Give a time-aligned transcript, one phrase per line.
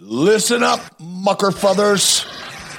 [0.00, 2.24] Listen up, mucker futhers.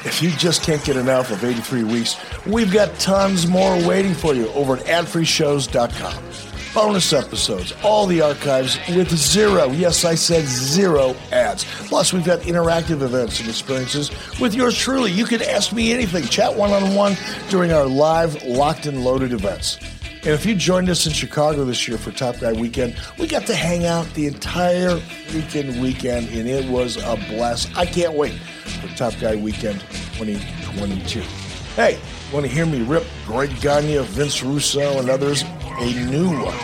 [0.05, 2.16] If you just can't get enough of 83 weeks,
[2.48, 6.48] we've got tons more waiting for you over at adfreeshows.com.
[6.73, 11.65] Bonus episodes, all the archives with zero, yes, I said zero ads.
[11.87, 15.11] Plus, we've got interactive events and experiences with yours truly.
[15.11, 17.17] You can ask me anything, chat one on one
[17.49, 19.79] during our live locked and loaded events.
[20.21, 23.47] And if you joined us in Chicago this year for Top Guy Weekend, we got
[23.47, 24.97] to hang out the entire
[25.27, 27.75] freaking weekend, and it was a blast.
[27.77, 29.79] I can't wait for Top Guy Weekend
[30.17, 31.48] 2022.
[31.80, 31.98] Hey,
[32.34, 35.44] want to hear me rip Greg Gagne, Vince Russo, and others?
[35.44, 36.58] A new one.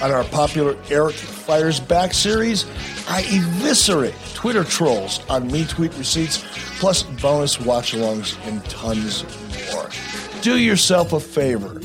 [0.00, 2.64] On our popular Eric Fires Back series,
[3.06, 6.42] I eviscerate Twitter trolls on Me Tweet Receipts,
[6.78, 9.24] plus bonus watch alongs and tons
[9.74, 9.90] more.
[10.40, 11.78] Do yourself a favor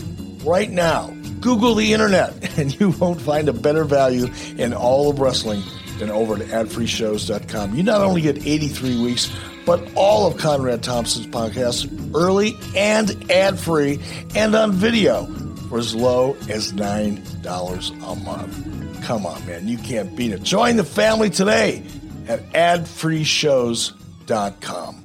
[0.45, 4.27] right now Google the internet, and you won't find a better value
[4.57, 5.61] in all of wrestling
[5.99, 7.75] than over at adfreeshows.com.
[7.75, 9.29] You not only get 83 weeks,
[9.67, 13.99] but all of Conrad Thompson's podcasts early and ad free
[14.33, 15.25] and on video
[15.67, 19.03] for as low as $9 a month.
[19.03, 20.41] Come on, man, you can't beat it.
[20.41, 21.83] Join the family today
[22.29, 25.03] at adfreeshows.com.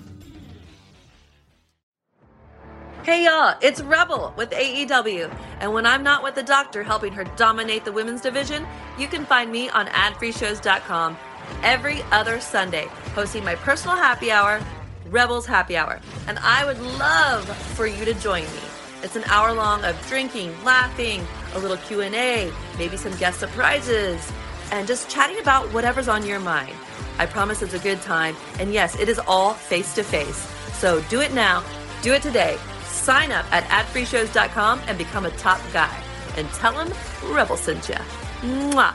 [3.03, 5.37] Hey y'all, it's Rebel with AEW.
[5.59, 8.65] And when I'm not with the doctor helping her dominate the women's division,
[8.97, 11.17] you can find me on adfreeshows.com
[11.63, 14.61] every other Sunday, hosting my personal happy hour,
[15.07, 16.01] Rebels Happy Hour.
[16.27, 18.61] And I would love for you to join me.
[19.03, 24.33] It's an hour long of drinking, laughing, a little Q&A, maybe some guest surprises,
[24.71, 26.75] and just chatting about whatever's on your mind.
[27.19, 28.37] I promise it's a good time.
[28.59, 30.49] And yes, it is all face to face.
[30.75, 31.63] So do it now.
[32.01, 32.59] Do it today.
[32.85, 35.95] Sign up at adfreeshows.com and become a top guy.
[36.37, 36.93] And tell them
[37.31, 37.97] Rebel sent you.
[38.41, 38.95] Mwah.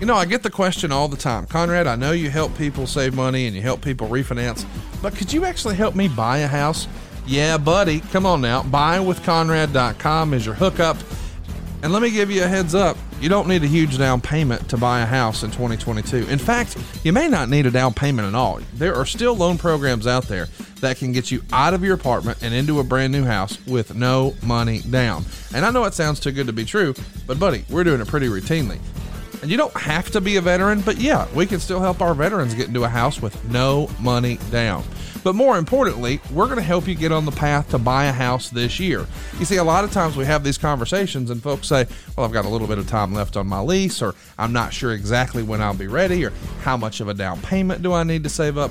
[0.00, 2.86] You know, I get the question all the time Conrad, I know you help people
[2.86, 4.66] save money and you help people refinance,
[5.00, 6.86] but could you actually help me buy a house?
[7.26, 8.62] Yeah, buddy, come on now.
[8.62, 10.96] Buywithconrad.com is your hookup.
[11.82, 14.68] And let me give you a heads up you don't need a huge down payment
[14.68, 16.28] to buy a house in 2022.
[16.28, 18.60] In fact, you may not need a down payment at all.
[18.74, 20.48] There are still loan programs out there
[20.80, 23.94] that can get you out of your apartment and into a brand new house with
[23.94, 25.24] no money down.
[25.54, 26.94] And I know it sounds too good to be true,
[27.26, 28.78] but buddy, we're doing it pretty routinely.
[29.42, 32.14] And you don't have to be a veteran, but yeah, we can still help our
[32.14, 34.84] veterans get into a house with no money down.
[35.22, 38.12] But more importantly, we're going to help you get on the path to buy a
[38.12, 39.06] house this year.
[39.40, 41.86] You see, a lot of times we have these conversations and folks say,
[42.16, 44.72] well, I've got a little bit of time left on my lease, or I'm not
[44.72, 46.32] sure exactly when I'll be ready, or
[46.62, 48.70] how much of a down payment do I need to save up?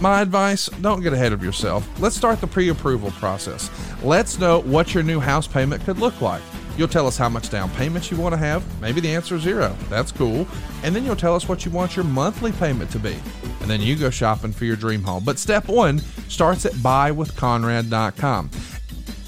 [0.00, 1.88] My advice don't get ahead of yourself.
[2.00, 3.70] Let's start the pre approval process.
[4.02, 6.42] Let's know what your new house payment could look like.
[6.80, 8.64] You'll tell us how much down payment you want to have.
[8.80, 9.76] Maybe the answer is zero.
[9.90, 10.48] That's cool.
[10.82, 13.14] And then you'll tell us what you want your monthly payment to be.
[13.60, 15.22] And then you go shopping for your dream home.
[15.22, 15.98] But step one
[16.28, 18.50] starts at buywithconrad.com.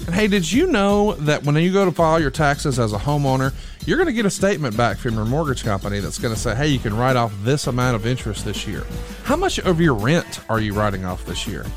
[0.07, 2.97] And hey, did you know that when you go to file your taxes as a
[2.97, 3.53] homeowner,
[3.85, 6.55] you're going to get a statement back from your mortgage company that's going to say,
[6.55, 8.83] hey, you can write off this amount of interest this year.
[9.25, 11.67] How much of your rent are you writing off this year?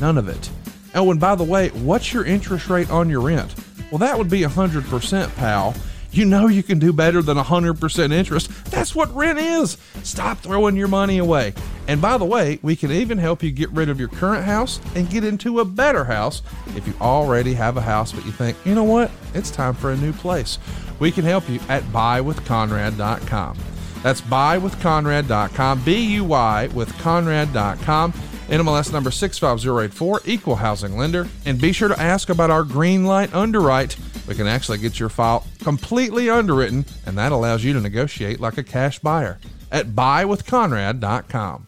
[0.00, 0.48] None of it.
[0.94, 3.54] Oh, and by the way, what's your interest rate on your rent?
[3.90, 5.74] Well, that would be 100%, pal.
[6.10, 8.50] You know you can do better than 100% interest.
[8.70, 9.76] That's what rent is.
[10.02, 11.52] Stop throwing your money away.
[11.86, 14.80] And by the way, we can even help you get rid of your current house
[14.94, 16.42] and get into a better house
[16.76, 19.90] if you already have a house but you think, you know what, it's time for
[19.92, 20.58] a new place.
[20.98, 23.58] We can help you at buywithconrad.com.
[24.02, 28.12] That's buywithconrad.com, B U Y with Conrad.com.
[28.48, 31.28] NMLS number 65084, equal housing lender.
[31.44, 33.96] And be sure to ask about our green light underwrite.
[34.26, 38.58] We can actually get your file completely underwritten, and that allows you to negotiate like
[38.58, 39.38] a cash buyer
[39.70, 41.67] at buywithconrad.com.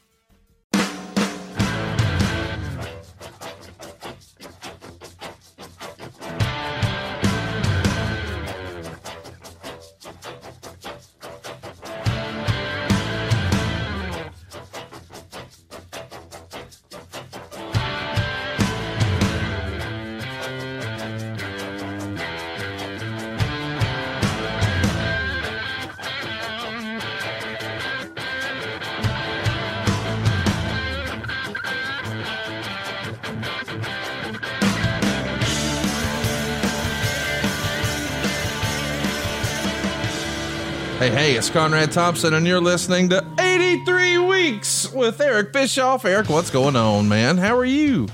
[41.10, 46.04] Hey, hey, it's Conrad Thompson, and you're listening to 83 Weeks with Eric Bischoff.
[46.04, 47.36] Eric, what's going on, man?
[47.36, 48.06] How are you?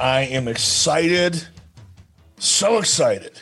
[0.00, 1.46] I am excited.
[2.38, 3.38] So excited.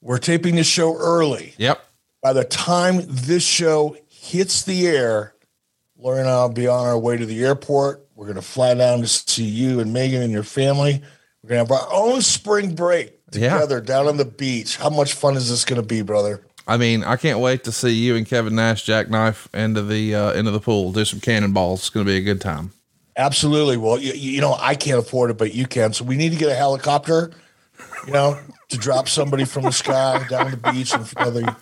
[0.00, 1.54] We're taping this show early.
[1.58, 1.80] Yep.
[2.24, 5.32] By the time this show hits the air,
[5.96, 8.04] Lori and I will be on our way to the airport.
[8.16, 11.00] We're going to fly down to see you and Megan and your family.
[11.44, 13.84] We're going to have our own spring break together yeah.
[13.84, 14.76] down on the beach.
[14.76, 16.44] How much fun is this going to be, brother?
[16.66, 20.32] I mean, I can't wait to see you and Kevin Nash jackknife into the uh,
[20.32, 21.80] into the pool, do some cannonballs.
[21.80, 22.72] It's going to be a good time.
[23.16, 23.76] Absolutely.
[23.76, 25.92] Well, you, you know, I can't afford it, but you can.
[25.92, 27.32] So we need to get a helicopter,
[28.06, 31.56] you know, to drop somebody from the sky down the beach and you know, the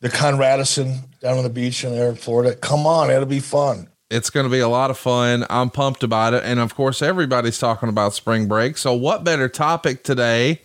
[0.00, 2.54] the Conradison down on the beach in there in Florida.
[2.54, 3.88] Come on, it'll be fun.
[4.10, 5.44] It's going to be a lot of fun.
[5.50, 8.76] I'm pumped about it, and of course, everybody's talking about spring break.
[8.76, 10.60] So, what better topic today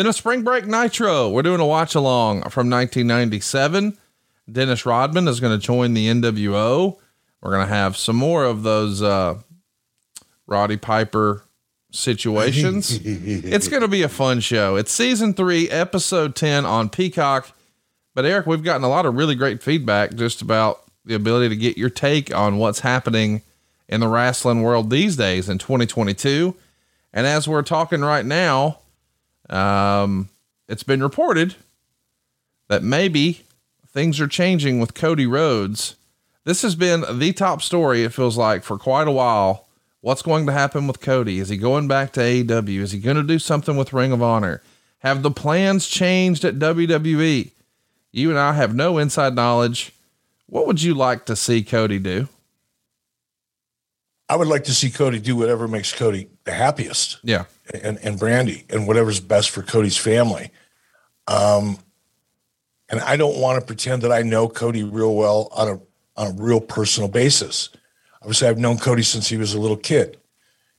[0.00, 1.28] then a spring break nitro.
[1.28, 3.98] We're doing a watch along from 1997.
[4.50, 6.96] Dennis Rodman is going to join the NWO.
[7.42, 9.40] We're going to have some more of those uh,
[10.46, 11.44] Roddy Piper
[11.90, 12.98] situations.
[13.04, 14.76] it's going to be a fun show.
[14.76, 17.52] It's season three, episode 10 on Peacock.
[18.14, 21.56] But Eric, we've gotten a lot of really great feedback just about the ability to
[21.56, 23.42] get your take on what's happening
[23.86, 26.56] in the wrestling world these days in 2022.
[27.12, 28.78] And as we're talking right now,
[29.50, 30.28] um,
[30.68, 31.56] it's been reported
[32.68, 33.42] that maybe
[33.86, 35.96] things are changing with Cody Rhodes.
[36.44, 39.66] This has been the top story, it feels like, for quite a while.
[40.00, 41.40] What's going to happen with Cody?
[41.40, 42.80] Is he going back to AEW?
[42.80, 44.62] Is he going to do something with Ring of Honor?
[45.00, 47.50] Have the plans changed at WWE?
[48.12, 49.92] You and I have no inside knowledge.
[50.46, 52.28] What would you like to see Cody do?
[54.30, 57.18] I would like to see Cody do whatever makes Cody the happiest.
[57.24, 57.46] Yeah.
[57.82, 60.52] And, and Brandi and whatever's best for Cody's family.
[61.26, 61.78] Um,
[62.88, 65.80] and I don't want to pretend that I know Cody real well on a,
[66.16, 67.70] on a real personal basis.
[68.22, 70.16] Obviously, I've known Cody since he was a little kid.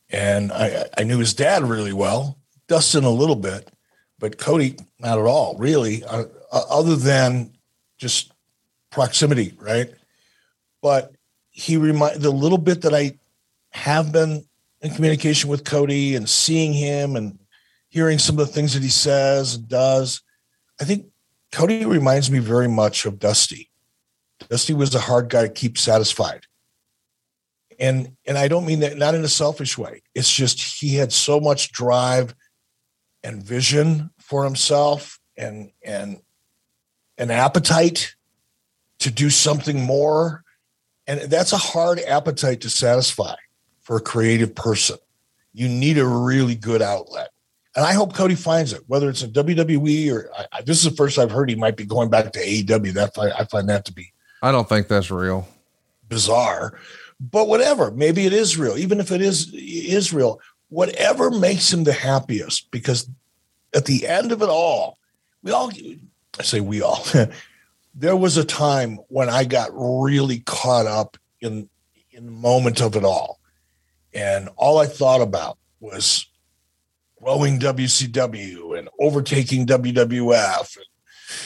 [0.10, 2.38] And I, I knew his dad really well,
[2.70, 3.70] Dustin a little bit,
[4.18, 6.24] but Cody, not at all, really, uh,
[6.54, 7.52] uh other than
[7.98, 8.32] just
[8.92, 9.92] proximity, right?
[10.82, 11.14] But
[11.50, 13.18] he remind the little bit that I
[13.72, 14.46] have been
[14.82, 17.40] in communication with Cody and seeing him and
[17.90, 20.22] hearing some of the things that he says and does,
[20.80, 21.08] I think
[21.52, 23.70] Cody reminds me very much of Dusty.
[24.50, 26.46] Dusty was a hard guy to keep satisfied.
[27.80, 30.04] And and I don't mean that not in a selfish way.
[30.14, 32.36] It's just he had so much drive
[33.24, 36.22] and vision for himself and and
[37.18, 38.16] an appetite
[39.00, 40.44] to do something more.
[41.08, 43.36] And that's a hard appetite to satisfy
[43.92, 44.96] for a creative person.
[45.52, 47.28] You need a really good outlet.
[47.76, 50.96] And I hope Cody finds it, whether it's in WWE or I, this is the
[50.96, 52.94] first I've heard he might be going back to AEW.
[52.94, 54.14] That I find that to be.
[54.42, 55.46] I don't think that's real.
[56.08, 56.80] Bizarre,
[57.20, 57.92] but whatever.
[57.92, 58.78] Maybe it is real.
[58.78, 60.40] Even if it is is real,
[60.70, 62.72] whatever makes him the happiest.
[62.72, 63.10] Because
[63.76, 65.00] at the end of it all,
[65.44, 65.70] we all.
[66.40, 67.04] I say we all.
[67.94, 71.68] there was a time when I got really caught up in
[72.12, 73.41] in the moment of it all
[74.14, 76.26] and all I thought about was
[77.22, 80.86] growing WCW and overtaking WWF and,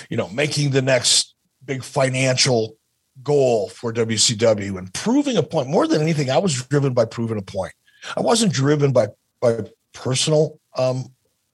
[0.09, 2.77] you know, making the next big financial
[3.23, 5.69] goal for WCW and proving a point.
[5.69, 7.73] More than anything, I was driven by proving a point.
[8.15, 9.07] I wasn't driven by,
[9.41, 9.61] by
[9.93, 11.05] personal um,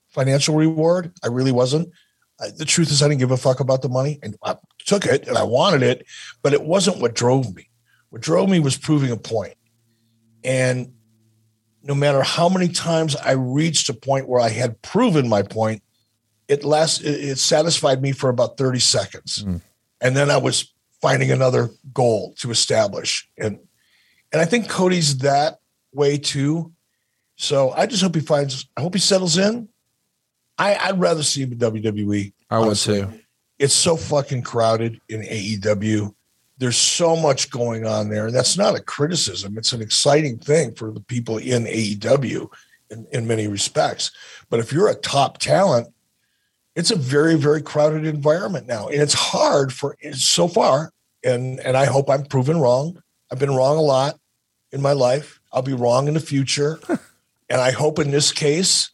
[0.10, 1.12] financial reward.
[1.24, 1.90] I really wasn't.
[2.58, 5.28] the truth is, I didn't give a fuck about the money and I took it
[5.28, 6.06] and I wanted it,
[6.42, 7.70] but it wasn't what drove me.
[8.10, 9.54] What drove me was proving a point.
[10.44, 10.94] And
[11.84, 15.84] no matter how many times I reached a point where I had proven my point,
[16.48, 19.44] it last it, satisfied me for about 30 seconds.
[19.44, 19.62] Mm.
[20.02, 23.28] And then I was finding another goal to establish.
[23.38, 23.60] And
[24.32, 25.60] and I think Cody's that
[25.94, 26.72] way too.
[27.36, 29.68] So I just hope he finds I hope he settles in.
[30.58, 32.34] I, would rather see him in WWE.
[32.52, 33.12] I would too.
[33.58, 36.14] It's so fucking crowded in AEW
[36.62, 38.28] there's so much going on there.
[38.28, 42.48] And that's not a criticism, it's an exciting thing for the people in AEW
[42.92, 44.12] in, in many respects.
[44.50, 45.88] But if you're a top talent,
[46.76, 48.88] it's a very, very crowded environment now.
[48.88, 50.94] And it's hard for so far.
[51.24, 53.02] And and I hope I'm proven wrong.
[53.32, 54.20] I've been wrong a lot
[54.72, 55.40] in my life.
[55.52, 56.80] I'll be wrong in the future.
[57.50, 58.92] and I hope in this case,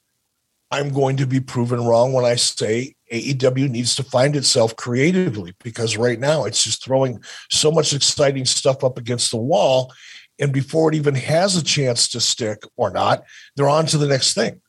[0.71, 5.54] I'm going to be proven wrong when I say AEW needs to find itself creatively
[5.64, 9.94] because right now it's just throwing so much exciting stuff up against the wall.
[10.40, 13.24] And before it even has a chance to stick or not,
[13.56, 14.62] they're on to the next thing.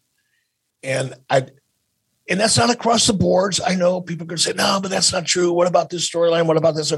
[0.82, 1.46] And I,
[2.28, 3.60] and that's not across the boards.
[3.64, 5.52] I know people to say, no, but that's not true.
[5.52, 6.46] What about this storyline?
[6.46, 6.92] What about this?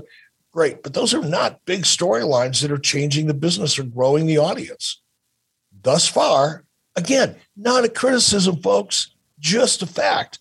[0.53, 0.83] Great.
[0.83, 5.01] But those are not big storylines that are changing the business or growing the audience.
[5.83, 6.65] Thus far,
[6.97, 10.39] again, not a criticism, folks, just a fact.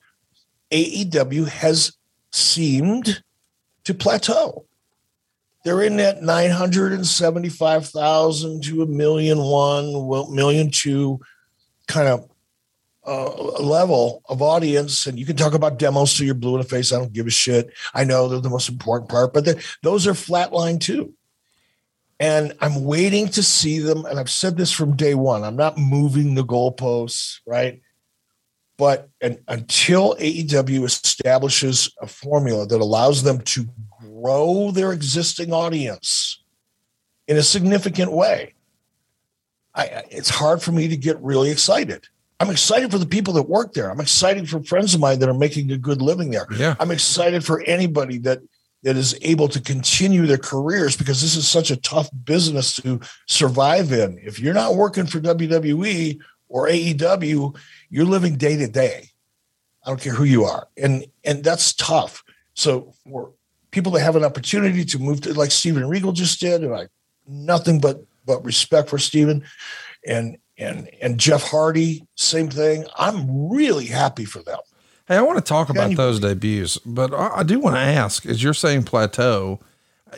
[0.72, 1.96] AEW has
[2.32, 3.24] seemed
[3.84, 4.66] to plateau.
[5.66, 9.92] They're in that 975,000 to a million one,
[10.34, 11.20] million two
[11.88, 12.30] kind of
[13.06, 15.06] uh, level of audience.
[15.06, 16.94] And you can talk about demos till you're blue in the face.
[16.94, 17.74] I don't give a shit.
[17.94, 19.46] I know they're the most important part, but
[19.84, 21.14] those are flatline too.
[22.22, 24.06] And I'm waiting to see them.
[24.06, 27.82] And I've said this from day one I'm not moving the goalposts, right?
[28.80, 33.68] But and, until AEW establishes a formula that allows them to
[34.02, 36.42] grow their existing audience
[37.28, 38.56] in a significant way,
[39.76, 42.08] I, it's hard for me to get really excited.
[42.40, 43.92] I'm excited for the people that work there.
[43.92, 46.48] I'm excited for friends of mine that are making a good living there.
[46.56, 46.76] Yeah.
[46.80, 48.40] I'm excited for anybody that
[48.84, 53.02] that is able to continue their careers because this is such a tough business to
[53.28, 54.18] survive in.
[54.24, 56.18] If you're not working for WWE
[56.48, 57.58] or AEW,
[57.90, 59.10] you're living day to day.
[59.86, 60.68] I don't care who you are.
[60.78, 62.24] And and that's tough.
[62.54, 63.32] So for
[63.72, 66.88] people that have an opportunity to move to like Steven Regal just did, and I
[67.28, 69.44] nothing but but respect for Steven
[70.06, 72.86] and and and Jeff Hardy, same thing.
[72.98, 74.60] I'm really happy for them.
[75.08, 78.44] Hey, I want to talk about those debuts, but I, do want to ask, as
[78.44, 79.60] you're saying plateau,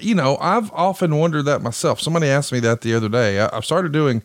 [0.02, 2.02] you know, I've often wondered that myself.
[2.02, 3.40] Somebody asked me that the other day.
[3.40, 4.22] I, have started doing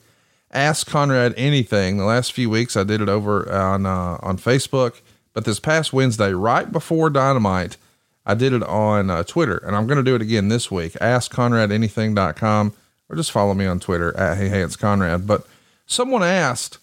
[0.53, 1.99] Ask Conrad Anything.
[1.99, 5.00] The last few weeks I did it over on uh, on Facebook,
[5.33, 7.76] but this past Wednesday, right before Dynamite,
[8.25, 10.93] I did it on uh, Twitter, and I'm going to do it again this week.
[10.95, 12.73] AskConradAnything.com,
[13.09, 15.26] or just follow me on Twitter at Hey Hey It's Conrad.
[15.26, 15.47] But
[15.87, 16.79] someone asked,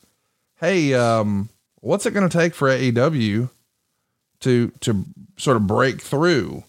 [0.59, 3.49] "Hey, um, what's it going to take for AEW
[4.41, 5.05] to to
[5.37, 6.63] sort of break through?"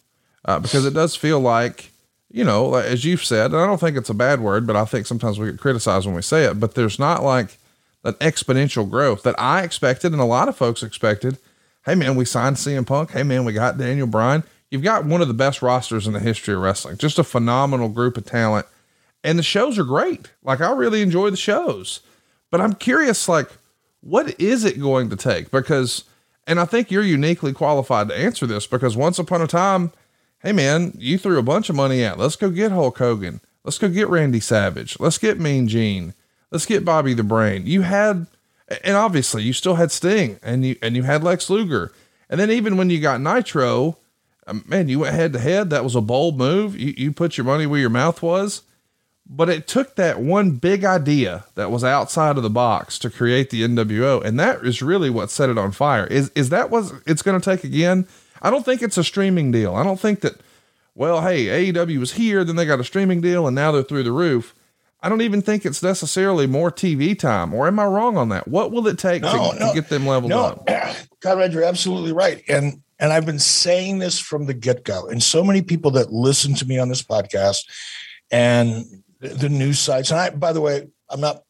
[0.44, 1.90] Uh, because it does feel like,
[2.34, 4.84] you know, as you've said, and I don't think it's a bad word, but I
[4.86, 6.58] think sometimes we get criticized when we say it.
[6.58, 7.58] But there's not like
[8.02, 11.38] an exponential growth that I expected, and a lot of folks expected.
[11.84, 13.12] Hey man, we signed CM Punk.
[13.12, 14.42] Hey man, we got Daniel Bryan.
[14.68, 16.96] You've got one of the best rosters in the history of wrestling.
[16.96, 18.66] Just a phenomenal group of talent.
[19.22, 20.32] And the shows are great.
[20.42, 22.00] Like I really enjoy the shows.
[22.50, 23.48] But I'm curious, like,
[24.00, 25.52] what is it going to take?
[25.52, 26.02] Because,
[26.48, 29.92] and I think you're uniquely qualified to answer this because once upon a time,
[30.44, 32.18] hey man, you threw a bunch of money at.
[32.18, 33.40] Let's go get Hulk Hogan.
[33.64, 35.00] Let's go get Randy Savage.
[35.00, 36.14] Let's get Mean Gene.
[36.50, 37.66] Let's get Bobby the Brain.
[37.66, 38.26] You had,
[38.84, 41.92] and obviously you still had Sting and you, and you had Lex Luger.
[42.28, 43.96] And then even when you got Nitro,
[44.46, 45.70] um, man, you went head to head.
[45.70, 46.78] That was a bold move.
[46.78, 48.62] You, you put your money where your mouth was.
[49.26, 53.48] But it took that one big idea that was outside of the box to create
[53.48, 56.06] the NWO, and that is really what set it on fire.
[56.06, 58.06] Is is that what it's going to take again?
[58.42, 59.74] I don't think it's a streaming deal.
[59.74, 60.40] I don't think that.
[60.96, 64.04] Well, hey, AEW was here, then they got a streaming deal, and now they're through
[64.04, 64.54] the roof.
[65.04, 67.52] I don't even think it's necessarily more TV time.
[67.52, 68.48] Or am I wrong on that?
[68.48, 70.40] What will it take no, to, no, to, get them leveled no.
[70.40, 70.68] up?
[71.20, 72.42] Conrad, you're absolutely right.
[72.48, 75.06] And and I've been saying this from the get go.
[75.08, 77.64] And so many people that listen to me on this podcast
[78.30, 78.86] and
[79.18, 80.10] the news sites.
[80.10, 81.42] And I, by the way, I'm not.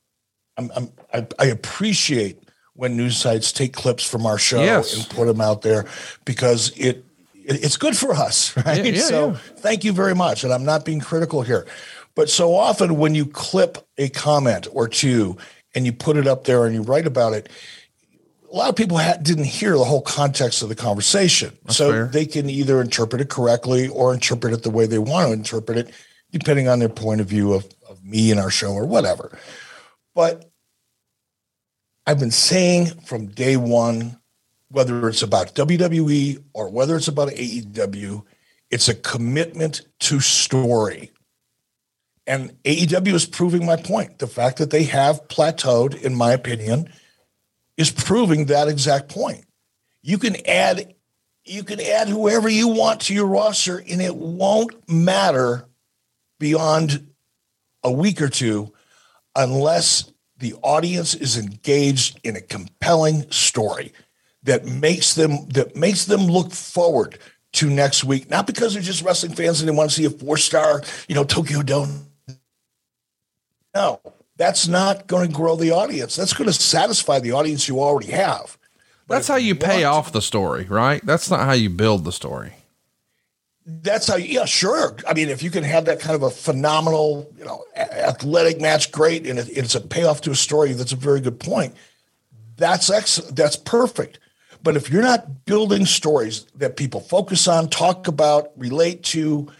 [0.56, 2.43] I'm, I'm I, I appreciate
[2.74, 4.96] when news sites take clips from our show yes.
[4.96, 5.86] and put them out there
[6.24, 7.04] because it
[7.46, 8.84] it's good for us, right?
[8.84, 9.38] Yeah, yeah, so yeah.
[9.58, 10.44] thank you very much.
[10.44, 11.66] And I'm not being critical here.
[12.14, 15.36] But so often when you clip a comment or two
[15.74, 17.48] and you put it up there and you write about it,
[18.50, 21.56] a lot of people ha- didn't hear the whole context of the conversation.
[21.64, 22.06] That's so fair.
[22.06, 25.76] they can either interpret it correctly or interpret it the way they want to interpret
[25.76, 25.90] it
[26.30, 29.36] depending on their point of view of, of me and our show or whatever.
[30.14, 30.50] But
[32.06, 34.18] I've been saying from day one,
[34.68, 38.22] whether it's about WWE or whether it's about AEW,
[38.70, 41.12] it's a commitment to story.
[42.26, 44.18] And AEW is proving my point.
[44.18, 46.90] The fact that they have plateaued, in my opinion,
[47.76, 49.44] is proving that exact point.
[50.02, 50.94] You can add
[51.46, 55.66] you can add whoever you want to your roster and it won't matter
[56.40, 57.06] beyond
[57.82, 58.72] a week or two
[59.36, 60.10] unless
[60.44, 63.92] the audience is engaged in a compelling story
[64.42, 67.18] that makes them that makes them look forward
[67.52, 70.10] to next week not because they're just wrestling fans and they want to see a
[70.10, 72.06] four star you know tokyo dome.
[73.74, 74.00] No
[74.36, 76.16] that's not going to grow the audience.
[76.16, 78.58] That's going to satisfy the audience you already have.
[79.06, 81.04] But that's how you pay off the story right?
[81.06, 82.52] That's not how you build the story
[83.66, 84.96] that's how, yeah, sure.
[85.08, 88.92] I mean, if you can have that kind of a phenomenal, you know, athletic match,
[88.92, 90.72] great, and it's a payoff to a story.
[90.72, 91.74] That's a very good point.
[92.56, 93.36] That's excellent.
[93.36, 94.18] That's perfect.
[94.62, 99.50] But if you're not building stories that people focus on, talk about, relate to,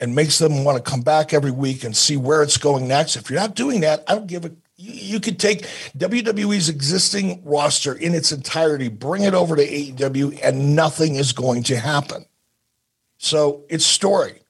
[0.00, 3.14] and makes them want to come back every week and see where it's going next.
[3.14, 5.62] If you're not doing that, I don't give a you, you could take
[5.96, 11.62] WWE's existing roster in its entirety, bring it over to AEW, and nothing is going
[11.64, 12.26] to happen.
[13.22, 14.40] So it's story.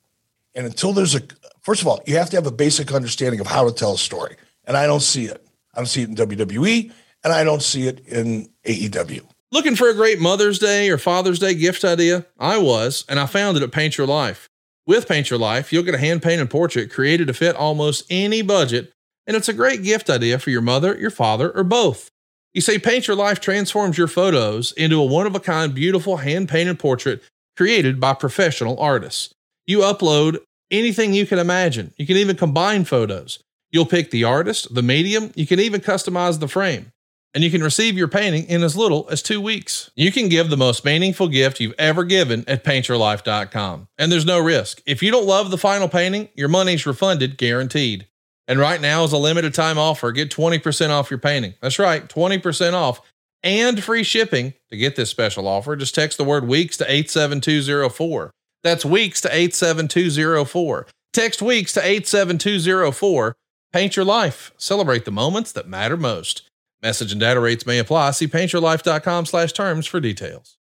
[0.55, 1.21] And until there's a,
[1.61, 3.99] first of all, you have to have a basic understanding of how to tell a
[3.99, 4.37] story.
[4.65, 5.47] And I don't see it.
[5.75, 6.91] I don't see it in WWE,
[7.23, 9.27] and I don't see it in AEW.
[9.51, 12.25] Looking for a great Mother's Day or Father's Day gift idea?
[12.39, 14.49] I was, and I found it at Paint Your Life.
[14.87, 18.41] With Paint Your Life, you'll get a hand painted portrait created to fit almost any
[18.41, 18.93] budget,
[19.27, 22.11] and it's a great gift idea for your mother, your father, or both.
[22.55, 26.19] You say Paint Your Life transforms your photos into a one of a kind, beautiful
[26.19, 27.23] hand painted portrait
[27.57, 29.35] created by professional artists.
[29.67, 30.39] You upload
[30.71, 31.93] anything you can imagine.
[31.97, 33.43] You can even combine photos.
[33.71, 36.93] You'll pick the artist, the medium, you can even customize the frame
[37.35, 39.91] and you can receive your painting in as little as two weeks.
[39.95, 43.89] You can give the most meaningful gift you've ever given at paintyourlife.com.
[43.99, 44.83] And there's no risk.
[44.87, 48.07] If you don't love the final painting, your money's refunded guaranteed.
[48.49, 50.13] And right now is a limited time offer.
[50.13, 51.55] Get 20% off your painting.
[51.63, 53.01] That's right, 20% off
[53.43, 54.55] and free shipping.
[54.71, 58.31] To get this special offer, just text the word weeks to 87204.
[58.63, 60.87] That's weeks to 87204.
[61.13, 63.35] Text weeks to 87204.
[63.73, 64.53] Paint your life.
[64.57, 66.49] Celebrate the moments that matter most.
[66.83, 68.11] Message and data rates may apply.
[68.13, 70.57] See paintyourlife.com slash terms for details.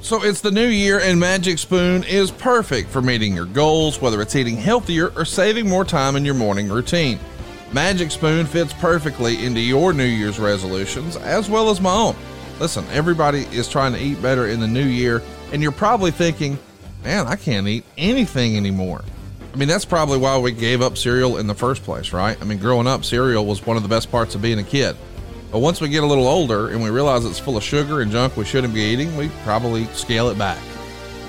[0.00, 4.22] So it's the new year and Magic Spoon is perfect for meeting your goals, whether
[4.22, 7.18] it's eating healthier or saving more time in your morning routine.
[7.72, 12.16] Magic Spoon fits perfectly into your New Year's resolutions as well as my own.
[12.60, 16.58] Listen, everybody is trying to eat better in the new year, and you're probably thinking,
[17.04, 19.04] man, I can't eat anything anymore.
[19.52, 22.40] I mean, that's probably why we gave up cereal in the first place, right?
[22.40, 24.96] I mean, growing up, cereal was one of the best parts of being a kid.
[25.50, 28.10] But once we get a little older and we realize it's full of sugar and
[28.10, 30.58] junk we shouldn't be eating, we probably scale it back.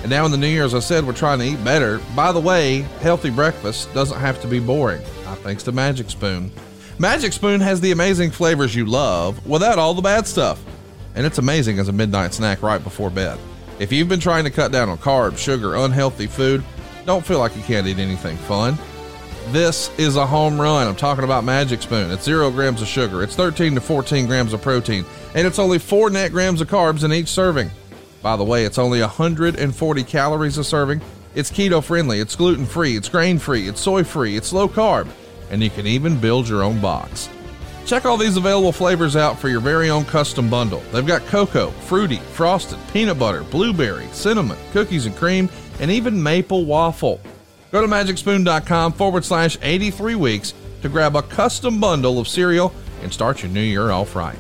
[0.01, 1.99] And now in the new year, as I said, we're trying to eat better.
[2.15, 6.49] By the way, healthy breakfast doesn't have to be boring, not thanks to Magic Spoon.
[6.99, 10.63] Magic Spoon has the amazing flavors you love without all the bad stuff.
[11.15, 13.37] And it's amazing as a midnight snack right before bed.
[13.77, 16.63] If you've been trying to cut down on carbs, sugar, unhealthy food,
[17.05, 18.77] don't feel like you can't eat anything fun.
[19.49, 20.87] This is a home run.
[20.87, 22.09] I'm talking about Magic Spoon.
[22.09, 25.77] It's zero grams of sugar, it's 13 to 14 grams of protein, and it's only
[25.77, 27.69] four net grams of carbs in each serving.
[28.21, 31.01] By the way, it's only 140 calories a serving.
[31.37, 35.07] It's keto friendly, it's gluten free, it's grain free, it's soy free, it's low carb,
[35.51, 37.29] and you can even build your own box.
[37.85, 40.81] Check all these available flavors out for your very own custom bundle.
[40.91, 45.47] They've got cocoa, fruity, frosted, peanut butter, blueberry, cinnamon, cookies and cream,
[45.79, 47.21] and even maple waffle.
[47.71, 52.73] Go to magicspoon.com forward slash 83 weeks to grab a custom bundle of cereal
[53.03, 54.39] and start your new year off right.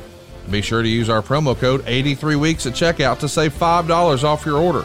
[0.49, 4.47] Be sure to use our promo code 83 weeks at checkout to save $5 off
[4.47, 4.83] your order.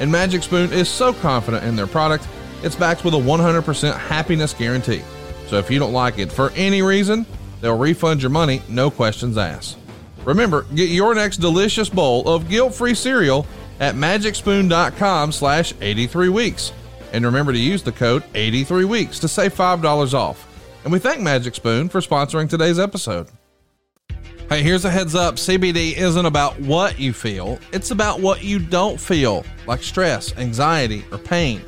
[0.00, 2.26] And Magic Spoon is so confident in their product,
[2.62, 5.02] it's backed with a 100% happiness guarantee.
[5.46, 7.26] So if you don't like it for any reason,
[7.60, 9.76] they'll refund your money, no questions asked.
[10.24, 13.46] Remember, get your next delicious bowl of guilt-free cereal
[13.78, 16.72] at magicspoon.com slash 83 weeks.
[17.12, 20.46] And remember to use the code 83weeks to save $5 off.
[20.84, 23.28] And we thank Magic Spoon for sponsoring today's episode.
[24.50, 28.58] Hey, here's a heads up CBD isn't about what you feel, it's about what you
[28.58, 31.60] don't feel, like stress, anxiety, or pain.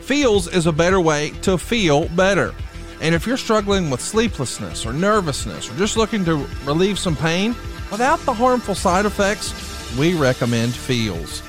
[0.00, 2.54] Feals is a better way to feel better.
[3.02, 7.54] And if you're struggling with sleeplessness or nervousness or just looking to relieve some pain
[7.90, 9.52] without the harmful side effects,
[9.98, 11.40] we recommend Feals.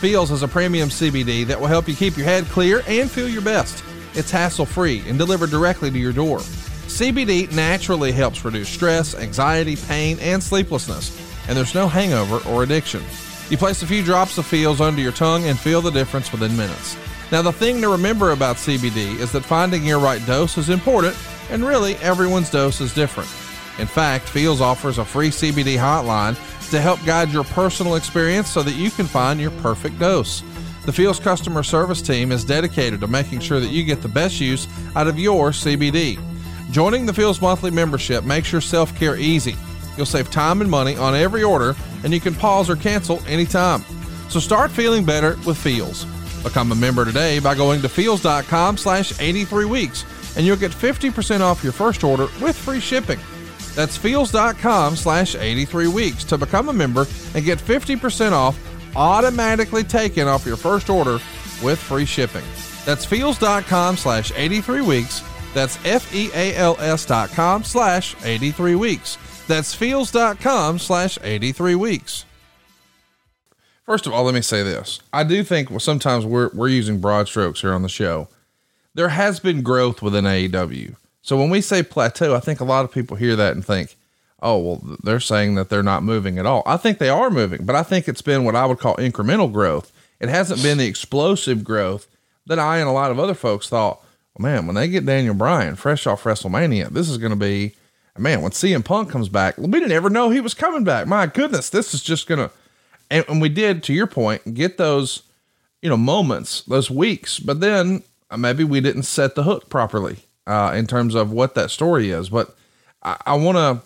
[0.00, 3.28] Feals is a premium CBD that will help you keep your head clear and feel
[3.28, 3.84] your best.
[4.14, 6.40] It's hassle free and delivered directly to your door.
[6.90, 11.16] CBD naturally helps reduce stress, anxiety, pain, and sleeplessness,
[11.48, 13.00] and there's no hangover or addiction.
[13.48, 16.54] You place a few drops of Feals under your tongue and feel the difference within
[16.56, 16.96] minutes.
[17.32, 21.16] Now, the thing to remember about CBD is that finding your right dose is important,
[21.48, 23.30] and really, everyone's dose is different.
[23.78, 26.34] In fact, Feals offers a free CBD hotline
[26.70, 30.42] to help guide your personal experience so that you can find your perfect dose.
[30.86, 34.40] The Feals customer service team is dedicated to making sure that you get the best
[34.40, 36.18] use out of your CBD.
[36.70, 39.56] Joining the Feals monthly membership makes your self care easy.
[39.96, 43.84] You'll save time and money on every order, and you can pause or cancel anytime.
[44.28, 46.04] So start feeling better with Feals.
[46.44, 50.04] Become a member today by going to feals.com slash 83 weeks,
[50.36, 53.18] and you'll get 50% off your first order with free shipping.
[53.74, 58.58] That's feals.com slash 83 weeks to become a member and get 50% off
[58.96, 61.18] automatically taken off your first order
[61.62, 62.44] with free shipping.
[62.84, 65.22] That's feals.com slash 83 weeks.
[65.54, 69.18] That's F E A L S dot com slash 83 weeks.
[69.46, 72.24] That's feals dot com slash 83 weeks.
[73.84, 75.00] First of all, let me say this.
[75.12, 78.28] I do think sometimes we're, we're using broad strokes here on the show
[78.94, 80.96] there has been growth within AEW.
[81.22, 83.96] So when we say plateau, I think a lot of people hear that and think,
[84.42, 86.62] oh, well, they're saying that they're not moving at all.
[86.66, 89.52] I think they are moving, but I think it's been what I would call incremental
[89.52, 89.92] growth.
[90.18, 92.08] It hasn't been the explosive growth
[92.46, 94.06] that I and a lot of other folks thought, well,
[94.38, 97.74] man, when they get Daniel Bryan fresh off WrestleMania, this is going to be,
[98.16, 101.06] man, when CM Punk comes back, we didn't ever know he was coming back.
[101.06, 102.50] My goodness, this is just going to,
[103.10, 105.22] and, and we did, to your point, get those,
[105.82, 110.18] you know, moments, those weeks, but then uh, maybe we didn't set the hook properly
[110.46, 112.28] uh, in terms of what that story is.
[112.28, 112.54] But
[113.02, 113.82] I, I want to,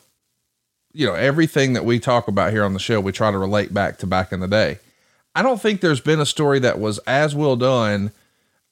[0.93, 3.75] you know, everything that we talk about here on the show, we try to relate
[3.75, 4.79] back to back in the day.
[5.35, 8.13] I don't think there's been a story that was as well done.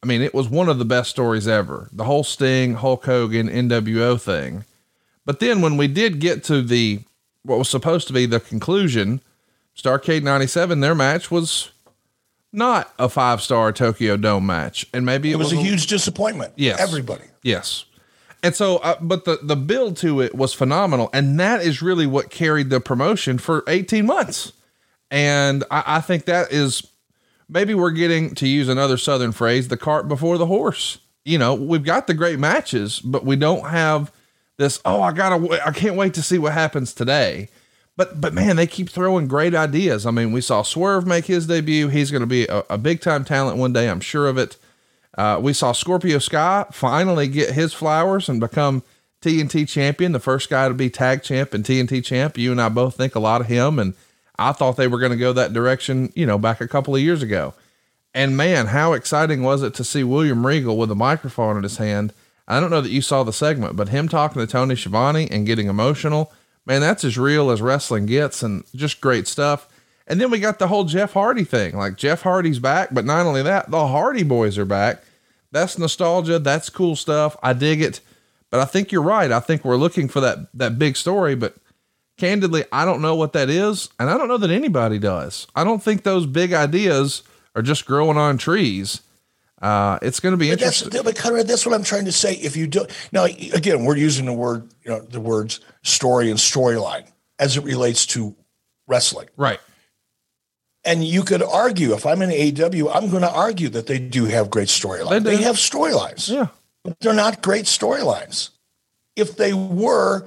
[0.02, 1.88] I mean, it was one of the best stories ever.
[1.92, 4.64] The whole Sting, Hulk Hogan, NWO thing.
[5.24, 7.00] But then when we did get to the
[7.44, 9.20] what was supposed to be the conclusion,
[9.76, 11.72] Starcade 97, their match was
[12.52, 14.86] not a five star Tokyo Dome match.
[14.92, 16.52] And maybe it, it was, was, a huge disappointment.
[16.56, 16.80] Yes.
[16.80, 17.24] Everybody.
[17.42, 17.84] Yes.
[18.42, 21.10] And so, uh, but the, the build to it was phenomenal.
[21.12, 24.52] And that is really what carried the promotion for 18 months.
[25.10, 26.82] And I, I think that is
[27.52, 30.98] maybe we're getting to use another Southern phrase, the cart before the horse.
[31.24, 34.10] You know, we've got the great matches, but we don't have
[34.58, 37.48] this, oh, I gotta, I can't wait to see what happens today.
[37.96, 40.06] But, but man, they keep throwing great ideas.
[40.06, 41.88] I mean, we saw Swerve make his debut.
[41.88, 43.88] He's going to be a, a big time talent one day.
[43.88, 44.56] I'm sure of it.
[45.16, 48.82] Uh, we saw Scorpio Sky finally get his flowers and become
[49.20, 52.38] TNT champion, the first guy to be tag champ and TNT champ.
[52.38, 53.78] You and I both think a lot of him.
[53.78, 53.94] And
[54.38, 57.00] I thought they were going to go that direction, you know, back a couple of
[57.00, 57.54] years ago.
[58.14, 61.78] And man, how exciting was it to see William Regal with a microphone in his
[61.78, 62.12] hand?
[62.46, 65.46] I don't know that you saw the segment, but him talking to Tony Schiavone and
[65.46, 66.32] getting emotional,
[66.66, 69.68] man, that's as real as wrestling gets and just great stuff.
[70.06, 71.76] And then we got the whole Jeff Hardy thing.
[71.76, 75.02] Like Jeff Hardy's back, but not only that, the Hardy boys are back.
[75.52, 76.38] That's nostalgia.
[76.38, 77.36] That's cool stuff.
[77.42, 78.00] I dig it.
[78.50, 79.30] But I think you're right.
[79.30, 81.56] I think we're looking for that that big story, but
[82.18, 85.46] candidly, I don't know what that is, and I don't know that anybody does.
[85.55, 87.22] I don't think those big ideas
[87.55, 89.03] are just growing on trees.
[89.61, 90.90] Uh, it's going to be but interesting.
[90.90, 92.35] That's, but Conrad, that's what I'm trying to say.
[92.35, 96.38] If you do now, again, we're using the word, you know, the words story and
[96.38, 97.07] storyline
[97.38, 98.35] as it relates to
[98.88, 99.61] wrestling, right?
[100.85, 104.25] And you could argue, if I'm in AEW, I'm going to argue that they do
[104.25, 105.22] have great storylines.
[105.22, 106.48] They, they have storylines, yeah,
[106.83, 108.51] but they're not great storylines.
[109.14, 110.27] If they were,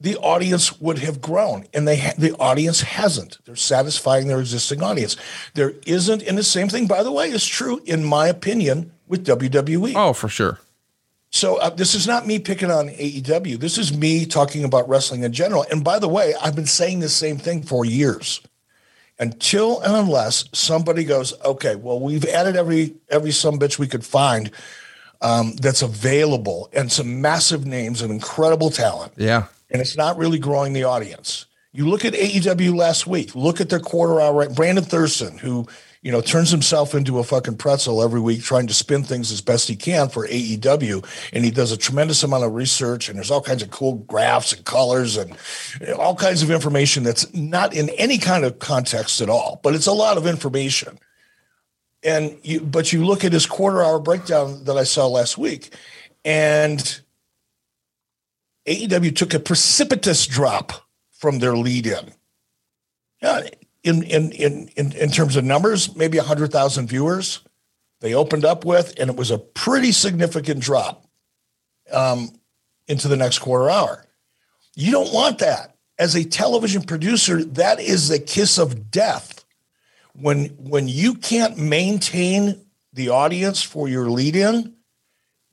[0.00, 3.38] the audience would have grown and they the audience hasn't.
[3.44, 5.16] They're satisfying their existing audience.
[5.54, 9.26] There isn't and the same thing by the way is true in my opinion with
[9.26, 10.60] WWE oh for sure.
[11.30, 15.22] So uh, this is not me picking on AEW this is me talking about wrestling
[15.22, 15.64] in general.
[15.70, 18.40] And by the way I've been saying the same thing for years.
[19.16, 24.04] Until and unless somebody goes okay well we've added every every some bitch we could
[24.04, 24.50] find
[25.22, 29.12] um, that's available and some massive names and incredible talent.
[29.16, 31.46] Yeah and it's not really growing the audience.
[31.72, 35.66] You look at AEW last week, look at their quarter hour, Brandon Thurston, who,
[36.00, 39.40] you know, turns himself into a fucking pretzel every week trying to spin things as
[39.40, 41.04] best he can for AEW.
[41.32, 44.52] And he does a tremendous amount of research and there's all kinds of cool graphs
[44.52, 45.36] and colors and
[45.98, 49.88] all kinds of information that's not in any kind of context at all, but it's
[49.88, 51.00] a lot of information.
[52.04, 55.74] And you, but you look at his quarter hour breakdown that I saw last week
[56.24, 57.00] and
[58.66, 60.72] AEW took a precipitous drop
[61.12, 62.12] from their lead in.
[63.82, 67.40] In, in, in, in, in terms of numbers, maybe 100,000 viewers
[68.00, 71.06] they opened up with, and it was a pretty significant drop
[71.90, 72.30] um,
[72.86, 74.04] into the next quarter hour.
[74.74, 75.76] You don't want that.
[75.98, 79.44] As a television producer, that is the kiss of death.
[80.14, 84.74] When, when you can't maintain the audience for your lead in,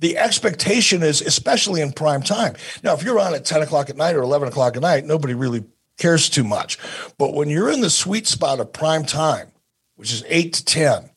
[0.02, 2.56] the expectation is, especially in prime time.
[2.84, 5.36] Now, if you're on at 10 o'clock at night or 11 o'clock at night, nobody
[5.36, 5.64] really
[5.98, 6.80] cares too much.
[7.20, 9.52] But when you're in the sweet spot of prime time,
[9.96, 11.10] which is 8 to 10,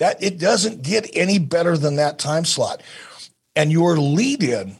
[0.00, 2.82] that it doesn't get any better than that time slot.
[3.54, 4.76] And your lead in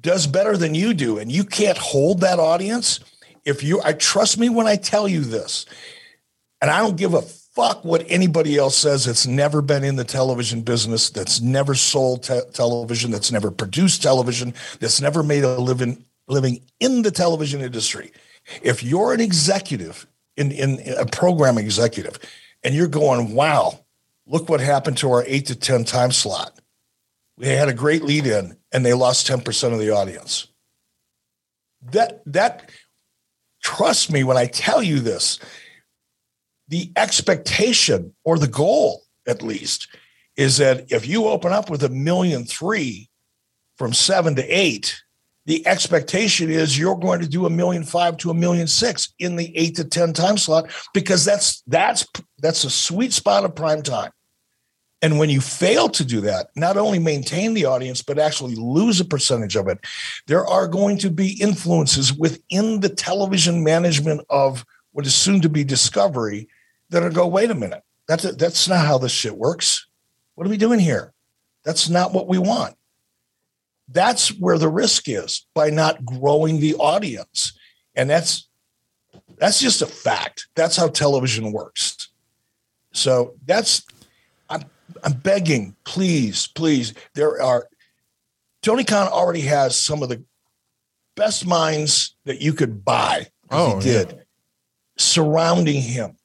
[0.00, 3.00] does better than you do, and you can't hold that audience.
[3.44, 5.66] If you, I trust me when I tell you this,
[6.60, 7.24] and I don't give a
[7.58, 12.22] fuck what anybody else says that's never been in the television business, that's never sold
[12.22, 17.60] te- television, that's never produced television, that's never made a living living in the television
[17.60, 18.12] industry.
[18.62, 22.20] If you're an executive in, in, a program executive
[22.62, 23.80] and you're going, wow,
[24.24, 26.60] look what happened to our eight to 10 time slot.
[27.36, 30.46] We had a great lead in and they lost 10% of the audience.
[31.90, 32.70] That that
[33.64, 35.40] trust me when I tell you this,
[36.68, 39.88] the expectation or the goal, at least,
[40.36, 43.08] is that if you open up with a million three
[43.76, 45.02] from seven to eight,
[45.46, 49.36] the expectation is you're going to do a million five to a million six in
[49.36, 52.06] the eight to 10 time slot because that's that's
[52.38, 54.10] that's a sweet spot of prime time.
[55.00, 59.00] And when you fail to do that, not only maintain the audience, but actually lose
[59.00, 59.78] a percentage of it,
[60.26, 65.48] there are going to be influences within the television management of what is soon to
[65.48, 66.48] be Discovery
[66.90, 69.86] that are go, wait a minute, that's, a, that's not how this shit works.
[70.34, 71.12] What are we doing here?
[71.64, 72.76] That's not what we want.
[73.88, 77.58] That's where the risk is by not growing the audience.
[77.94, 78.48] And that's
[79.38, 80.48] that's just a fact.
[80.54, 82.08] That's how television works.
[82.92, 83.84] So that's
[84.50, 84.64] I'm
[85.02, 86.94] I'm begging, please, please.
[87.14, 87.68] There are
[88.62, 90.22] Tony Khan already has some of the
[91.16, 93.28] best minds that you could buy.
[93.50, 94.22] Oh, he did yeah.
[94.98, 96.17] surrounding him.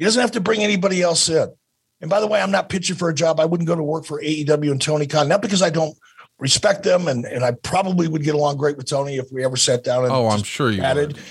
[0.00, 1.52] He doesn't have to bring anybody else in.
[2.00, 3.38] And by the way, I'm not pitching for a job.
[3.38, 5.94] I wouldn't go to work for AEW and Tony Khan, not because I don't
[6.38, 9.58] respect them, and, and I probably would get along great with Tony if we ever
[9.58, 11.12] sat down and oh, I'm sure you added.
[11.12, 11.22] Would.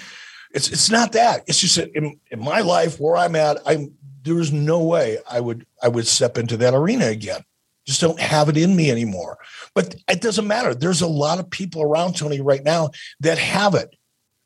[0.51, 1.45] It's it's not that.
[1.47, 5.39] It's just that in, in my life where I'm at, I'm there's no way I
[5.39, 7.41] would I would step into that arena again.
[7.87, 9.39] Just don't have it in me anymore.
[9.73, 10.75] But it doesn't matter.
[10.75, 13.95] There's a lot of people around Tony right now that have it.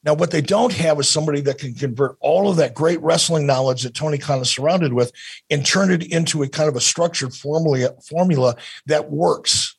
[0.04, 3.46] Now, what they don't have is somebody that can convert all of that great wrestling
[3.46, 5.13] knowledge that Tony Khan is surrounded with
[5.50, 9.78] and turn it into a kind of a structured formula, formula that works,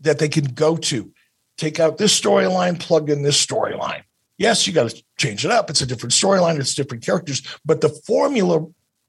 [0.00, 1.12] that they can go to.
[1.58, 4.02] Take out this storyline, plug in this storyline.
[4.38, 5.68] Yes, you got to change it up.
[5.68, 8.66] It's a different storyline, it's different characters, but the formula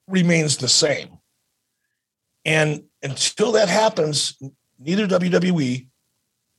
[0.08, 1.20] remains the same.
[2.44, 4.38] And until that happens,
[4.80, 5.88] neither WWE,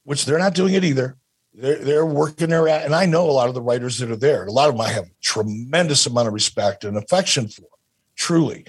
[0.05, 1.16] which they're not doing it either,
[1.61, 4.46] they're, they're working their and I know a lot of the writers that are there.
[4.46, 7.66] A lot of them I have tremendous amount of respect and affection for,
[8.16, 8.66] truly.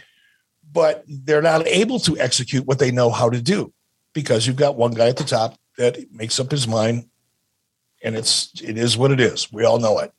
[0.72, 3.74] But they're not able to execute what they know how to do
[4.14, 7.08] because you've got one guy at the top that makes up his mind
[8.04, 9.52] and it's it is what it is.
[9.52, 10.14] We all know it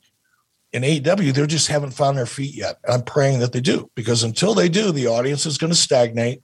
[0.73, 2.79] in AEW, they just haven't found their feet yet.
[2.89, 6.41] I'm praying that they do because until they do, the audience is going to stagnate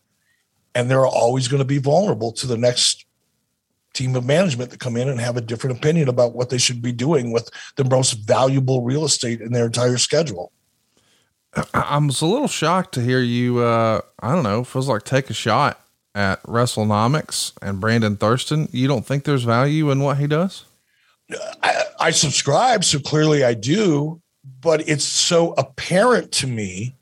[0.76, 3.06] and they're always going to be vulnerable to the next
[3.94, 6.82] team of management that come in and have a different opinion about what they should
[6.82, 10.52] be doing with the most valuable real estate in their entire schedule.
[11.74, 13.60] I was a little shocked to hear you.
[13.60, 15.82] Uh, I don't know, feels like take a shot
[16.14, 18.70] at WrestleNomics and Brandon Thurston.
[18.72, 20.66] You don't think there's value in what he does?
[21.64, 24.22] I, I subscribe, so clearly I do,
[24.62, 26.96] but it's so apparent to me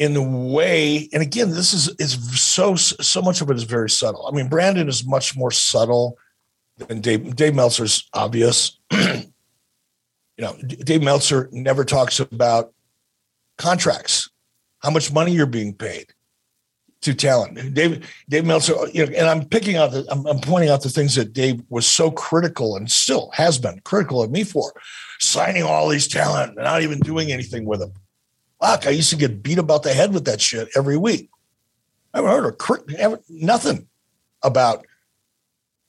[0.00, 3.90] in the way, and again, this is is so so much of it is very
[3.90, 4.26] subtle.
[4.26, 6.16] I mean, Brandon is much more subtle
[6.78, 7.36] than Dave.
[7.36, 8.80] Dave Meltzer's obvious.
[8.90, 9.26] you
[10.38, 12.72] know, Dave Meltzer never talks about
[13.58, 14.30] contracts,
[14.78, 16.06] how much money you're being paid
[17.02, 17.74] to talent.
[17.74, 20.88] Dave Dave Meltzer, you know, and I'm picking out the I'm, I'm, pointing out the
[20.88, 24.72] things that Dave was so critical and still has been critical of me for
[25.18, 27.92] signing all these talent and not even doing anything with them.
[28.60, 31.30] Fuck, I used to get beat about the head with that shit every week.
[32.12, 33.88] I haven't heard a nothing
[34.42, 34.86] about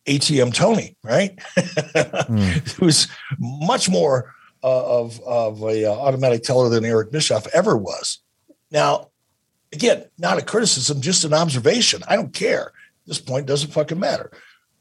[0.05, 1.35] ATM Tony, right?
[1.57, 2.71] mm.
[2.73, 3.07] Who's
[3.39, 8.19] much more uh, of of a uh, automatic teller than Eric Bischoff ever was.
[8.69, 9.11] Now,
[9.73, 12.03] Again, not a criticism, just an observation.
[12.07, 12.67] I don't care.
[12.67, 14.31] At this point doesn't fucking matter.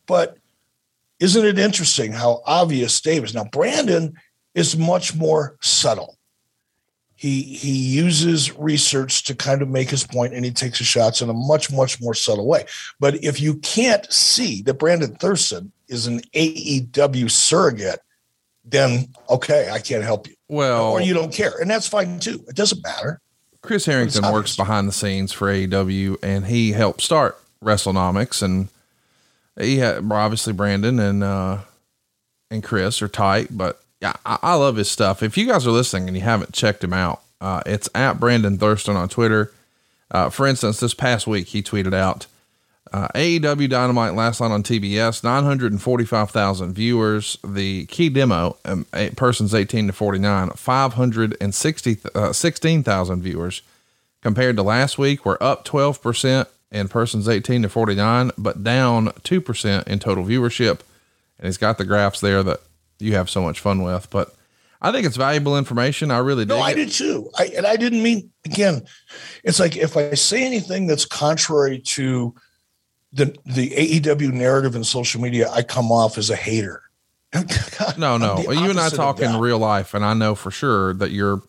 [0.07, 0.38] But
[1.20, 3.35] isn't it interesting how obvious Dave is?
[3.35, 4.14] Now, Brandon
[4.55, 6.18] is much more subtle.
[7.20, 11.20] He he uses research to kind of make his point and he takes his shots
[11.20, 12.64] in a much, much more subtle way.
[12.98, 18.00] But if you can't see that Brandon Thurston is an AEW surrogate,
[18.64, 20.35] then okay, I can't help you.
[20.48, 21.52] Well, or you don't care.
[21.61, 22.42] And that's fine too.
[22.48, 23.20] It doesn't matter.
[23.61, 28.68] Chris Harrington works behind the scenes for AEW, and he helped start WrestleNomics, and
[29.61, 31.59] he had obviously Brandon and uh,
[32.50, 35.22] and Chris are tight, but yeah, I, I, love his stuff.
[35.22, 38.58] If you guys are listening and you haven't checked him out, uh, it's at Brandon
[38.58, 39.52] Thurston on Twitter.
[40.10, 42.26] Uh, for instance, this past week he tweeted out
[42.92, 47.38] uh, AEW Dynamite last night on TBS, 945,000 viewers.
[47.44, 53.62] The key demo, um, eight, persons 18 to 49, 516,000 uh, viewers.
[54.22, 59.86] Compared to last week, we're up 12% in persons 18 to 49, but down 2%
[59.86, 60.80] in total viewership.
[61.38, 62.60] And he's got the graphs there that
[63.00, 64.08] you have so much fun with.
[64.10, 64.34] But
[64.82, 66.10] I think it's valuable information.
[66.10, 66.54] I really do.
[66.54, 67.30] No, I did too.
[67.38, 68.82] I, and I didn't mean, again,
[69.44, 72.34] it's like if I say anything that's contrary to
[73.12, 76.82] the the AEW narrative in social media, I come off as a hater.
[77.32, 78.38] God, no, no.
[78.38, 81.42] You and I talk in real life, and I know for sure that you're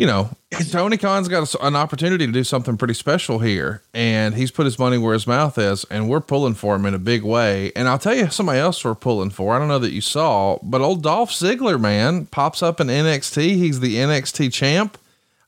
[0.00, 0.30] you know,
[0.70, 4.78] Tony Khan's got an opportunity to do something pretty special here, and he's put his
[4.78, 7.70] money where his mouth is, and we're pulling for him in a big way.
[7.76, 9.54] And I'll tell you, somebody else we're pulling for.
[9.54, 13.56] I don't know that you saw, but old Dolph Ziggler, man, pops up in NXT.
[13.56, 14.96] He's the NXT champ.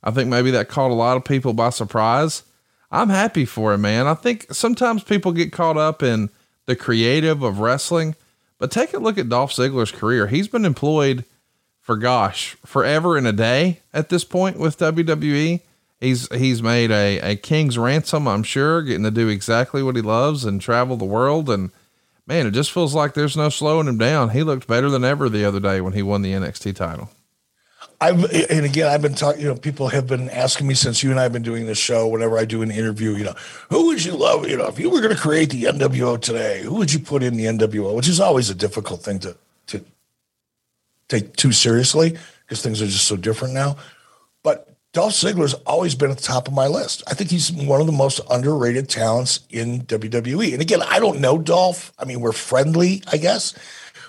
[0.05, 2.43] I think maybe that caught a lot of people by surprise.
[2.91, 4.07] I'm happy for him, man.
[4.07, 6.29] I think sometimes people get caught up in
[6.67, 8.17] the creative of wrestling,
[8.59, 10.27] but take a look at Dolph Ziggler's career.
[10.27, 11.25] He's been employed
[11.83, 15.61] for gosh, forever and a day at this point with WWE.
[16.01, 20.03] He's he's made a, a king's ransom, I'm sure, getting to do exactly what he
[20.03, 21.51] loves and travel the world.
[21.51, 21.71] And
[22.27, 24.31] man, it just feels like there's no slowing him down.
[24.31, 27.11] He looked better than ever the other day when he won the NXT title.
[28.01, 29.43] I've and again I've been talking.
[29.43, 31.79] You know, people have been asking me since you and I have been doing this
[31.79, 32.09] show.
[32.09, 33.35] Whenever I do an interview, you know,
[33.71, 34.49] who would you love?
[34.49, 37.23] You know, if you were going to create the NWO today, who would you put
[37.23, 37.95] in the NWO?
[37.95, 39.37] Which is always a difficult thing to to
[41.13, 43.77] take too seriously because things are just so different now.
[44.43, 47.03] But Dolph Ziggler's always been at the top of my list.
[47.07, 50.53] I think he's one of the most underrated talents in WWE.
[50.53, 51.93] And again, I don't know Dolph.
[51.99, 53.55] I mean, we're friendly, I guess,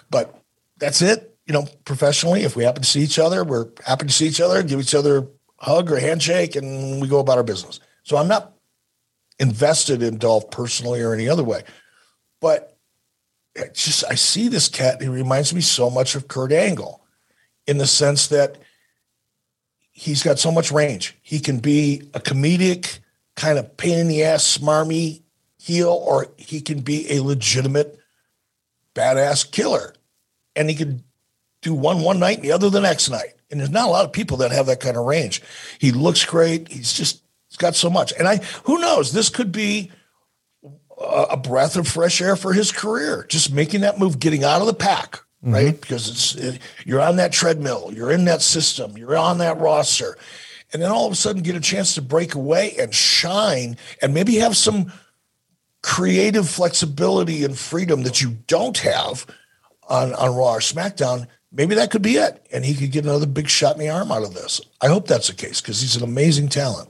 [0.10, 0.36] but
[0.78, 1.38] that's it.
[1.46, 4.42] You know, professionally, if we happen to see each other, we're happy to see each
[4.42, 5.28] other, give each other
[5.60, 7.80] a hug or a handshake, and we go about our business.
[8.04, 8.54] So I'm not
[9.40, 11.64] invested in Dolph personally or any other way.
[12.40, 12.73] But
[13.74, 15.02] just I see this cat.
[15.02, 17.04] He reminds me so much of Kurt Angle,
[17.68, 18.58] in the sense that
[19.92, 21.18] he's got so much range.
[21.22, 23.00] He can be a comedic
[23.36, 25.22] kind of pain in the ass, smarmy
[25.60, 28.00] heel, or he can be a legitimate
[28.96, 29.94] badass killer,
[30.56, 31.04] and he can
[31.62, 33.36] do one one night and the other the next night.
[33.50, 35.42] And there's not a lot of people that have that kind of range.
[35.80, 36.70] He looks great.
[36.70, 38.14] He's just he's got so much.
[38.18, 39.92] And I who knows, this could be
[41.00, 43.26] a breath of fresh air for his career.
[43.30, 45.54] Just making that move, getting out of the pack, mm-hmm.
[45.54, 45.82] right?
[45.82, 50.18] Because it's it, you're on that treadmill, you're in that system, you're on that roster,
[50.72, 54.14] and then all of a sudden get a chance to break away and shine, and
[54.14, 54.92] maybe have some
[55.82, 59.26] creative flexibility and freedom that you don't have
[59.88, 61.28] on on Raw or SmackDown.
[61.52, 64.12] Maybe that could be it, and he could get another big shot in the arm
[64.12, 64.60] out of this.
[64.82, 66.90] I hope that's the case because he's an amazing talent.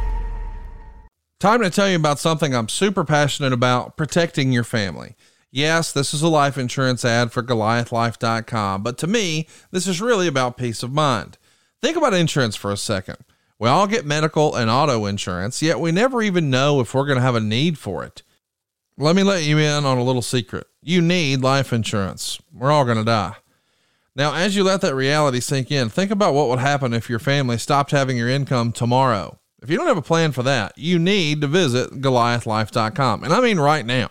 [1.41, 5.15] Time to tell you about something I'm super passionate about protecting your family.
[5.49, 10.27] Yes, this is a life insurance ad for GoliathLife.com, but to me, this is really
[10.27, 11.39] about peace of mind.
[11.81, 13.17] Think about insurance for a second.
[13.57, 17.17] We all get medical and auto insurance, yet we never even know if we're going
[17.17, 18.21] to have a need for it.
[18.95, 20.67] Let me let you in on a little secret.
[20.83, 22.39] You need life insurance.
[22.53, 23.37] We're all going to die.
[24.15, 27.17] Now, as you let that reality sink in, think about what would happen if your
[27.17, 29.39] family stopped having your income tomorrow.
[29.61, 33.23] If you don't have a plan for that, you need to visit goliathlife.com.
[33.23, 34.09] And I mean right now.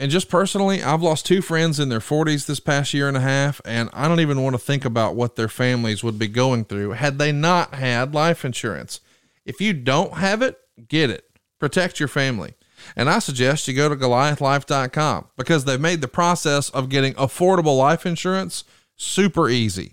[0.00, 3.20] And just personally, I've lost two friends in their 40s this past year and a
[3.20, 6.64] half, and I don't even want to think about what their families would be going
[6.64, 9.00] through had they not had life insurance.
[9.44, 11.26] If you don't have it, get it.
[11.58, 12.54] Protect your family.
[12.96, 17.76] And I suggest you go to goliathlife.com because they've made the process of getting affordable
[17.76, 18.64] life insurance
[18.96, 19.92] super easy.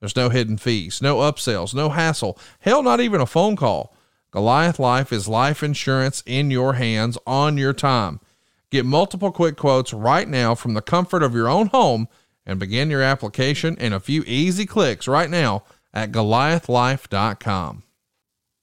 [0.00, 3.94] There's no hidden fees, no upsells, no hassle, hell, not even a phone call.
[4.30, 8.20] Goliath Life is life insurance in your hands on your time.
[8.70, 12.08] Get multiple quick quotes right now from the comfort of your own home
[12.44, 17.82] and begin your application in a few easy clicks right now at goliathlife.com.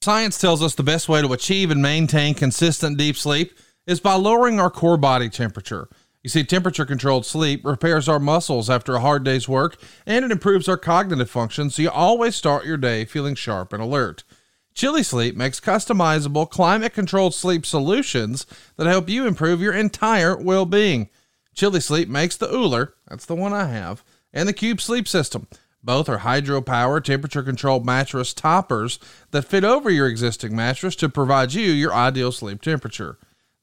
[0.00, 4.14] Science tells us the best way to achieve and maintain consistent deep sleep is by
[4.14, 5.88] lowering our core body temperature.
[6.26, 10.32] You see, temperature controlled sleep repairs our muscles after a hard day's work and it
[10.32, 14.24] improves our cognitive function, so you always start your day feeling sharp and alert.
[14.74, 18.44] Chili Sleep makes customizable, climate controlled sleep solutions
[18.76, 21.10] that help you improve your entire well being.
[21.54, 24.02] Chili Sleep makes the Ooler, that's the one I have,
[24.32, 25.46] and the Cube Sleep System.
[25.80, 28.98] Both are hydro power, temperature controlled mattress toppers
[29.30, 33.16] that fit over your existing mattress to provide you your ideal sleep temperature.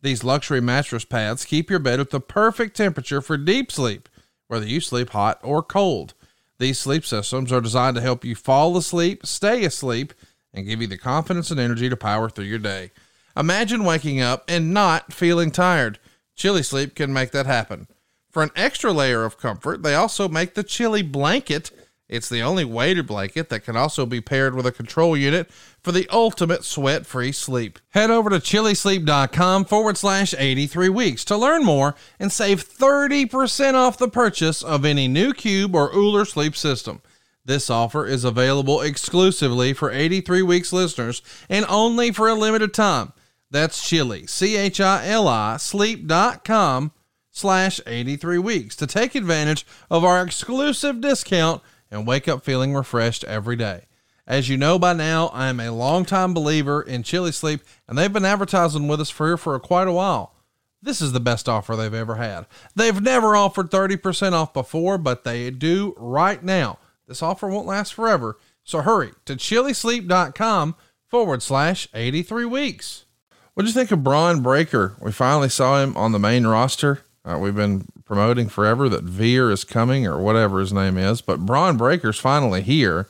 [0.03, 4.09] These luxury mattress pads keep your bed at the perfect temperature for deep sleep,
[4.47, 6.13] whether you sleep hot or cold.
[6.59, 10.13] These sleep systems are designed to help you fall asleep, stay asleep,
[10.53, 12.91] and give you the confidence and energy to power through your day.
[13.37, 15.99] Imagine waking up and not feeling tired.
[16.35, 17.87] Chili Sleep can make that happen.
[18.29, 21.71] For an extra layer of comfort, they also make the Chili Blanket.
[22.09, 25.49] It's the only weighted blanket that can also be paired with a control unit
[25.81, 27.79] for the ultimate sweat free sleep.
[27.89, 33.97] Head over to chilisleep.com forward slash 83 weeks to learn more and save 30% off
[33.97, 37.01] the purchase of any new Cube or Ooler sleep system.
[37.45, 43.13] This offer is available exclusively for 83 weeks listeners and only for a limited time.
[43.49, 46.91] That's chili, C H I L I, sleep.com
[47.31, 51.61] slash 83 weeks to take advantage of our exclusive discount
[51.93, 53.85] and wake up feeling refreshed every day.
[54.25, 58.11] As you know by now, I am a longtime believer in Chili Sleep, and they've
[58.11, 60.33] been advertising with us for for quite a while.
[60.81, 62.45] This is the best offer they've ever had.
[62.75, 66.79] They've never offered 30% off before, but they do right now.
[67.07, 70.75] This offer won't last forever, so hurry to chilisleep.com
[71.07, 73.05] forward slash 83 weeks.
[73.53, 74.95] What'd you think of Bron Breakker?
[74.99, 77.01] We finally saw him on the main roster.
[77.23, 81.45] Uh, we've been promoting forever that Veer is coming or whatever his name is, but
[81.45, 83.07] Bron Breakker's finally here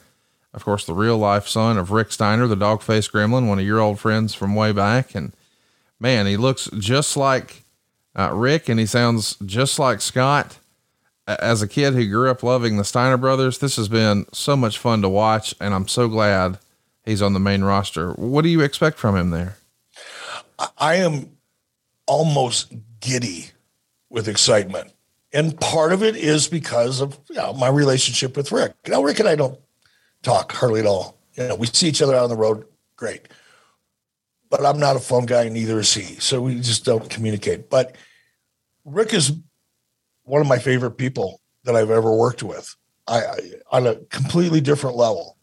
[0.53, 3.65] of course, the real life son of Rick Steiner, the dog faced gremlin, one of
[3.65, 5.15] your old friends from way back.
[5.15, 5.33] And
[5.99, 7.63] man, he looks just like
[8.15, 10.59] uh, Rick and he sounds just like Scott.
[11.25, 14.77] As a kid who grew up loving the Steiner brothers, this has been so much
[14.77, 15.55] fun to watch.
[15.59, 16.59] And I'm so glad
[17.05, 18.11] he's on the main roster.
[18.11, 19.57] What do you expect from him there?
[20.77, 21.37] I am
[22.05, 23.51] almost giddy
[24.13, 24.93] with excitement.
[25.33, 28.75] And part of it is because of you know, my relationship with Rick.
[28.87, 29.59] Now, Rick and I don't
[30.21, 31.17] talk hardly at all.
[31.33, 33.27] You know, we see each other out on the road, great.
[34.51, 36.03] But I'm not a phone guy, neither is he.
[36.19, 37.71] So we just don't communicate.
[37.71, 37.95] But
[38.85, 39.33] Rick is
[40.21, 42.75] one of my favorite people that I've ever worked with.
[43.07, 43.37] I, I
[43.71, 45.37] on a completely different level.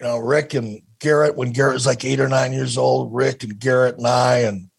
[0.00, 3.44] You know, Rick and Garett, when Garett was like eight or nine years old, Rick
[3.44, 4.70] and Garett and I and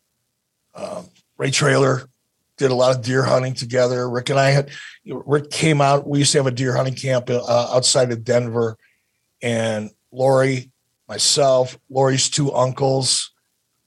[0.73, 1.05] um,
[1.37, 2.09] Ray Traylor
[2.59, 4.07] did a lot of deer hunting together.
[4.07, 4.69] Rick and I had,
[5.05, 6.07] Rick came out.
[6.07, 7.41] We used to have a deer hunting camp uh,
[7.73, 8.77] outside of Denver
[9.41, 10.71] and Lori,
[11.07, 13.31] myself, Lori's two uncles,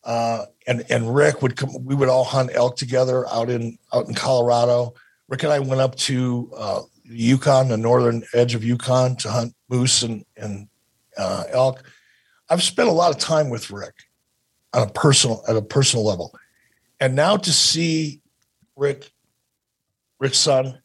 [0.04, 1.84] uh, and and Rick would come.
[1.84, 4.94] We would all hunt elk together out in out in Colorado.
[5.28, 9.54] Rick and I went up to uh, Yukon, the northern edge of Yukon, to hunt
[9.68, 10.68] moose and and
[11.16, 11.82] uh, elk.
[12.48, 13.94] I've spent a lot of time with Rick
[14.72, 16.34] on a personal at a personal level,
[16.98, 18.21] and now to see
[18.82, 19.12] Rick,
[20.18, 20.82] Rick's son,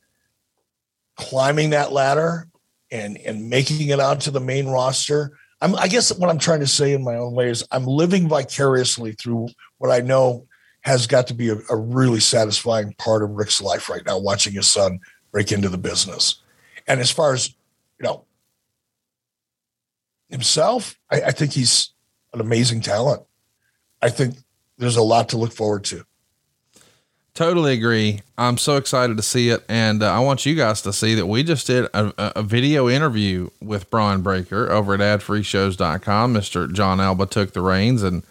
[1.15, 2.47] climbing that ladder
[2.91, 5.37] and and making it onto the main roster.
[5.59, 8.29] I'm, I guess what I'm trying to say in my own way is I'm living
[8.29, 10.45] vicariously through what I know
[10.81, 14.53] has got to be a, a really satisfying part of Rick's life right now, watching
[14.53, 14.99] his son
[15.31, 16.43] break into the business.
[16.87, 17.49] And as far as
[17.99, 18.25] you know,
[20.29, 21.93] himself, I, I think he's
[22.31, 23.23] an amazing talent.
[24.03, 24.35] I think
[24.77, 26.05] there's a lot to look forward to.
[27.37, 28.23] Totally agree.
[28.35, 29.63] I'm so excited to see it.
[29.69, 32.89] And uh, I want you guys to see that we just did a, a video
[32.89, 36.33] interview with Bron Breakker over at adfreeshows.com.
[36.33, 36.73] Mr.
[36.73, 38.23] Jon Alba took the reins and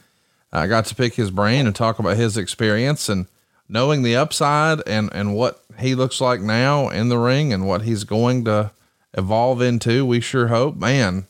[0.53, 3.27] I got to pick his brain and talk about his experience and
[3.69, 7.83] knowing the upside and, and what he looks like now in the ring and what
[7.83, 8.73] he's going to
[9.17, 10.05] evolve into.
[10.05, 11.29] We sure hope, man,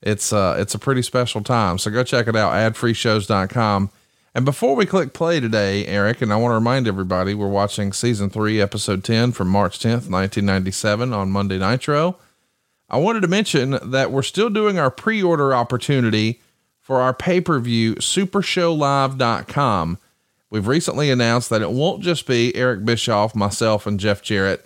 [0.00, 1.76] it's, uh, it's a pretty special time.
[1.76, 3.90] So go check it out, adfreeshows.com.
[4.34, 7.92] And before we click play today, Eric, and I want to remind everybody we're watching
[7.92, 12.16] season three, episode 10 from March 10th, 1997 on Monday Nitro.
[12.88, 16.40] I wanted to mention that we're still doing our pre order opportunity
[16.80, 19.98] for our pay per view, supershowlive.com.
[20.48, 24.64] We've recently announced that it won't just be Eric Bischoff, myself, and Jeff Jarrett,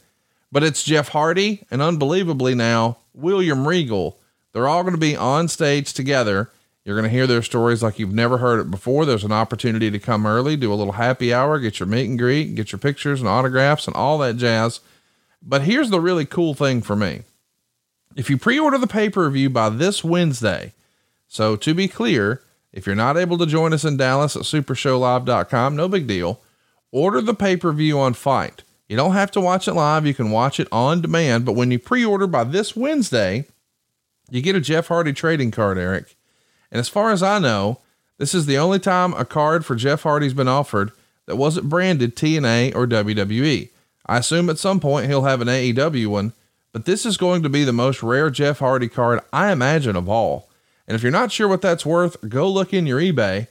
[0.52, 4.16] but it's Jeff Hardy and unbelievably now William Regal.
[4.52, 6.52] They're all going to be on stage together
[6.86, 9.04] you're going to hear their stories like you've never heard it before.
[9.04, 12.16] There's an opportunity to come early, do a little happy hour, get your meet and
[12.16, 14.78] greet, get your pictures and autographs and all that jazz.
[15.42, 17.22] But here's the really cool thing for me.
[18.14, 20.74] If you pre order the pay per view by this Wednesday,
[21.26, 22.40] so to be clear,
[22.72, 26.40] if you're not able to join us in Dallas at supershowlive.com, no big deal.
[26.92, 28.62] Order the pay per view on FITE.
[28.88, 31.44] You don't have to watch it live, you can watch it on demand.
[31.44, 33.46] But when you pre order by this Wednesday,
[34.30, 36.15] you get a Jeff Hardy trading card, Eric.
[36.76, 37.78] And as far as I know,
[38.18, 40.92] this is the only time a card for Jeff Hardy's been offered
[41.24, 43.70] that wasn't branded TNA or WWE.
[44.04, 46.34] I assume at some point he'll have an AEW one,
[46.74, 50.06] but this is going to be the most rare Jeff Hardy card I imagine of
[50.06, 50.50] all.
[50.86, 53.46] And if you're not sure what that's worth, go look in your eBay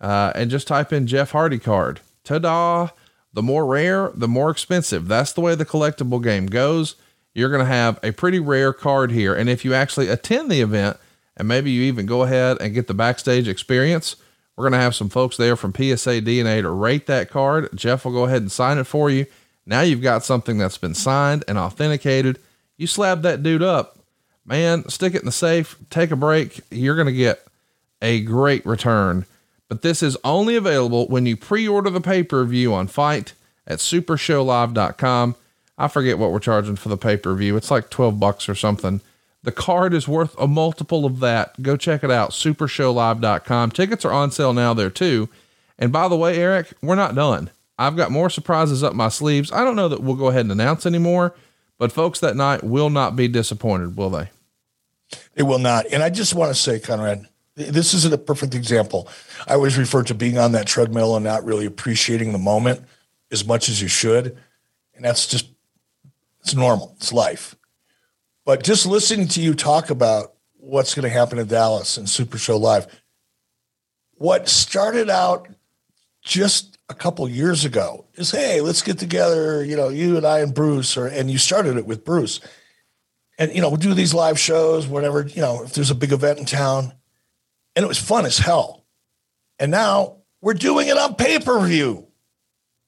[0.00, 1.98] uh, and just type in Jeff Hardy card.
[2.22, 2.90] ta da!
[3.32, 5.08] The more rare, the more expensive.
[5.08, 6.94] That's the way the collectible game goes.
[7.34, 9.34] You're going to have a pretty rare card here.
[9.34, 10.96] And if you actually attend the event
[11.38, 14.16] and maybe you even go ahead and get the backstage experience,
[14.56, 17.68] we're going to have some folks there from PSA DNA to rate that card.
[17.74, 19.26] Jeff will go ahead and sign it for you.
[19.64, 22.38] Now you've got something that's been signed and authenticated.
[22.76, 23.98] You slab that dude up,
[24.44, 26.60] man, stick it in the safe, take a break.
[26.70, 27.46] You're going to get
[28.02, 29.26] a great return.
[29.68, 33.34] But this is only available when you pre order the pay per view on FITE
[33.66, 35.36] at supershowlive.com.
[35.76, 37.56] I forget what we're charging for the pay per view.
[37.56, 39.00] It's like 12 bucks or something.
[39.48, 41.62] The card is worth a multiple of that.
[41.62, 43.70] Go check it out, supershowlive.com.
[43.70, 45.30] Tickets are on sale now there too.
[45.78, 47.48] And by the way, Eric, we're not done.
[47.78, 49.50] I've got more surprises up my sleeves.
[49.50, 51.34] I don't know that we'll go ahead and announce anymore,
[51.78, 54.28] but folks that night will not be disappointed, will they?
[55.32, 55.86] They will not.
[55.90, 59.08] And I just want to say, Conrad, this isn't a perfect example.
[59.46, 62.82] I always refer to being on that treadmill and not really appreciating the moment
[63.32, 64.36] as much as you should.
[64.94, 65.48] And that's just,
[66.40, 67.54] it's normal, it's life.
[68.48, 72.38] But just listening to you talk about what's going to happen in Dallas and Super
[72.38, 72.86] Show Live,
[74.14, 75.48] what started out
[76.22, 80.38] just a couple years ago is, hey, let's get together, you know, you and I
[80.38, 82.40] and Bruce, or and you started it with Bruce,
[83.38, 86.12] and you know, we'll do these live shows, whatever, you know, if there's a big
[86.12, 86.94] event in town,
[87.76, 88.86] and it was fun as hell.
[89.58, 92.06] And now we're doing it on pay per view.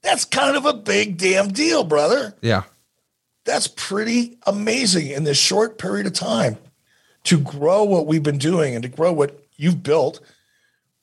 [0.00, 2.34] That's kind of a big damn deal, brother.
[2.40, 2.62] Yeah
[3.50, 6.56] that's pretty amazing in this short period of time
[7.24, 10.20] to grow what we've been doing and to grow what you've built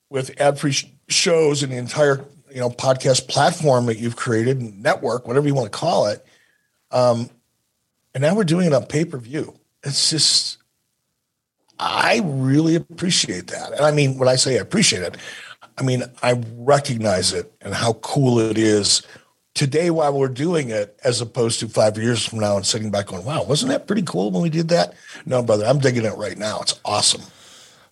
[0.08, 4.82] with ad-free sh- shows and the entire you know podcast platform that you've created and
[4.82, 6.24] network whatever you want to call it
[6.90, 7.28] um,
[8.14, 9.54] and now we're doing it on pay-per-view.
[9.82, 10.58] It's just
[11.78, 13.72] i really appreciate that.
[13.72, 15.16] And i mean when i say i appreciate it
[15.76, 19.02] i mean i recognize it and how cool it is
[19.58, 23.08] today while we're doing it as opposed to five years from now and sitting back
[23.08, 24.94] going, wow, wasn't that pretty cool when we did that?
[25.26, 26.60] No, brother, I'm digging it right now.
[26.60, 27.22] It's awesome.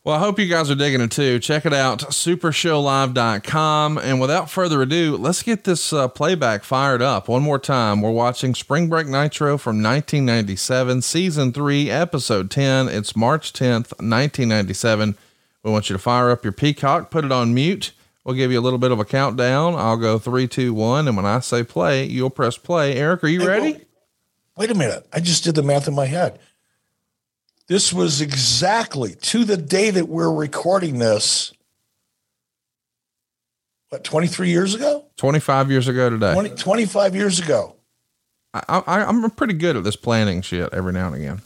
[0.05, 1.41] Well, I hope you guys are digging it too.
[1.41, 3.99] Check it out, supershowlive.com.
[3.99, 8.01] And without further ado, let's get this uh, playback fired up one more time.
[8.01, 12.89] We're watching Spring Break Nitro from 1997, season three, episode 10.
[12.89, 15.17] It's March 10th, 1997.
[15.65, 17.91] We want you to fire up your Peacock, put it on mute
[18.27, 19.77] We'll give you a little bit of a countdown.
[19.77, 21.07] I'll go three, two, one.
[21.07, 22.97] And when I say play, you'll press play.
[22.97, 23.73] Eric, are you hey, ready?
[23.73, 23.81] Well,
[24.57, 25.07] wait a minute.
[25.13, 26.41] I just did the math in my head.
[27.69, 31.53] This was exactly to the day that we're recording this.
[33.91, 35.05] What, 23 years ago?
[35.19, 36.33] 25 years ago today.
[36.33, 37.77] 20, 25 years ago.
[38.53, 41.43] I, I, I'm pretty good at this planning shit every now and again.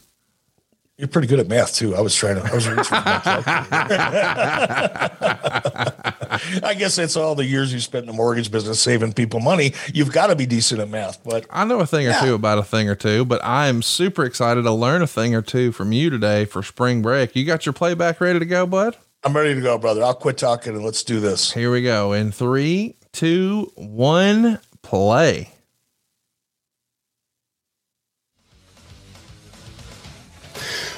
[1.00, 1.96] You're pretty good at math too.
[1.96, 2.42] I was trying to.
[2.42, 2.66] I was
[6.62, 9.72] I guess that's all the years you spent in the mortgage business saving people money.
[9.94, 11.24] You've got to be decent at math.
[11.24, 12.20] But I know a thing or yeah.
[12.20, 13.24] two about a thing or two.
[13.24, 16.62] But I am super excited to learn a thing or two from you today for
[16.62, 17.34] spring break.
[17.34, 18.98] You got your playback ready to go, bud?
[19.24, 20.04] I'm ready to go, brother.
[20.04, 21.50] I'll quit talking and let's do this.
[21.50, 22.12] Here we go.
[22.12, 25.50] In three, two, one, play.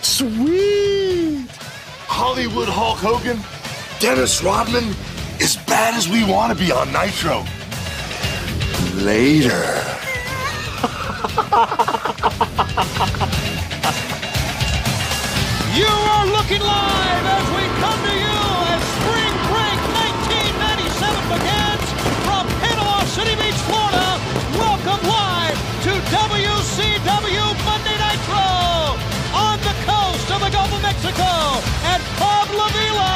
[0.03, 1.47] Sweet!
[2.09, 3.39] Hollywood Hulk Hogan,
[4.01, 4.95] Dennis Rodman,
[5.41, 7.45] as bad as we want to be on Nitro.
[9.03, 9.53] Later.
[15.73, 17.72] you are looking live as we
[31.15, 31.61] Club
[32.57, 33.15] La Vela,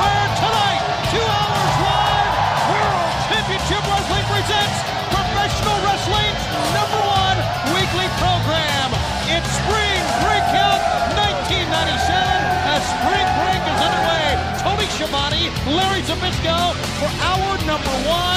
[0.00, 0.82] where tonight,
[1.12, 2.32] two hours live,
[2.72, 4.78] World Championship Wrestling presents
[5.12, 7.38] Professional Wrestling's number one
[7.76, 8.88] weekly program.
[9.28, 10.80] It's Spring Breakout
[11.20, 12.08] 1997
[12.72, 14.28] as Spring Break is underway.
[14.64, 18.33] Tony Schiavone, Larry Zbyszko for hour number one,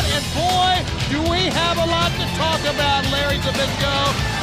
[1.78, 3.98] have a lot to talk about, Larry Zbyszko,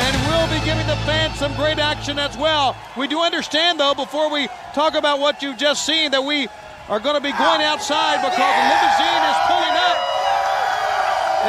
[0.06, 2.76] and we'll be giving the fans some great action as well.
[2.96, 6.46] We do understand, though, before we talk about what you've just seen, that we
[6.88, 9.98] are going to be going outside because the limousine is pulling up.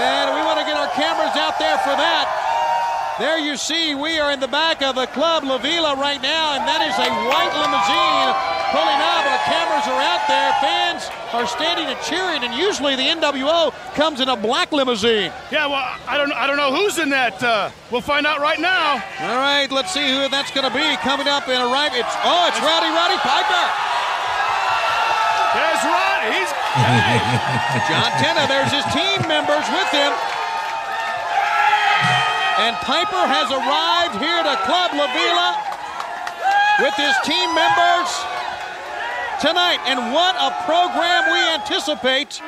[0.01, 2.54] And we want to get our cameras out there for that.
[3.15, 6.59] There you see, we are in the back of the Club La Vela right now,
[6.59, 8.31] and that is a white limousine
[8.75, 9.23] pulling up.
[9.23, 10.51] Our cameras are out there.
[10.59, 15.31] Fans are standing and cheering, and usually the NWO comes in a black limousine.
[15.47, 17.39] Yeah, well, I don't, I don't know who's in that.
[17.39, 18.99] Uh, we'll find out right now.
[18.99, 21.95] All right, let's see who that's going to be coming up and arrive.
[21.95, 23.63] It's oh, it's Rowdy Roddy Piper.
[25.55, 26.35] There's Roddy.
[26.35, 26.51] He's
[27.87, 30.11] John Tenta, there's his team members with him.
[32.57, 35.59] And Piper has arrived here to Club La Vela
[36.79, 38.09] with his team members
[39.41, 39.79] tonight.
[39.85, 42.41] And what a program we anticipate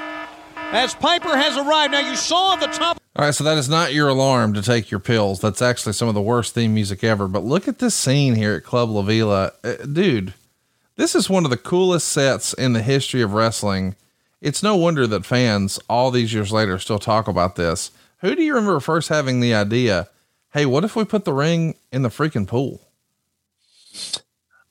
[0.71, 1.91] as Piper has arrived.
[1.91, 3.01] Now, you saw the top.
[3.17, 5.41] All right, so that is not your alarm to take your pills.
[5.41, 7.27] That's actually some of the worst theme music ever.
[7.27, 9.51] But look at this scene here at Club La Vela.
[9.61, 10.33] Uh, dude,
[10.95, 13.95] this is one of the coolest sets in the history of wrestling.
[14.39, 17.91] It's no wonder that fans all these years later still talk about this.
[18.21, 20.09] Who do you remember first having the idea?
[20.53, 22.81] Hey, what if we put the ring in the freaking pool?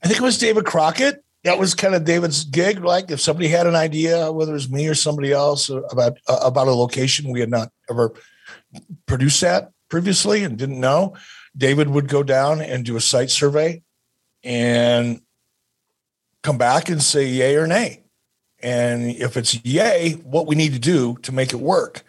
[0.03, 1.22] I think it was David Crockett.
[1.44, 2.82] That was kind of David's gig.
[2.82, 6.40] Like if somebody had an idea, whether it was me or somebody else about uh,
[6.42, 8.12] about a location we had not ever
[9.07, 11.14] produced that previously and didn't know,
[11.57, 13.82] David would go down and do a site survey
[14.42, 15.20] and
[16.42, 18.03] come back and say yay or nay.
[18.61, 22.03] And if it's yay, what we need to do to make it work.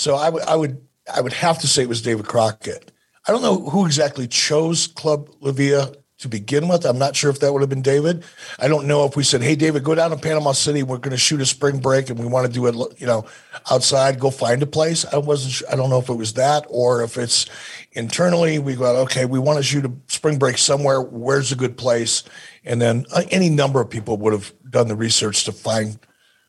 [0.00, 0.80] So I would I would
[1.14, 2.90] I would have to say it was David Crockett.
[3.28, 6.86] I don't know who exactly chose Club Livia to begin with.
[6.86, 8.24] I'm not sure if that would have been David.
[8.58, 10.82] I don't know if we said, "Hey, David, go down to Panama City.
[10.82, 13.26] We're going to shoot a spring break, and we want to do it, you know,
[13.70, 14.18] outside.
[14.18, 15.52] Go find a place." I wasn't.
[15.52, 15.68] Sure.
[15.70, 17.44] I don't know if it was that or if it's
[17.92, 18.58] internally.
[18.58, 21.02] We go, "Okay, we want to shoot a spring break somewhere.
[21.02, 22.24] Where's a good place?"
[22.64, 25.98] And then uh, any number of people would have done the research to find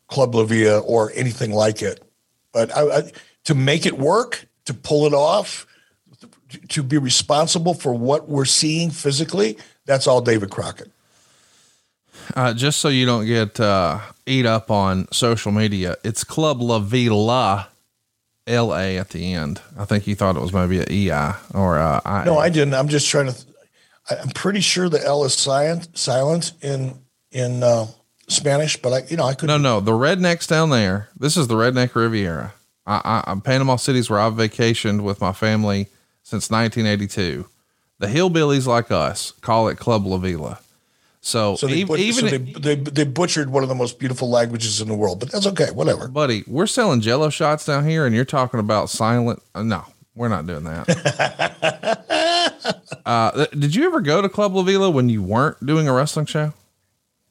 [0.07, 2.01] Club La Vela or anything like it.
[2.53, 3.11] But I, I,
[3.45, 5.65] to make it work, to pull it off
[6.69, 10.91] to be responsible for what we're seeing physically, that's all David Crockett.
[12.35, 16.79] Uh, just so you don't get uh, eat up on social media, it's Club La
[16.79, 17.69] Vela,
[18.47, 19.61] L A at the end.
[19.77, 22.25] I think you thought it was maybe a E I or uh, I.
[22.25, 22.73] No, I didn't.
[22.73, 23.33] I'm just trying to.
[23.33, 23.47] Th-
[24.09, 26.99] I'm pretty sure the L is silent, silent in
[27.31, 27.87] in uh,
[28.27, 29.47] Spanish, but I, you know, I could.
[29.47, 31.09] No, no, the rednecks down there.
[31.17, 32.53] This is the redneck Riviera.
[32.85, 35.87] I, I, Panama City's where I've vacationed with my family
[36.23, 37.47] since 1982.
[37.99, 40.59] The hillbillies like us call it Club La Vela.
[41.23, 44.81] So, so, they, even so they, they, they, butchered one of the most beautiful languages
[44.81, 45.69] in the world, but that's okay.
[45.69, 46.43] Whatever, buddy.
[46.47, 49.39] We're selling Jello shots down here, and you're talking about silent.
[49.53, 50.87] Uh, no, we're not doing that.
[53.05, 56.25] uh, did you ever go to Club La Vela when you weren't doing a wrestling
[56.25, 56.53] show?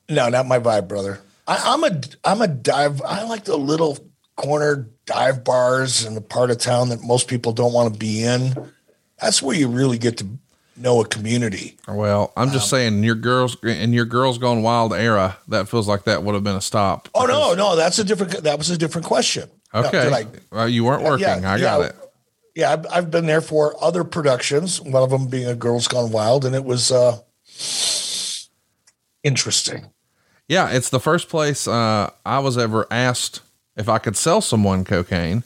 [0.08, 1.18] No, not my vibe, brother.
[1.48, 3.02] I, I'm a I'm a dive.
[3.02, 3.98] I like the little
[4.40, 8.22] corner dive bars in the part of town that most people don't want to be
[8.22, 8.54] in
[9.20, 10.26] that's where you really get to
[10.76, 11.76] know a community.
[11.86, 15.86] Well, I'm just um, saying, your girls in your girls gone wild era, that feels
[15.86, 17.08] like that would have been a stop.
[17.14, 18.42] Oh no, no, that's a different.
[18.42, 19.50] That was a different question.
[19.74, 21.26] Okay, no, I, well, you weren't working.
[21.26, 21.96] Yeah, I got yeah, it.
[22.56, 24.80] Yeah, I've, I've, been there for other productions.
[24.80, 27.18] One of them being a Girls Gone Wild, and it was uh,
[29.22, 29.92] interesting.
[30.48, 33.42] Yeah, it's the first place uh, I was ever asked
[33.80, 35.42] if I could sell someone cocaine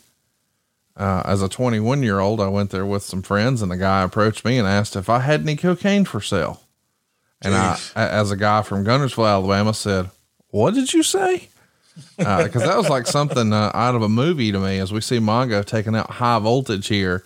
[0.97, 4.03] uh, as a 21 year old, I went there with some friends, and the guy
[4.03, 6.61] approached me and asked if I had any cocaine for sale.
[7.41, 10.11] And I, as a guy from Guntersville, Alabama, said,
[10.49, 11.49] "What did you say?"
[12.17, 14.79] Because uh, that was like something uh, out of a movie to me.
[14.79, 17.25] As we see Mongo taking out high voltage here.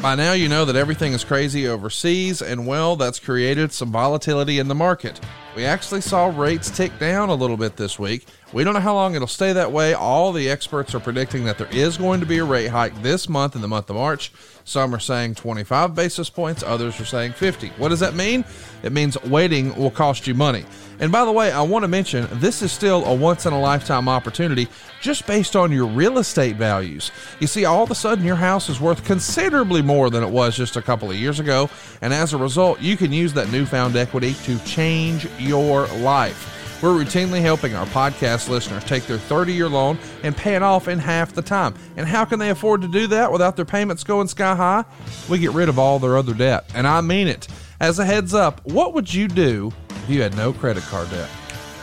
[0.00, 4.60] By now, you know that everything is crazy overseas, and well, that's created some volatility
[4.60, 5.18] in the market.
[5.56, 8.94] We actually saw rates tick down a little bit this week, we don't know how
[8.94, 9.92] long it'll stay that way.
[9.92, 13.28] All the experts are predicting that there is going to be a rate hike this
[13.28, 14.32] month in the month of March.
[14.64, 17.68] Some are saying 25 basis points, others are saying 50.
[17.76, 18.46] What does that mean?
[18.82, 20.64] It means waiting will cost you money.
[21.00, 23.60] And by the way, I want to mention this is still a once in a
[23.60, 24.68] lifetime opportunity
[25.00, 27.12] just based on your real estate values.
[27.38, 30.56] You see, all of a sudden your house is worth considerably more than it was
[30.56, 31.70] just a couple of years ago.
[32.02, 36.54] And as a result, you can use that newfound equity to change your life.
[36.82, 40.86] We're routinely helping our podcast listeners take their 30 year loan and pay it off
[40.86, 41.74] in half the time.
[41.96, 44.84] And how can they afford to do that without their payments going sky high?
[45.28, 46.70] We get rid of all their other debt.
[46.74, 47.48] And I mean it.
[47.80, 51.30] As a heads up, what would you do if you had no credit card debt?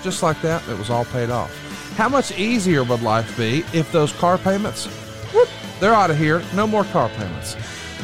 [0.04, 1.50] Just like that, it was all paid off.
[1.96, 4.88] How much easier would life be if those car payments,
[5.34, 5.48] whoop,
[5.80, 7.56] they're out of here, no more car payments.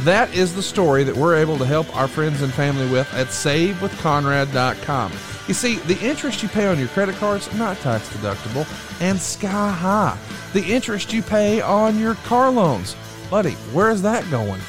[0.06, 3.28] That is the story that we're able to help our friends and family with at
[3.28, 5.12] SaveWithConrad.com.
[5.50, 8.66] You see, the interest you pay on your credit cards not tax deductible
[9.02, 10.18] and sky high.
[10.54, 12.96] The interest you pay on your car loans,
[13.30, 14.62] buddy, where is that going?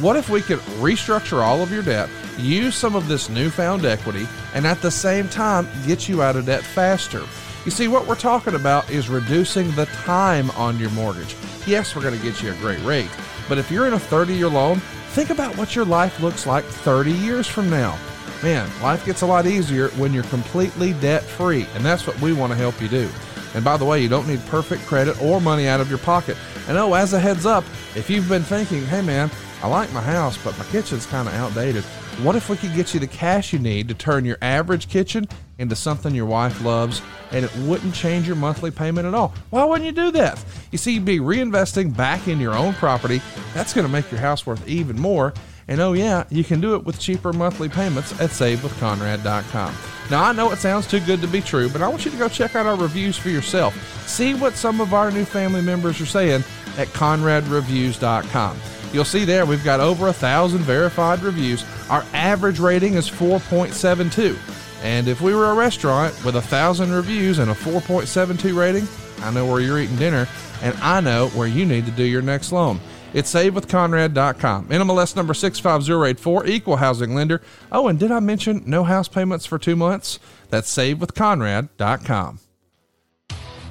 [0.00, 4.26] What if we could restructure all of your debt, use some of this newfound equity,
[4.54, 7.22] and at the same time get you out of debt faster?
[7.66, 11.36] You see, what we're talking about is reducing the time on your mortgage.
[11.66, 13.10] Yes, we're going to get you a great rate,
[13.46, 14.78] but if you're in a 30 year loan,
[15.10, 17.98] think about what your life looks like 30 years from now.
[18.42, 22.32] Man, life gets a lot easier when you're completely debt free, and that's what we
[22.32, 23.06] want to help you do.
[23.52, 26.38] And by the way, you don't need perfect credit or money out of your pocket.
[26.68, 29.30] And oh, as a heads up, if you've been thinking, hey man,
[29.62, 31.84] I like my house, but my kitchen's kind of outdated,
[32.22, 35.28] what if we could get you the cash you need to turn your average kitchen
[35.58, 39.34] into something your wife loves and it wouldn't change your monthly payment at all?
[39.50, 40.42] Why wouldn't you do that?
[40.70, 43.20] You see, you'd be reinvesting back in your own property.
[43.54, 45.34] That's going to make your house worth even more.
[45.68, 49.74] And oh, yeah, you can do it with cheaper monthly payments at savewithconrad.com.
[50.10, 52.16] Now, I know it sounds too good to be true, but I want you to
[52.16, 53.74] go check out our reviews for yourself.
[54.08, 56.42] See what some of our new family members are saying
[56.76, 58.56] at conradreviews.com.
[58.92, 61.64] You'll see there we've got over a thousand verified reviews.
[61.88, 64.36] Our average rating is 4.72.
[64.82, 68.88] And if we were a restaurant with a thousand reviews and a 4.72 rating,
[69.24, 70.26] I know where you're eating dinner,
[70.62, 72.80] and I know where you need to do your next loan.
[73.12, 74.68] It's savewithconrad.com.
[74.68, 77.42] NMLS number 65084, equal housing lender.
[77.70, 80.18] Oh, and did I mention no house payments for two months?
[80.48, 82.40] That's savewithconrad.com.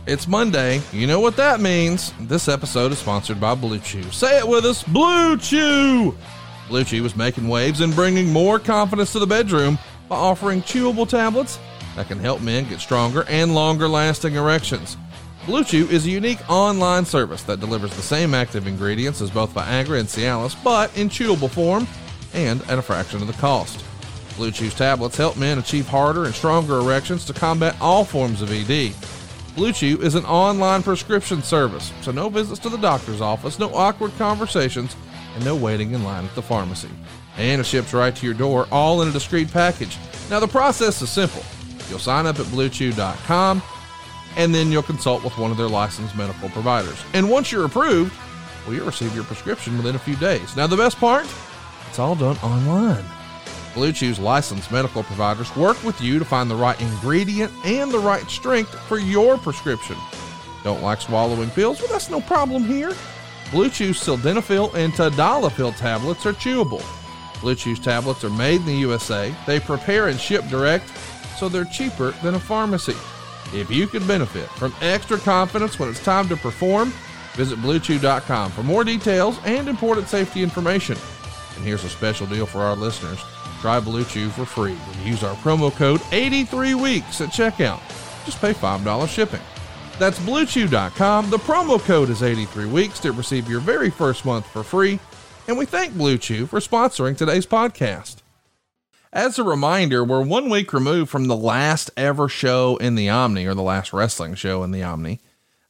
[0.10, 0.82] It's Monday.
[0.92, 2.14] You know what that means.
[2.22, 4.02] This episode is sponsored by Blue Chew.
[4.10, 6.18] Say it with us Blue Chew!
[6.68, 11.08] Blue Chew is making waves and bringing more confidence to the bedroom by offering chewable
[11.08, 11.60] tablets
[11.96, 14.98] that can help men get stronger and longer lasting erections.
[15.46, 19.54] Blue Chew is a unique online service that delivers the same active ingredients as both
[19.54, 21.88] Viagra and Cialis, but in chewable form
[22.34, 23.86] and at a fraction of the cost.
[24.38, 28.52] Blue Chew's tablets help men achieve harder and stronger erections to combat all forms of
[28.52, 28.96] ED.
[29.56, 33.74] Blue Chew is an online prescription service, so no visits to the doctor's office, no
[33.74, 34.96] awkward conversations,
[35.36, 36.90] and no waiting in line at the pharmacy.
[37.38, 39.98] And it ships right to your door, all in a discreet package.
[40.30, 41.44] Now, the process is simple.
[41.90, 43.62] You'll sign up at bluechew.com
[44.38, 47.02] and then you'll consult with one of their licensed medical providers.
[47.14, 48.14] And once you're approved,
[48.66, 50.56] well, you'll receive your prescription within a few days.
[50.56, 51.28] Now, the best part?
[51.88, 53.04] It's all done online.
[53.74, 58.00] Blue Chew's licensed medical providers work with you to find the right ingredient and the
[58.00, 59.96] right strength for your prescription.
[60.64, 61.80] Don't like swallowing pills?
[61.80, 62.94] Well, that's no problem here.
[63.52, 66.84] Blue Chew's sildenafil and tadalafil tablets are chewable.
[67.42, 69.34] Blue Chew's tablets are made in the USA.
[69.48, 70.90] They prepare and ship direct,
[71.38, 72.96] so they're cheaper than a pharmacy.
[73.54, 76.94] If you could benefit from extra confidence when it's time to perform,
[77.34, 80.98] visit BlueChew.com for more details and important safety information.
[81.56, 83.20] And here's a special deal for our listeners.
[83.60, 87.82] Try Blue Chew for free when you use our promo code 83weeks at checkout.
[88.26, 89.42] Just pay $5 shipping.
[89.98, 91.30] That's BlueChew.com.
[91.30, 95.00] The promo code is 83weeks to receive your very first month for free.
[95.48, 98.18] And we thank Blue Chew for sponsoring today's podcast.
[99.12, 103.46] As a reminder, we're one week removed from the last ever show in the Omni,
[103.46, 105.20] or the last wrestling show in the Omni.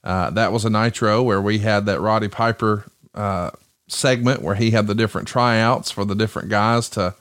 [0.03, 2.85] Uh, that was a Nitro where we had that Roddy Piper
[3.15, 3.51] uh,
[3.87, 7.15] segment where he had the different tryouts for the different guys to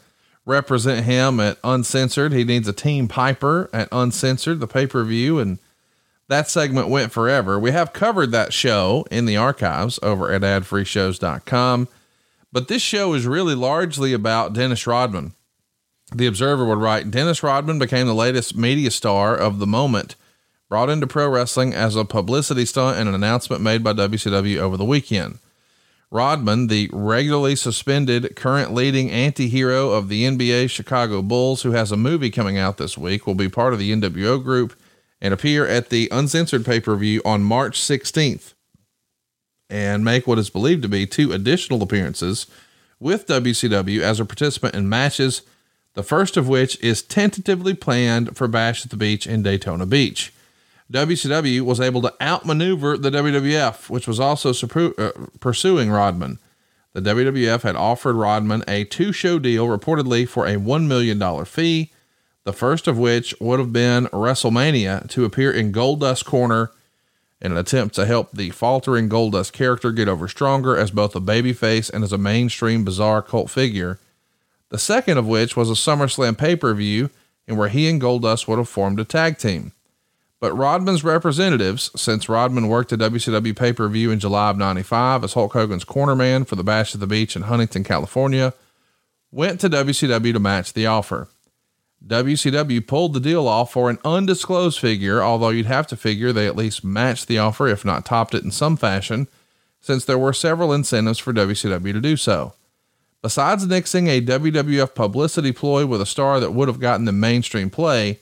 [0.48, 2.32] represent him at Uncensored.
[2.32, 5.58] He needs a Team Piper at Uncensored, the pay per view, and
[6.28, 7.58] that segment went forever.
[7.58, 11.88] We have covered that show in the archives over at adfreeshows.com,
[12.52, 15.34] but this show is really largely about Dennis Rodman.
[16.14, 20.16] The Observer would write Dennis Rodman became the latest media star of the moment,
[20.68, 24.78] brought into pro wrestling as a publicity stunt and an announcement made by WCW over
[24.78, 25.38] the weekend.
[26.10, 31.92] Rodman, the regularly suspended current leading anti hero of the NBA Chicago Bulls, who has
[31.92, 34.78] a movie coming out this week, will be part of the NWO group
[35.20, 38.54] and appear at the uncensored pay per view on March 16th
[39.68, 42.46] and make what is believed to be two additional appearances
[42.98, 45.42] with WCW as a participant in matches
[45.98, 50.32] the first of which is tentatively planned for Bash at the Beach in Daytona Beach.
[50.92, 55.10] WCW was able to outmaneuver the WWF, which was also uh,
[55.40, 56.38] pursuing Rodman.
[56.94, 61.92] The WWF had offered Rodman a two show deal, reportedly for a $1 million fee,
[62.44, 66.70] the first of which would have been WrestleMania to appear in Goldust Corner
[67.40, 71.20] in an attempt to help the faltering Goldust character get over stronger as both a
[71.20, 74.00] babyface and as a mainstream bizarre cult figure
[74.70, 77.10] the second of which was a SummerSlam pay per view,
[77.46, 79.72] in where he and Goldust would have formed a tag team.
[80.40, 85.24] But Rodman's representatives, since Rodman worked at WCW pay per view in July of 95
[85.24, 88.54] as Hulk Hogan's cornerman for the Bash of the Beach in Huntington, California,
[89.32, 91.28] went to WCW to match the offer.
[92.06, 96.46] WCW pulled the deal off for an undisclosed figure, although you'd have to figure they
[96.46, 99.26] at least matched the offer, if not topped it in some fashion,
[99.80, 102.54] since there were several incentives for WCW to do so.
[103.20, 107.68] Besides nixing a WWF publicity ploy with a star that would have gotten the mainstream
[107.68, 108.20] play,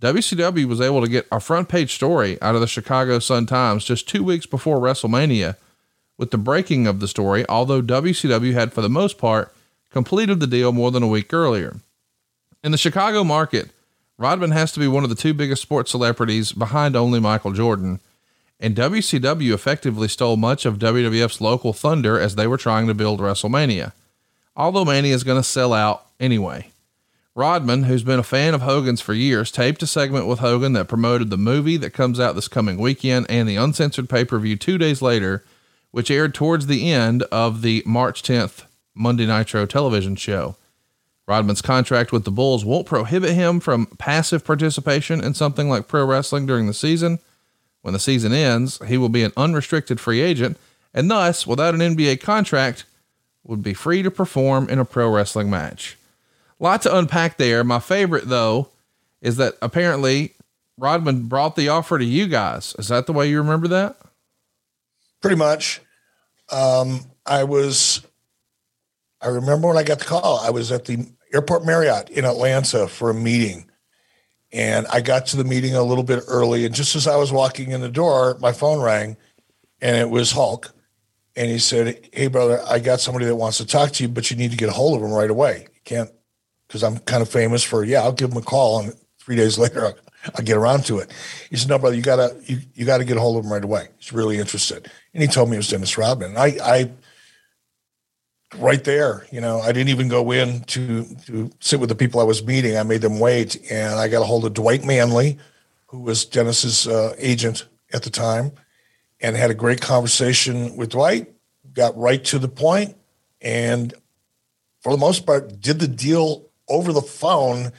[0.00, 3.84] WCW was able to get a front page story out of the Chicago Sun Times
[3.84, 5.56] just two weeks before WrestleMania
[6.16, 9.54] with the breaking of the story, although WCW had, for the most part,
[9.90, 11.76] completed the deal more than a week earlier.
[12.64, 13.70] In the Chicago market,
[14.16, 18.00] Rodman has to be one of the two biggest sports celebrities behind only Michael Jordan.
[18.58, 23.20] And WCW effectively stole much of WWF's local thunder as they were trying to build
[23.20, 23.92] WrestleMania.
[24.56, 26.70] Although Mania is going to sell out anyway.
[27.34, 30.88] Rodman, who's been a fan of Hogan's for years, taped a segment with Hogan that
[30.88, 34.56] promoted the movie that comes out this coming weekend and the uncensored pay per view
[34.56, 35.44] two days later,
[35.90, 38.64] which aired towards the end of the March 10th
[38.94, 40.56] Monday Nitro television show.
[41.28, 46.04] Rodman's contract with the Bulls won't prohibit him from passive participation in something like pro
[46.04, 47.20] wrestling during the season.
[47.82, 50.58] When the season ends, he will be an unrestricted free agent
[50.92, 52.84] and thus, without an NBA contract,
[53.44, 55.96] would be free to perform in a pro wrestling match.
[56.60, 57.64] Lot to unpack there.
[57.64, 58.68] My favorite though
[59.22, 60.34] is that apparently
[60.76, 62.74] Rodman brought the offer to you guys.
[62.78, 63.98] Is that the way you remember that?
[65.20, 65.80] Pretty much.
[66.50, 68.06] Um, I was,
[69.20, 72.88] I remember when I got the call, I was at the Airport Marriott in Atlanta
[72.88, 73.66] for a meeting.
[74.52, 76.66] And I got to the meeting a little bit early.
[76.66, 79.16] And just as I was walking in the door, my phone rang
[79.80, 80.74] and it was Hulk.
[81.36, 84.30] And he said, Hey, brother, I got somebody that wants to talk to you, but
[84.30, 85.66] you need to get a hold of him right away.
[85.72, 86.10] You can't
[86.70, 88.78] because I'm kind of famous for, yeah, I'll give him a call.
[88.78, 89.98] And three days later, I'll,
[90.36, 91.12] I'll get around to it.
[91.50, 93.64] He said, no, brother, you gotta, you, you gotta get a hold of him right
[93.64, 93.88] away.
[93.98, 94.88] He's really interested.
[95.12, 96.36] And he told me it was Dennis Rodman.
[96.36, 96.90] And I, I,
[98.56, 102.20] right there, you know, I didn't even go in to, to sit with the people
[102.20, 102.76] I was meeting.
[102.76, 105.38] I made them wait and I got a hold of Dwight Manley,
[105.86, 108.52] who was Dennis's uh, agent at the time
[109.20, 111.32] and had a great conversation with Dwight,
[111.72, 112.96] got right to the point
[113.40, 113.92] and
[114.80, 117.72] for the most part, did the deal over the phone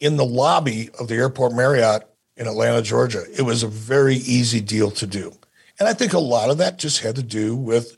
[0.00, 3.24] in the lobby of the airport Marriott in Atlanta, Georgia.
[3.36, 5.32] It was a very easy deal to do.
[5.78, 7.96] And I think a lot of that just had to do with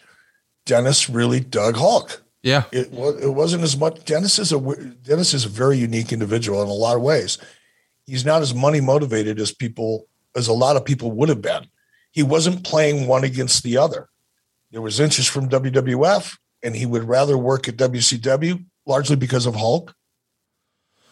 [0.66, 2.22] Dennis really dug Hulk.
[2.42, 2.64] Yeah.
[2.72, 4.04] It, it wasn't as much.
[4.04, 4.58] Dennis is a
[5.02, 7.38] Dennis is a very unique individual in a lot of ways.
[8.06, 11.66] He's not as money motivated as people as a lot of people would have been.
[12.12, 14.08] He wasn't playing one against the other.
[14.70, 19.54] There was interest from WWF, and he would rather work at WCW largely because of
[19.54, 19.94] Hulk.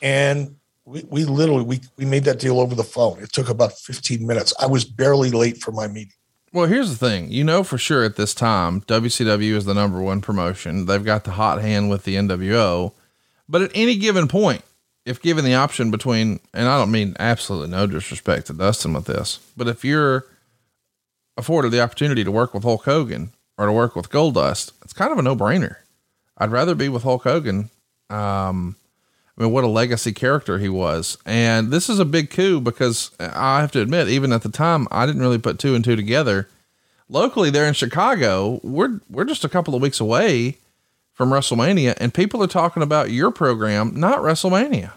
[0.02, 3.22] And we, we literally we, we made that deal over the phone.
[3.22, 4.52] It took about 15 minutes.
[4.60, 6.12] I was barely late for my meeting.
[6.52, 7.30] Well, here's the thing.
[7.30, 10.86] You know for sure at this time, WCW is the number one promotion.
[10.86, 12.92] They've got the hot hand with the NWO.
[13.48, 14.62] But at any given point,
[15.04, 19.06] if given the option between, and I don't mean absolutely no disrespect to Dustin with
[19.06, 20.26] this, but if you're
[21.36, 25.12] afforded the opportunity to work with Hulk Hogan or to work with Goldust, it's kind
[25.12, 25.76] of a no brainer.
[26.38, 27.70] I'd rather be with Hulk Hogan.
[28.08, 28.76] Um,
[29.36, 31.18] I mean, what a legacy character he was.
[31.26, 34.88] And this is a big coup because I have to admit, even at the time,
[34.90, 36.48] I didn't really put two and two together.
[37.08, 40.58] Locally, there in Chicago, we're we're just a couple of weeks away
[41.14, 44.92] from WrestleMania, and people are talking about your program, not WrestleMania.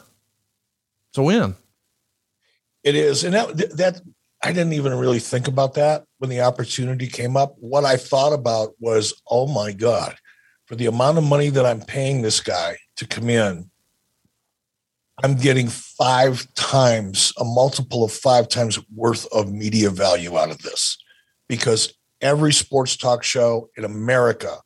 [1.09, 1.55] It's a win.
[2.83, 4.01] It is, and that that
[4.43, 7.55] I didn't even really think about that when the opportunity came up.
[7.59, 10.15] What I thought about was, oh my god,
[10.71, 13.69] for the amount of money that I'm paying this guy to come in,
[15.21, 20.59] I'm getting five times a multiple of five times worth of media value out of
[20.59, 20.97] this
[21.49, 24.59] because every sports talk show in America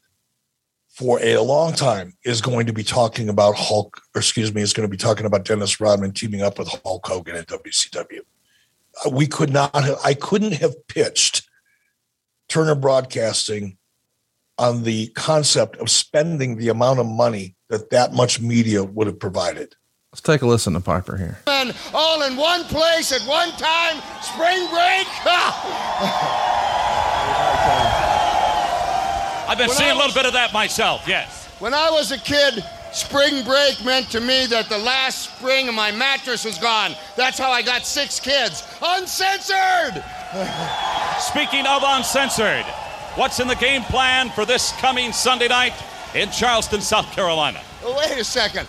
[0.89, 4.73] for a long time is going to be talking about Hulk, or excuse me, is
[4.73, 8.19] going to be talking about Dennis Rodman teaming up with Hulk Hogan at WCW.
[9.11, 11.49] We could not have, I couldn't have pitched
[12.47, 13.79] Turner Broadcasting
[14.57, 19.19] on the concept of spending the amount of money that that much media would have
[19.19, 19.75] provided.
[20.11, 21.39] Let's take a listen to Piper here.
[21.47, 25.07] And all in one place at one time, spring break.
[29.47, 31.47] I've been When seeing a little bit of that myself, yes.
[31.59, 35.75] When I was a kid, spring break meant to me that the last spring of
[35.75, 36.95] my mattress was gone.
[37.17, 38.63] That's how I got six kids.
[38.81, 40.01] Uncensored!
[41.19, 42.65] Speaking of uncensored,
[43.15, 45.73] what's in the game plan for this coming Sunday night
[46.13, 47.61] in Charleston, South Carolina?
[47.83, 48.67] Wait a second.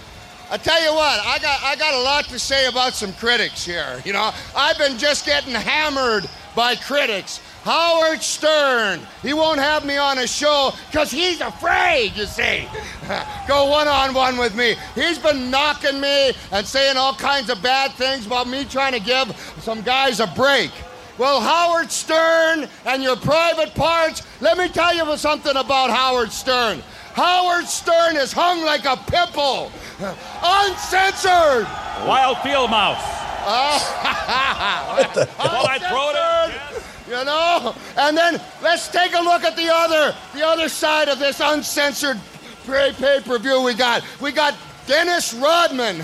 [0.51, 3.64] I tell you what, I got I got a lot to say about some critics
[3.64, 4.01] here.
[4.05, 7.40] You know, I've been just getting hammered by critics.
[7.64, 12.68] Howard Stern, he won't have me on his show because he's afraid, you see.
[13.49, 14.76] Go one on one with me.
[14.94, 19.01] He's been knocking me and saying all kinds of bad things about me trying to
[19.01, 20.70] give some guys a break.
[21.18, 26.82] Well, Howard Stern and your private parts, let me tell you something about Howard Stern.
[27.14, 29.72] Howard Stern is hung like a pimple,
[30.42, 31.66] uncensored.
[32.06, 33.02] Wild field mouse.
[33.48, 34.96] Oh,
[35.38, 36.16] Well, I throw it.
[36.52, 37.76] Uncensored, You know?
[37.96, 42.20] And then let's take a look at the other, the other side of this uncensored
[42.66, 44.02] pay per view we got.
[44.20, 44.56] We got
[44.88, 46.00] Dennis Rodman.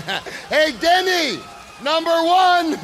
[0.47, 1.41] Hey, Denny,
[1.83, 2.77] Number one,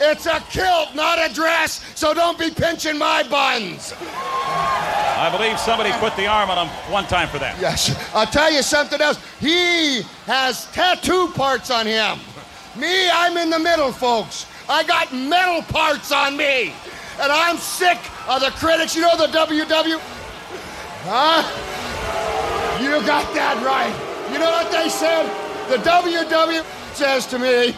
[0.00, 3.94] it's a kilt, not a dress, so don't be pinching my buns.
[4.00, 7.60] I believe somebody put the arm on him one time for that.
[7.60, 7.94] Yes.
[8.14, 9.18] I'll tell you something else.
[9.38, 12.18] He has tattoo parts on him.
[12.76, 14.46] Me, I'm in the middle, folks.
[14.68, 16.72] I got metal parts on me.
[17.20, 18.96] And I'm sick of the critics.
[18.96, 20.00] You know the WW?
[21.04, 21.42] Huh?
[22.82, 23.92] You got that right.
[24.32, 25.26] You know what they said?
[25.68, 26.64] The WW
[26.94, 27.76] says to me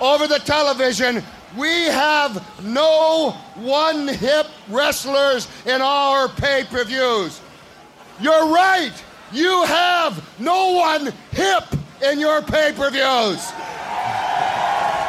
[0.00, 1.22] over the television,
[1.56, 7.40] we have no one hip wrestlers in our pay per views.
[8.20, 8.92] You're right.
[9.32, 11.64] You have no one hip
[12.04, 13.50] in your pay per views.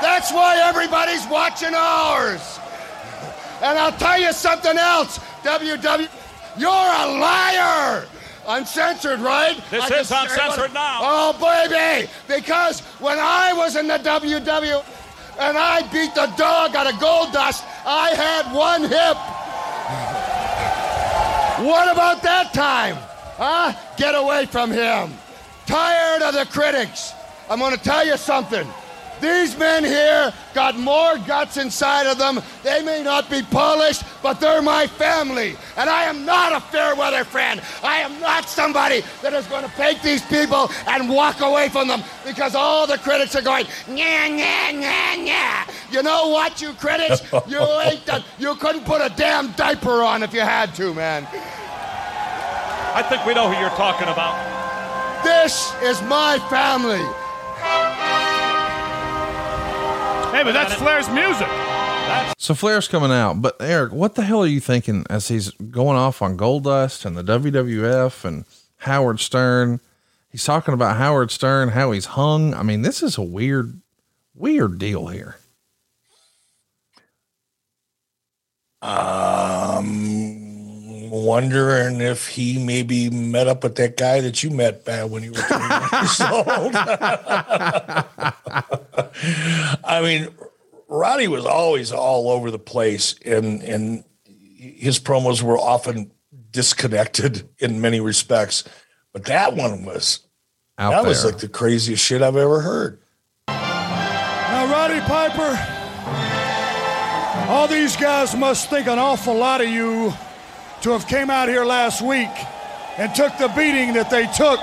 [0.02, 2.60] That's why everybody's watching ours.
[3.62, 6.10] And I'll tell you something else, WW,
[6.58, 8.08] you're a liar.
[8.48, 9.62] Uncensored, right?
[9.70, 11.00] This I is uncensored now.
[11.02, 12.10] Oh, baby.
[12.28, 14.84] Because when I was in the WW
[15.42, 19.18] and I beat the dog out of Goldust, I had one hip.
[21.66, 22.96] What about that time?
[23.38, 23.74] Huh?
[23.98, 25.14] Get away from him.
[25.66, 27.14] Tired of the critics.
[27.50, 28.68] I'm going to tell you something.
[29.22, 32.42] These men here got more guts inside of them.
[32.64, 35.56] They may not be polished, but they're my family.
[35.78, 37.62] And I am not a fair weather friend.
[37.84, 41.88] I am not somebody that is going to take these people and walk away from
[41.88, 45.68] them because all the critics are going, yeah, yeah, yeah, yeah.
[45.92, 47.22] You know what, you critics?
[47.48, 48.24] You ain't done.
[48.40, 51.28] You couldn't put a damn diaper on if you had to, man.
[52.94, 54.36] I think we know who you're talking about.
[55.24, 57.06] This is my family.
[60.32, 61.48] Hey, but that's Flair's music.
[62.38, 65.98] So Flair's coming out, but Eric, what the hell are you thinking as he's going
[65.98, 68.46] off on Goldust and the WWF and
[68.78, 69.82] Howard Stern?
[70.30, 72.54] He's talking about Howard Stern, how he's hung.
[72.54, 73.82] I mean, this is a weird,
[74.34, 75.36] weird deal here.
[78.82, 80.21] Um,
[81.12, 85.32] wondering if he maybe met up with that guy that you met back when you
[85.34, 85.64] were 20
[85.98, 86.74] years old.
[89.84, 90.30] I mean,
[90.88, 96.12] Roddy was always all over the place, and and his promos were often
[96.52, 98.64] disconnected in many respects.
[99.14, 100.22] But that one was
[100.78, 103.02] Out that was like the craziest shit I've ever heard.
[103.48, 105.60] Now, Roddy Piper,
[107.52, 110.14] all these guys must think an awful lot of you
[110.82, 112.30] to have came out here last week
[112.98, 114.60] and took the beating that they took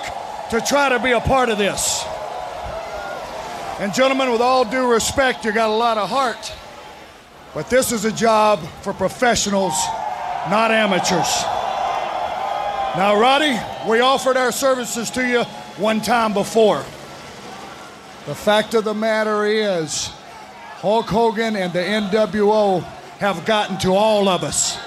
[0.50, 2.04] to try to be a part of this.
[3.78, 6.52] And gentlemen, with all due respect, you got a lot of heart.
[7.54, 9.74] But this is a job for professionals,
[10.50, 11.42] not amateurs.
[12.96, 13.56] Now, Roddy,
[13.88, 15.44] we offered our services to you
[15.76, 16.78] one time before.
[18.26, 20.08] The fact of the matter is,
[20.80, 22.82] Hulk Hogan and the NWO
[23.20, 24.78] have gotten to all of us.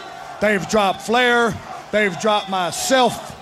[0.42, 1.56] They've dropped Flair,
[1.92, 3.38] they've dropped myself,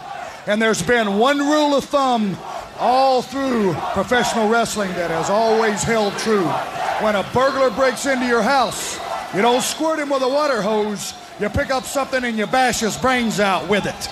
[0.47, 2.37] and there's been one rule of thumb
[2.77, 6.45] all through professional wrestling that has always held true.
[7.03, 8.99] When a burglar breaks into your house,
[9.33, 12.81] you don't squirt him with a water hose, you pick up something and you bash
[12.81, 14.09] his brains out with it.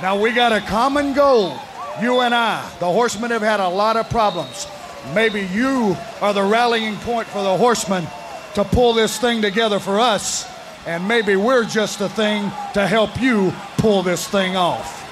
[0.00, 1.58] Now we got a common goal.
[2.00, 4.66] You and I, the horsemen, have had a lot of problems.
[5.14, 8.06] Maybe you are the rallying point for the horsemen
[8.54, 10.48] to pull this thing together for us,
[10.86, 15.02] and maybe we're just the thing to help you pull this thing off.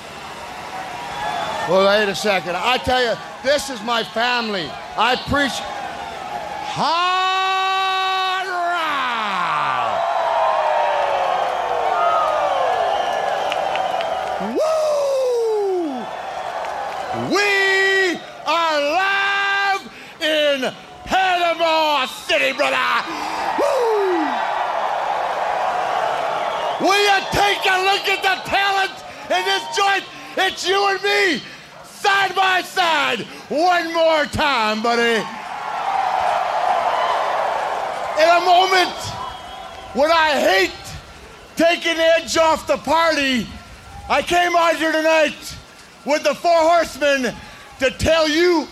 [1.69, 2.57] Well, wait a second.
[2.57, 4.69] I tell you, this is my family.
[4.97, 5.53] I preach.
[6.75, 7.33] Hard!
[14.43, 16.03] Woo!
[17.31, 19.83] We are live
[20.21, 22.77] in Panama City, brother!
[23.61, 24.27] Woo!
[26.81, 28.93] Will you take a look at the talent
[29.31, 30.05] in this joint?
[30.37, 31.43] It's you and me,
[31.85, 33.21] side by side.
[33.49, 35.23] One more time, buddy.
[38.21, 38.91] In a moment
[39.95, 40.73] when I hate
[41.57, 43.47] taking edge off the party,
[44.09, 45.57] I came out here tonight
[46.05, 47.35] with the four horsemen
[47.79, 48.67] to tell you,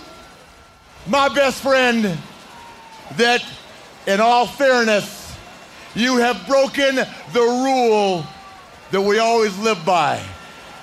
[1.07, 2.19] my best friend,
[3.17, 3.45] that
[4.07, 5.20] in all fairness,
[5.95, 8.25] you have broken the rule
[8.91, 10.23] that we always live by.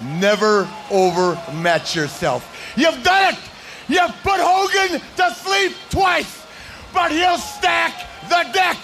[0.01, 2.73] Never overmatch yourself.
[2.75, 3.39] You've done it!
[3.87, 6.45] You've put Hogan to sleep twice,
[6.93, 8.77] but he'll stack the deck.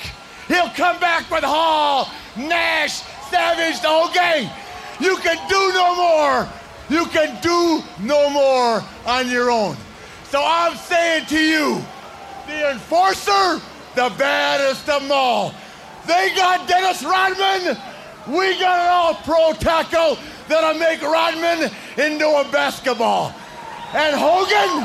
[0.47, 4.49] He'll come back with Hall, Nash, Savage, the whole gang.
[4.99, 6.49] You can do no more.
[6.89, 9.75] You can do no more on your own.
[10.29, 11.83] So I'm saying to you,
[12.47, 13.61] the enforcer,
[13.95, 15.53] the baddest of them all.
[16.05, 17.77] They got Dennis Rodman.
[18.27, 23.33] We got an all pro tackle that'll make Rodman into a basketball.
[23.93, 24.83] And Hogan,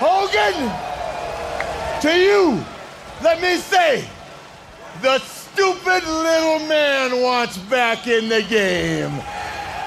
[0.00, 0.90] Hogan,
[2.02, 2.64] to you,
[3.22, 4.08] let me say,
[5.02, 9.12] the stupid little man wants back in the game.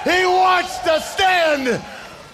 [0.03, 1.83] He wants to stand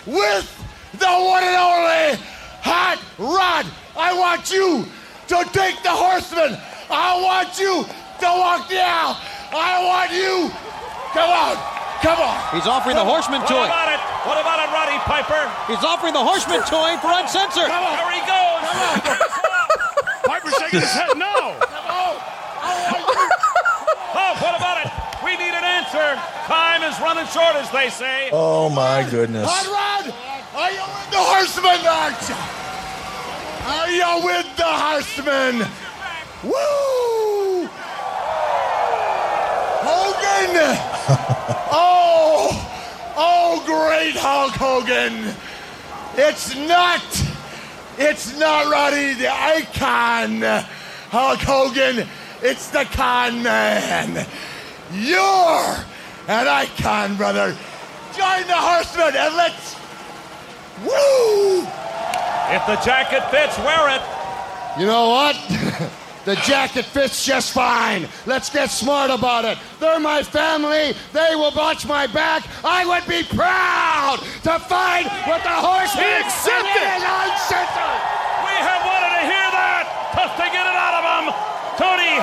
[0.05, 2.25] with the one and only
[2.61, 3.65] Hot Rod.
[3.97, 4.85] I want you
[5.27, 6.57] to take the horseman.
[6.89, 9.13] I want you to walk the aisle.
[9.53, 10.49] I want you.
[11.13, 11.53] Come on.
[12.01, 12.37] Come on.
[12.55, 13.61] He's offering the horseman toy.
[13.61, 13.69] What toy.
[13.69, 14.01] about it?
[14.25, 15.43] What about it, Roddy Piper?
[15.69, 17.69] He's offering the horseman toy for uncensored.
[17.69, 17.93] Come on.
[17.93, 18.59] There he goes.
[18.65, 18.97] Come on.
[20.25, 21.59] Piper's shaking his head no.
[21.61, 22.17] Come on.
[24.09, 24.89] Oh, what about it?
[25.23, 26.17] We need an answer.
[26.49, 28.29] Time is running short, as they say.
[28.31, 29.45] Oh my goodness.
[29.45, 30.09] Hot Rod,
[30.57, 32.37] are you with the horseman, aren't you?
[33.69, 35.67] Are you with the horseman?
[36.41, 37.67] Woo!
[39.83, 40.55] Hogan!
[41.69, 45.35] oh, oh, great Hulk Hogan!
[46.15, 47.03] It's not,
[47.97, 50.41] it's not Roddy the icon,
[51.11, 52.07] Hulk Hogan.
[52.41, 54.25] It's the con man.
[54.93, 55.85] You're
[56.29, 57.49] an icon, brother.
[58.15, 59.75] Join the horsemen and let's
[60.85, 61.67] woo!
[62.55, 64.01] If the jacket fits, wear it.
[64.79, 65.89] You know what?
[66.29, 68.07] the jacket fits just fine.
[68.27, 69.57] Let's get smart about it.
[69.79, 70.93] They're my family.
[71.11, 72.45] They will watch my back.
[72.63, 76.69] I would be proud to fight with the horse He accepted.
[76.69, 78.01] and it is uncensored.
[78.45, 79.83] We have wanted to hear that.
[80.13, 81.25] Tough to get it out of him.
[81.81, 82.13] Tony,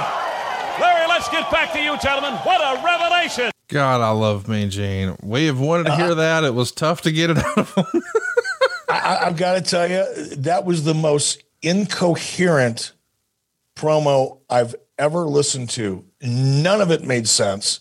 [0.78, 2.34] Larry, let's get back to you, gentlemen.
[2.46, 3.50] What a revelation.
[3.66, 5.16] God, I love Mean Gene.
[5.20, 6.44] We have wanted to hear uh, that.
[6.44, 8.02] It was tough to get it out of him.
[8.88, 12.92] I, I've got to tell you, that was the most incoherent
[13.76, 16.04] promo I've ever listened to.
[16.22, 17.78] None of it made sense.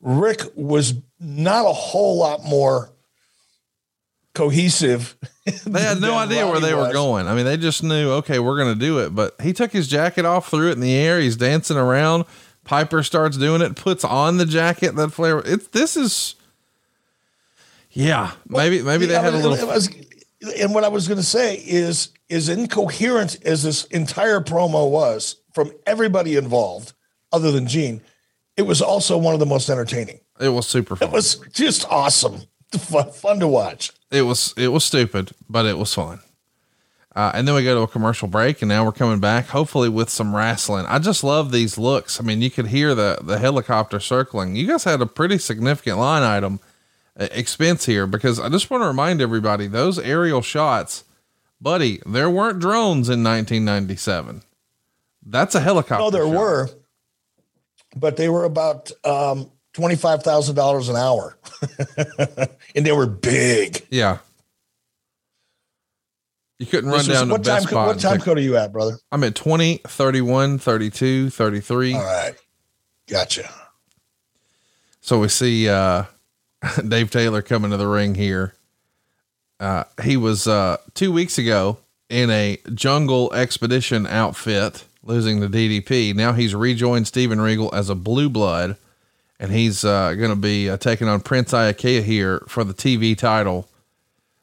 [0.00, 2.90] Rick was not a whole lot more
[4.34, 5.16] cohesive.
[5.66, 7.26] They had no idea where they were going.
[7.28, 9.14] I mean, they just knew, okay, we're going to do it.
[9.14, 11.20] But he took his jacket off, threw it in the air.
[11.20, 12.24] He's dancing around.
[12.64, 15.42] Piper starts doing it, puts on the jacket that flavor.
[15.44, 16.36] It's this is,
[17.90, 18.30] yeah.
[18.48, 19.52] Maybe maybe they Yeah, had a little.
[19.54, 19.90] it was-
[20.58, 25.36] and what I was going to say is, as incoherent as this entire promo was
[25.52, 26.92] from everybody involved,
[27.32, 28.00] other than Gene,
[28.56, 30.20] it was also one of the most entertaining.
[30.40, 31.08] It was super fun.
[31.08, 32.42] It was just awesome,
[32.78, 33.92] fun, fun to watch.
[34.10, 36.20] it was it was stupid, but it was fun.
[37.16, 39.88] Uh, and then we go to a commercial break, and now we're coming back, hopefully
[39.88, 40.84] with some wrestling.
[40.86, 42.20] I just love these looks.
[42.20, 44.56] I mean, you could hear the the helicopter circling.
[44.56, 46.58] You guys had a pretty significant line item
[47.18, 51.04] uh, expense here because I just want to remind everybody those aerial shots,
[51.64, 52.00] buddy.
[52.06, 54.42] There weren't drones in 1997.
[55.26, 56.04] That's a helicopter.
[56.04, 56.38] No, there shot.
[56.38, 56.68] were,
[57.96, 61.36] but they were about um, twenty five thousand dollars an hour,
[62.76, 63.84] and they were big.
[63.90, 64.18] Yeah.
[66.58, 67.62] You couldn't run was- down to what time?
[67.62, 67.86] Best Buy.
[67.86, 68.98] What time code are you at, brother?
[69.10, 71.94] I'm at 20, 31, 32, 33.
[71.94, 72.34] All right,
[73.08, 73.50] gotcha.
[75.00, 76.04] So we see uh,
[76.88, 78.54] Dave Taylor coming to the ring here.
[79.64, 81.78] Uh, he was uh, two weeks ago
[82.10, 86.14] in a jungle expedition outfit, losing the DDP.
[86.14, 88.76] Now he's rejoined Steven Regal as a blue blood,
[89.40, 93.16] and he's uh, going to be uh, taking on Prince Iaukea here for the TV
[93.16, 93.66] title.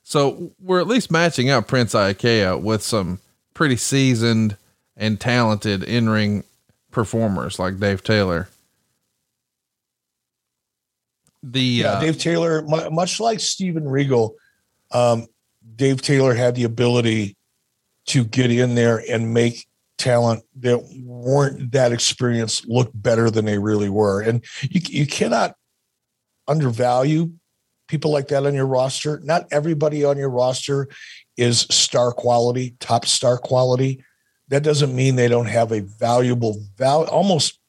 [0.02, 3.20] So we're at least matching up Prince Iaukea with some
[3.54, 4.58] pretty seasoned
[4.98, 6.46] and talented in ring
[6.90, 8.50] performers like Dave Taylor.
[11.44, 14.36] The Yeah, uh, Dave Taylor, much like Steven Regal,
[14.94, 15.28] um,
[15.76, 17.36] Dave Taylor had the ability
[18.08, 23.60] to get in there and make talent that weren't that experienced look better than they
[23.60, 24.22] really were.
[24.22, 25.56] And you you cannot
[26.48, 27.32] undervalue
[27.88, 29.20] people like that on your roster.
[29.24, 30.88] Not everybody on your roster
[31.38, 34.04] is star quality, top star quality.
[34.48, 37.60] That doesn't mean they don't have a valuable val almost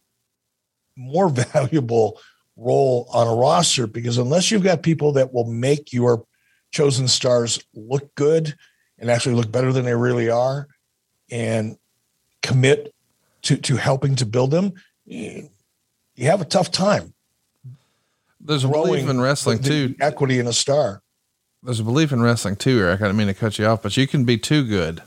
[0.96, 2.20] more valuable
[2.56, 6.24] role on a roster because unless you've got people that will make your
[6.72, 8.54] chosen stars look good
[8.98, 10.66] and actually look better than they really are
[11.30, 11.76] and
[12.42, 12.92] commit
[13.42, 14.72] to to helping to build them
[15.06, 15.48] you
[16.18, 17.14] have a tough time
[18.40, 19.94] there's a belief in wrestling too.
[20.00, 21.02] equity in a star
[21.62, 23.00] There's a belief in wrestling too, Eric.
[23.00, 25.00] I didn't mean to cut you off, but you can be too good.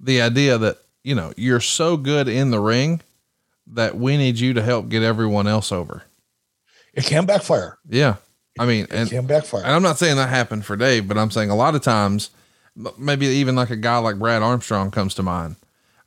[0.00, 3.02] The idea that, you know, you're so good in the ring
[3.66, 6.04] that we need you to help get everyone else over.
[6.94, 8.16] it can backfire Yeah.
[8.58, 11.16] I mean, it and, can backfire and I'm not saying that happened for Dave, but
[11.16, 12.30] I'm saying a lot of times,
[12.98, 15.56] maybe even like a guy like Brad Armstrong comes to mind.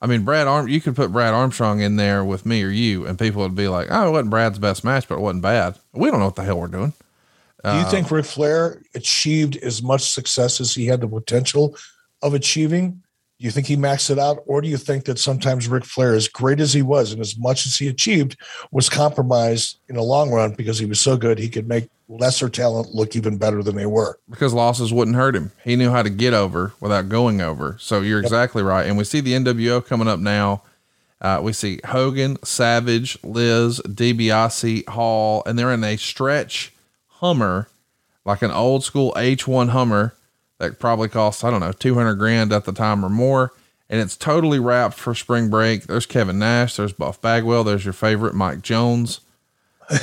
[0.00, 3.06] I mean, Brad Arm, you could put Brad Armstrong in there with me or you,
[3.06, 5.78] and people would be like, "Oh, it wasn't Brad's best match, but it wasn't bad."
[5.92, 6.92] We don't know what the hell we're doing.
[7.64, 11.76] Do you uh, think Ric Flair achieved as much success as he had the potential
[12.22, 13.02] of achieving?
[13.38, 16.14] Do you think he maxed it out, or do you think that sometimes Ric Flair,
[16.14, 18.38] as great as he was and as much as he achieved,
[18.70, 22.48] was compromised in the long run because he was so good he could make lesser
[22.48, 24.18] talent look even better than they were?
[24.30, 25.52] because losses wouldn't hurt him.
[25.64, 27.76] He knew how to get over without going over.
[27.80, 28.86] So you're exactly right.
[28.86, 30.62] And we see the NWO coming up now.
[31.20, 36.72] Uh, we see Hogan, Savage, Liz, DiBiase, Hall, and they're in a stretch
[37.20, 37.68] Hummer,
[38.26, 40.14] like an old school H1 Hummer
[40.58, 43.52] that probably cost, I don't know, 200 grand at the time or more.
[43.88, 45.84] And it's totally wrapped for spring break.
[45.84, 46.76] There's Kevin Nash.
[46.76, 47.64] There's Buff Bagwell.
[47.64, 49.20] There's your favorite Mike Jones.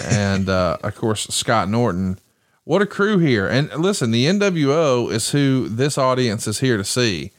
[0.10, 2.20] And, uh, of course, Scott Norton.
[2.66, 3.46] What a crew here.
[3.48, 7.32] And listen, the NWO is who this audience is here to see.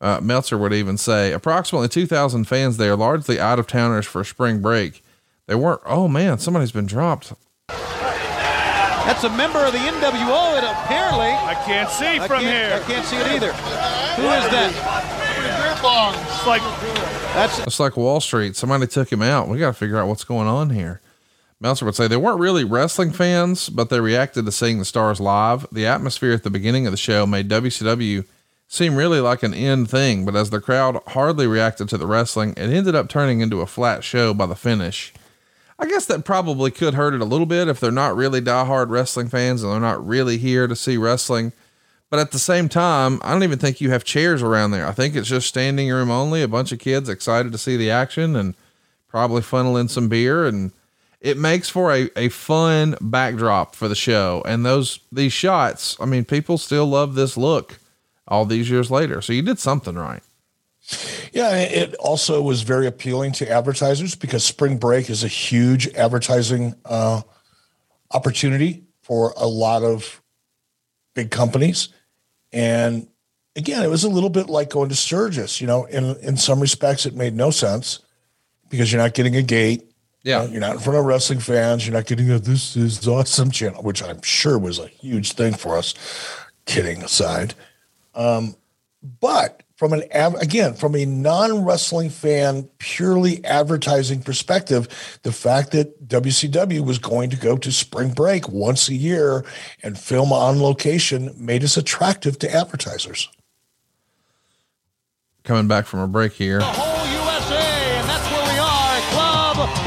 [0.00, 4.60] Uh, Meltzer would even say approximately 2,000 fans there, largely out of towners for spring
[4.62, 5.02] break.
[5.46, 7.32] They weren't, oh man, somebody's been dropped.
[7.68, 12.80] That's a member of the NWO, and apparently I can't see I from can't- here.
[12.80, 13.52] I can't see it either.
[13.52, 14.70] Who is that?
[15.82, 16.62] It's like
[17.34, 18.54] That's It's like Wall Street.
[18.56, 19.48] Somebody took him out.
[19.48, 21.00] We got to figure out what's going on here.
[21.60, 25.20] Meltzer would say they weren't really wrestling fans, but they reacted to seeing the stars
[25.20, 25.66] live.
[25.70, 28.24] The atmosphere at the beginning of the show made WCW
[28.66, 32.52] seem really like an end thing, but as the crowd hardly reacted to the wrestling,
[32.52, 35.12] it ended up turning into a flat show by the finish.
[35.78, 38.88] I guess that probably could hurt it a little bit if they're not really diehard
[38.88, 41.52] wrestling fans and they're not really here to see wrestling.
[42.10, 44.86] But at the same time, I don't even think you have chairs around there.
[44.86, 47.90] I think it's just standing room only, a bunch of kids excited to see the
[47.90, 48.54] action and
[49.08, 50.72] probably funneling some beer and
[51.20, 54.42] it makes for a, a fun backdrop for the show.
[54.46, 57.78] And those these shots, I mean, people still love this look
[58.26, 59.20] all these years later.
[59.20, 60.22] So you did something right.
[61.32, 66.74] Yeah, it also was very appealing to advertisers because spring break is a huge advertising
[66.84, 67.22] uh,
[68.10, 70.20] opportunity for a lot of
[71.14, 71.90] big companies.
[72.52, 73.06] And
[73.54, 75.60] again, it was a little bit like going to Sturgis.
[75.60, 78.00] You know, in in some respects, it made no sense
[78.68, 79.89] because you're not getting a gate.
[80.22, 80.44] Yeah.
[80.46, 81.86] You're not in front of wrestling fans.
[81.86, 85.54] You're not getting a this is awesome channel, which I'm sure was a huge thing
[85.54, 85.94] for us.
[86.66, 87.54] Kidding aside.
[88.14, 88.54] Um,
[89.20, 94.86] but from an av- again from a non-wrestling fan purely advertising perspective
[95.22, 99.42] the fact that WCW was going to go to spring break once a year
[99.82, 103.30] and film on location made us attractive to advertisers
[105.42, 106.60] Coming back from a break here.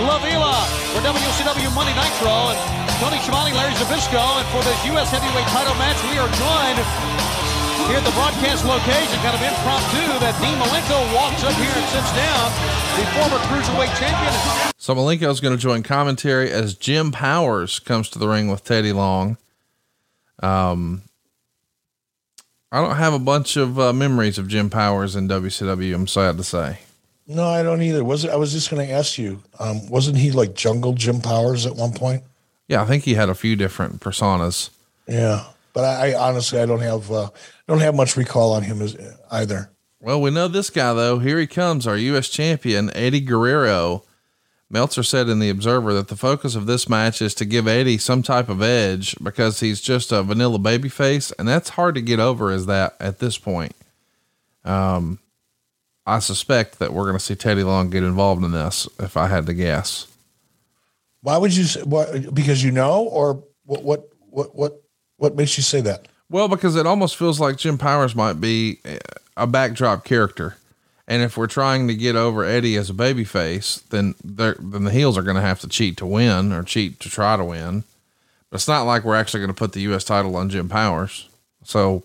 [0.03, 2.51] Club La Vela for WCW Monday Nitro.
[2.51, 2.59] And
[2.99, 5.09] Tony Schiavone, Larry Zbyszko, and for this U.S.
[5.09, 6.79] heavyweight title match, we are joined
[7.87, 11.87] here at the broadcast location, kind of impromptu, that Dean Malenko walks up here and
[11.87, 12.51] sits down,
[12.99, 14.73] the former cruiserweight champion.
[14.77, 18.65] So Malenko is going to join commentary as Jim Powers comes to the ring with
[18.65, 19.37] Teddy Long.
[20.41, 21.03] Um,
[22.73, 25.95] I don't have a bunch of uh, memories of Jim Powers in WCW.
[25.95, 26.79] I'm sad to say.
[27.27, 30.17] No i don't either was it i was just going to ask you um, wasn't
[30.17, 32.23] he like jungle jim powers at one point
[32.67, 34.69] Yeah, I think he had a few different personas.
[35.07, 37.29] yeah but i, I honestly i don't have uh,
[37.67, 38.95] don't have much recall on him as
[39.31, 39.69] either
[40.01, 41.19] Well, we know this guy though.
[41.19, 42.27] Here he comes, our U.S.
[42.29, 44.03] champion, Eddie Guerrero.
[44.69, 47.97] Meltzer said in the Observer that the focus of this match is to give Eddie
[47.99, 52.19] some type of edge because he's just a vanilla babyface, and that's hard to get
[52.19, 53.75] over as that at this point.
[54.65, 55.19] Um,
[56.05, 59.27] I suspect that we're going to see Teddy Long get involved in this, if I
[59.27, 60.07] had to guess.
[61.21, 64.83] why would you say what because you know or what what what what
[65.17, 68.79] what makes you say that Well, because it almost feels like Jim Powers might be
[68.85, 68.97] eh,
[69.37, 70.57] a backdrop character.
[71.07, 75.17] And if we're trying to get over Eddie as a babyface, then then the heels
[75.17, 77.83] are going to have to cheat to win or cheat to try to win.
[78.49, 80.03] But it's not like we're actually going to put the U.S.
[80.03, 81.27] title on Jim Powers.
[81.63, 82.03] So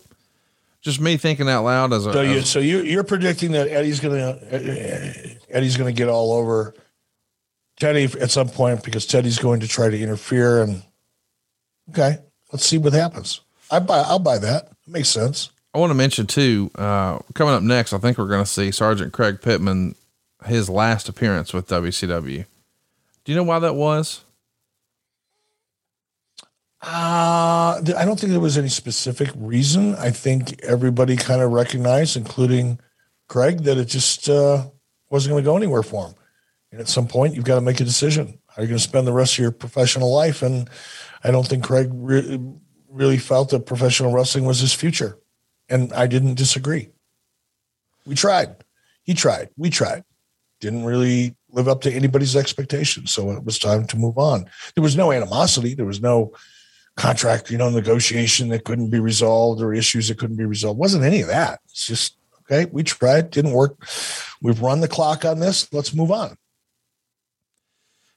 [0.81, 3.67] just me thinking out loud as a, So you as- so you you're predicting that
[3.67, 4.37] Eddie's gonna
[5.49, 6.73] Eddie's gonna get all over
[7.79, 10.83] Teddy at some point because Teddy's going to try to interfere and
[11.91, 12.17] okay,
[12.51, 13.41] let's see what happens.
[13.71, 14.65] I buy I'll buy that.
[14.87, 15.49] It makes sense.
[15.73, 18.71] I want to mention too, uh, coming up next, I think we're going to see
[18.71, 19.93] Sergeant Craig Pittman,
[20.47, 22.45] his last appearance with WCW.
[23.23, 24.21] Do you know why that was?
[26.81, 29.95] Uh I don't think there was any specific reason.
[29.95, 32.79] I think everybody kind of recognized, including
[33.27, 34.67] Craig, that it just uh,
[35.09, 36.15] wasn't going to go anywhere for him.
[36.71, 38.39] And at some point, you've got to make a decision.
[38.47, 40.41] How are you going to spend the rest of your professional life?
[40.41, 40.69] And
[41.23, 42.39] I don't think Craig re-
[42.89, 45.17] really felt that professional wrestling was his future.
[45.69, 46.89] And I didn't disagree.
[48.05, 48.55] We tried.
[49.03, 49.49] he tried.
[49.57, 50.03] We tried.
[50.59, 53.11] Didn't really live up to anybody's expectations.
[53.11, 54.45] So it was time to move on.
[54.75, 55.73] There was no animosity.
[55.73, 56.33] There was no
[56.99, 60.77] contract, you know, negotiation that couldn't be resolved or issues that couldn't be resolved.
[60.77, 61.61] It wasn't any of that.
[61.65, 62.69] It's just okay.
[62.71, 63.31] We tried.
[63.31, 63.77] Didn't work.
[64.41, 65.71] We've run the clock on this.
[65.73, 66.37] Let's move on.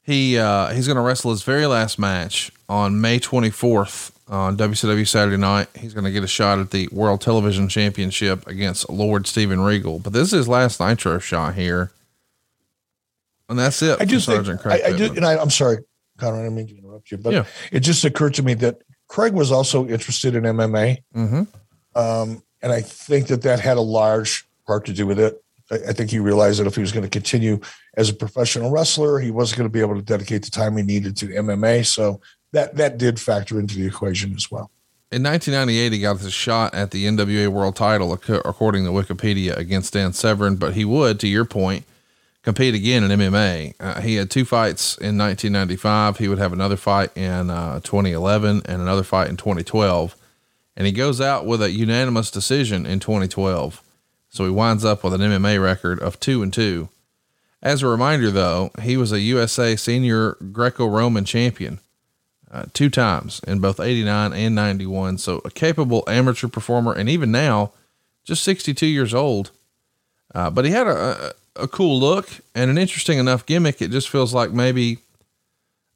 [0.03, 5.07] He uh, he's going to wrestle his very last match on May 24th on WCW
[5.07, 5.69] Saturday Night.
[5.79, 10.01] He's going to get a shot at the World Television Championship against Lord Steven Regal.
[10.01, 11.93] But this is his last Nitro shot here,
[13.49, 14.01] and that's it.
[14.01, 15.79] I do think Sergeant Craig I, I do, and I, I'm sorry,
[16.19, 16.41] Conrad.
[16.41, 17.45] I didn't mean to interrupt you, but Yeah.
[17.71, 21.47] it just occurred to me that Craig was also interested in MMA, Mhm.
[21.95, 25.43] um, and I think that that had a large part to do with it.
[25.71, 27.61] I, I think he realized that if he was going to continue
[27.97, 30.83] as a professional wrestler, he wasn't going to be able to dedicate the time he
[30.83, 31.83] needed to MMA.
[31.85, 32.21] So
[32.53, 34.71] that that did factor into the equation as well.
[35.11, 39.93] In 1998, he got his shot at the NWA World Title, according to Wikipedia, against
[39.93, 40.57] Dan Severn.
[40.57, 41.85] But he would, to your point,
[42.43, 43.75] compete again in MMA.
[43.79, 46.19] Uh, he had two fights in 1995.
[46.19, 50.17] He would have another fight in uh, 2011 and another fight in 2012.
[50.77, 53.83] And he goes out with a unanimous decision in 2012.
[54.29, 56.89] So he winds up with an MMA record of two and two.
[57.63, 61.79] As a reminder, though, he was a USA Senior Greco-Roman champion
[62.51, 65.19] uh, two times in both 89 and 91.
[65.19, 66.93] So a capable amateur performer.
[66.93, 67.73] And even now,
[68.25, 69.53] just 62 years old.
[70.35, 73.81] Uh, but he had a, a, cool look and an interesting enough gimmick.
[73.83, 74.99] It just feels like maybe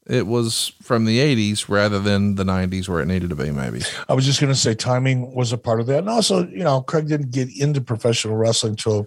[0.06, 3.82] it was from the 80s rather than the 90s where it needed to be, maybe.
[4.08, 6.62] I was just going to say timing was a part of that, and also, you
[6.64, 9.06] know, Craig didn't get into professional wrestling until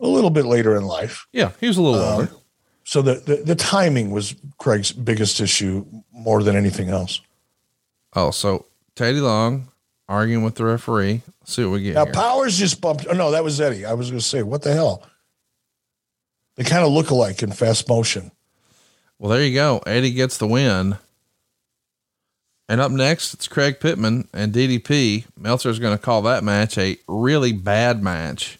[0.00, 1.26] a little bit later in life.
[1.32, 2.32] Yeah, he was a little Um, older.
[2.84, 7.20] So the, the the timing was Craig's biggest issue more than anything else.
[8.14, 8.66] Oh, so
[8.96, 9.68] Teddy Long
[10.08, 11.22] arguing with the referee.
[11.40, 11.94] Let's see what we get.
[11.94, 12.14] Now here.
[12.14, 13.06] Powers just bumped.
[13.08, 13.84] Oh no, that was Eddie.
[13.84, 15.04] I was going to say, what the hell?
[16.56, 18.30] They kind of look alike in fast motion.
[19.18, 19.82] Well, there you go.
[19.86, 20.98] Eddie gets the win.
[22.68, 25.26] And up next, it's Craig Pittman and DDP.
[25.36, 28.58] Meltzer's going to call that match a really bad match.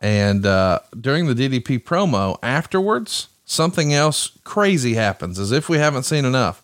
[0.00, 6.04] And uh, during the DDP promo afterwards, something else crazy happens as if we haven't
[6.04, 6.62] seen enough.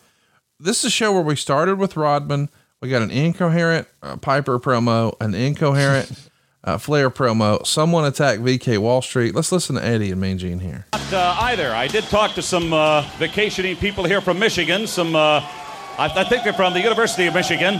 [0.59, 2.49] This is a show where we started with Rodman.
[2.81, 6.11] We got an incoherent uh, Piper promo, an incoherent
[6.65, 7.65] uh, Flair promo.
[7.65, 9.35] Someone attacked VK Wall Street.
[9.35, 10.85] Let's listen to Eddie and Mean Gene here.
[10.93, 11.71] Not, uh, either.
[11.71, 14.87] I did talk to some uh, vacationing people here from Michigan.
[14.87, 15.39] Some, uh,
[15.97, 17.79] I, I think they're from the University of Michigan,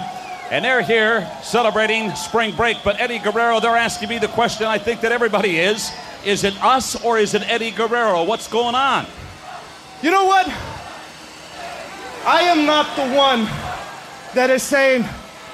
[0.52, 2.78] and they're here celebrating spring break.
[2.84, 4.68] But Eddie Guerrero, they're asking me the question.
[4.68, 5.91] I think that everybody is:
[6.24, 8.24] Is it us or is it Eddie Guerrero?
[8.24, 9.07] What's going on?
[10.03, 10.48] You know what?
[12.28, 13.45] I am not the one
[14.34, 15.06] that is saying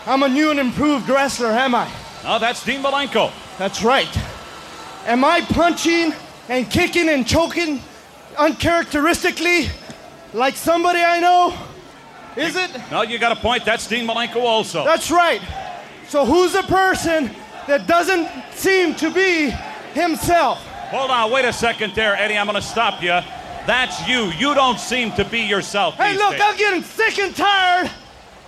[0.05, 1.91] I'm a new and improved wrestler, am I?
[2.23, 3.31] Oh, that's Dean Malenko.
[3.57, 4.09] That's right.
[5.05, 6.13] Am I punching
[6.49, 7.81] and kicking and choking
[8.37, 9.69] uncharacteristically
[10.33, 11.57] like somebody I know?
[12.35, 12.69] Is it?
[12.91, 13.65] No, you got a point.
[13.65, 14.85] That's Dean Malenko also.
[14.85, 15.41] That's right.
[16.07, 17.31] So who's the person
[17.67, 19.49] that doesn't seem to be
[19.93, 20.59] himself?
[20.91, 22.37] Hold on, wait a second there, Eddie.
[22.37, 23.19] I'm going to stop you.
[23.65, 24.25] That's you.
[24.31, 25.95] You don't seem to be yourself.
[25.95, 26.41] Hey, look, days.
[26.43, 27.89] I'm getting sick and tired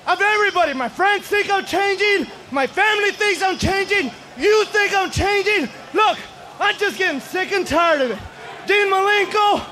[0.08, 0.74] of everybody.
[0.74, 2.32] My friends think I'm changing.
[2.54, 4.12] My family thinks I'm changing.
[4.38, 5.68] You think I'm changing.
[5.92, 6.20] Look,
[6.60, 8.20] I'm just getting sick and tired of it.
[8.68, 9.66] Dean Malenko,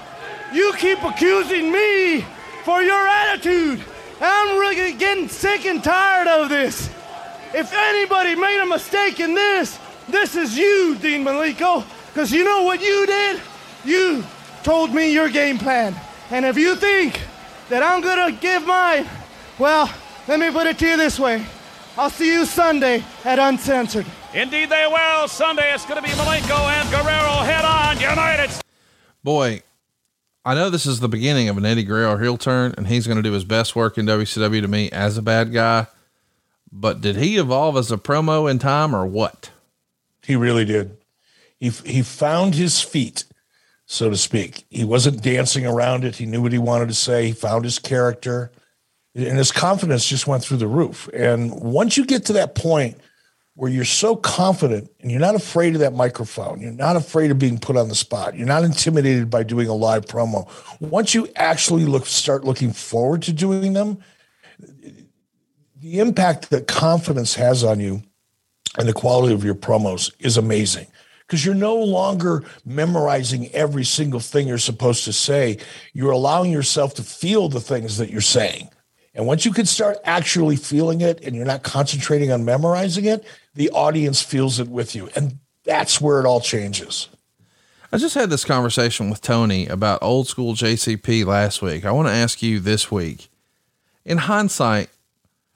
[0.51, 2.25] you keep accusing me
[2.65, 3.85] for your attitude.
[4.19, 6.89] I'm really getting sick and tired of this.
[7.53, 9.77] If anybody made a mistake in this,
[10.09, 11.85] this is you, Dean Malenko.
[12.07, 13.41] Because you know what you did?
[13.85, 14.23] You
[14.63, 15.95] told me your game plan.
[16.31, 17.21] And if you think
[17.69, 19.07] that I'm gonna give mine,
[19.59, 19.87] well,
[20.27, 21.45] let me put it to you this way.
[22.01, 24.07] I'll see you Sunday at Uncensored.
[24.33, 25.27] Indeed, they will.
[25.27, 27.99] Sunday, it's going to be Malenko and Guerrero head on.
[27.99, 28.49] United
[29.23, 29.61] boy,
[30.43, 33.17] I know this is the beginning of an Eddie Guerrero heel turn, and he's going
[33.17, 35.85] to do his best work in WCW to me as a bad guy.
[36.71, 39.51] But did he evolve as a promo in time, or what?
[40.23, 40.97] He really did.
[41.59, 43.25] He he found his feet,
[43.85, 44.65] so to speak.
[44.71, 46.15] He wasn't dancing around it.
[46.15, 47.27] He knew what he wanted to say.
[47.27, 48.51] He found his character,
[49.15, 51.09] and his confidence just went through the roof.
[51.13, 52.97] And once you get to that point
[53.55, 57.38] where you're so confident and you're not afraid of that microphone, you're not afraid of
[57.38, 60.49] being put on the spot, you're not intimidated by doing a live promo.
[60.79, 63.99] Once you actually look start looking forward to doing them,
[65.79, 68.03] the impact that confidence has on you
[68.77, 70.88] and the quality of your promos is amazing
[71.31, 75.57] because you're no longer memorizing every single thing you're supposed to say.
[75.93, 78.69] You're allowing yourself to feel the things that you're saying.
[79.13, 83.25] And once you can start actually feeling it and you're not concentrating on memorizing it,
[83.53, 85.09] the audience feels it with you.
[85.15, 87.09] And that's where it all changes.
[87.91, 91.83] I just had this conversation with Tony about old school JCP last week.
[91.83, 93.29] I want to ask you this week.
[94.05, 94.89] In hindsight,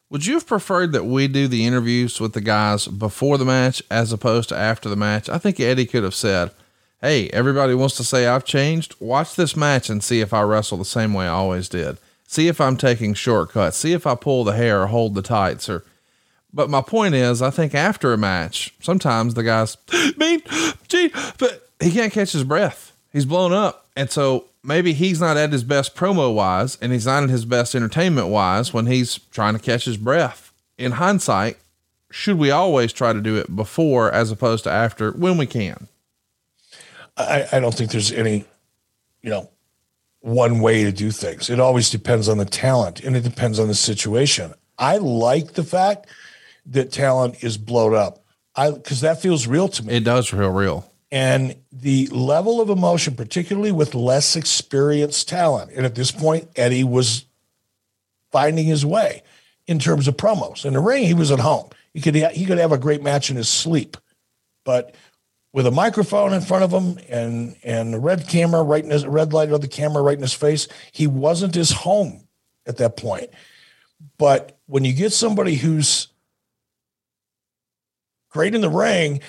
[0.10, 3.82] would you have preferred that we do the interviews with the guys before the match
[3.90, 5.30] as opposed to after the match?
[5.30, 6.52] I think Eddie could have said,
[7.02, 8.96] Hey, everybody wants to say I've changed.
[9.00, 11.98] Watch this match and see if I wrestle the same way I always did.
[12.28, 13.78] See if I'm taking shortcuts.
[13.78, 15.84] See if I pull the hair or hold the tights or
[16.56, 19.76] but my point is, I think after a match, sometimes the guys
[20.18, 20.42] mean,
[20.88, 22.94] gee, but he can't catch his breath.
[23.12, 23.88] He's blown up.
[23.96, 27.46] And so maybe he's not at his best promo wise and he's not at his
[27.46, 30.54] best entertainment wise when he's trying to catch his breath.
[30.78, 31.58] In hindsight,
[32.10, 35.88] should we always try to do it before as opposed to after when we can?
[37.18, 38.46] I, I don't think there's any,
[39.22, 39.50] you know,
[40.26, 41.50] one way to do things.
[41.50, 44.54] It always depends on the talent and it depends on the situation.
[44.78, 46.08] I like the fact
[46.66, 48.24] that talent is blowed up.
[48.56, 49.94] I because that feels real to me.
[49.94, 55.72] It does feel real and the level of emotion, particularly with less experienced talent.
[55.72, 57.26] And at this point, Eddie was
[58.32, 59.24] finding his way
[59.68, 60.66] in terms of promos.
[60.66, 61.70] In the ring, he was at home.
[61.94, 63.96] He could he could have a great match in his sleep,
[64.64, 64.96] but
[65.56, 69.06] with a microphone in front of him and and the red camera right in his
[69.06, 72.28] red light of the camera right in his face, he wasn't his home
[72.68, 73.30] at that point.
[74.18, 76.10] But when you get somebody who's
[78.30, 79.22] great in the ring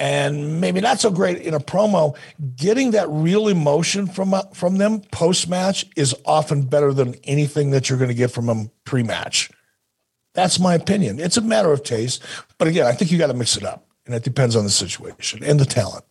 [0.00, 2.16] and maybe not so great in a promo,
[2.56, 7.70] getting that real emotion from uh, from them post match is often better than anything
[7.70, 9.48] that you're going to get from them pre match.
[10.34, 11.20] That's my opinion.
[11.20, 12.20] It's a matter of taste,
[12.58, 14.70] but again, I think you got to mix it up, and it depends on the
[14.70, 16.04] situation and the talent.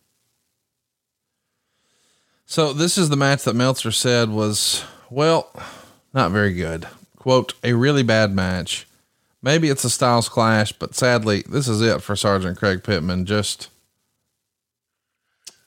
[2.46, 5.52] So this is the match that Meltzer said was well,
[6.14, 6.86] not very good.
[7.16, 8.86] Quote: a really bad match.
[9.42, 13.26] Maybe it's a styles clash, but sadly, this is it for Sergeant Craig Pittman.
[13.26, 13.68] Just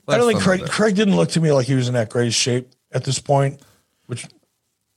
[0.07, 2.33] I don't think Craig, Craig didn't look to me like he was in that great
[2.33, 3.61] shape at this point,
[4.07, 4.25] which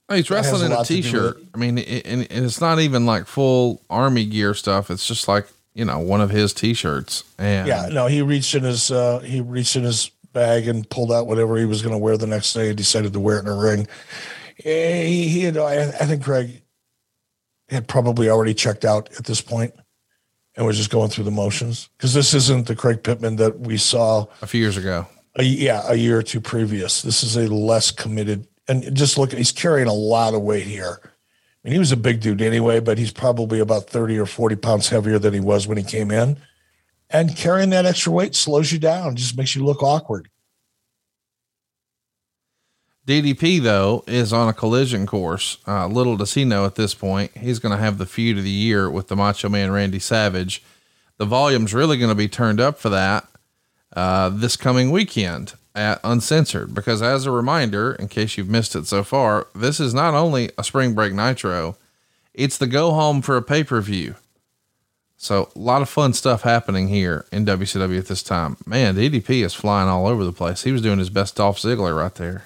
[0.09, 1.37] oh, he's wrestling in a t-shirt.
[1.53, 4.89] I mean, it, and it's not even like full army gear stuff.
[4.89, 7.23] It's just like, you know, one of his t-shirts.
[7.37, 11.11] And yeah, no, he reached in his, uh, he reached in his bag and pulled
[11.11, 13.41] out whatever he was going to wear the next day and decided to wear it
[13.41, 13.87] in a ring.
[14.57, 16.63] He, he had, I, I think Craig
[17.69, 19.73] had probably already checked out at this point
[20.55, 23.77] and we're just going through the motions because this isn't the Craig Pittman that we
[23.77, 25.05] saw a few years ago.
[25.37, 27.01] A, yeah, a year or two previous.
[27.01, 30.99] This is a less committed, and just look, he's carrying a lot of weight here.
[31.65, 34.89] Mean, he was a big dude anyway, but he's probably about 30 or 40 pounds
[34.89, 36.37] heavier than he was when he came in.
[37.09, 40.29] And carrying that extra weight slows you down, just makes you look awkward.
[43.07, 45.57] DDP though is on a collision course.
[45.67, 48.43] Uh, little does he know at this point, he's going to have the feud of
[48.43, 50.63] the year with the Macho Man Randy Savage.
[51.17, 53.27] The volume's really going to be turned up for that
[53.95, 56.73] uh, this coming weekend at Uncensored.
[56.73, 60.51] Because as a reminder, in case you've missed it so far, this is not only
[60.57, 61.77] a Spring Break Nitro,
[62.33, 64.15] it's the go home for a pay per view.
[65.17, 68.57] So a lot of fun stuff happening here in WCW at this time.
[68.65, 70.63] Man, DDP is flying all over the place.
[70.63, 72.43] He was doing his best Dolph Ziggler right there.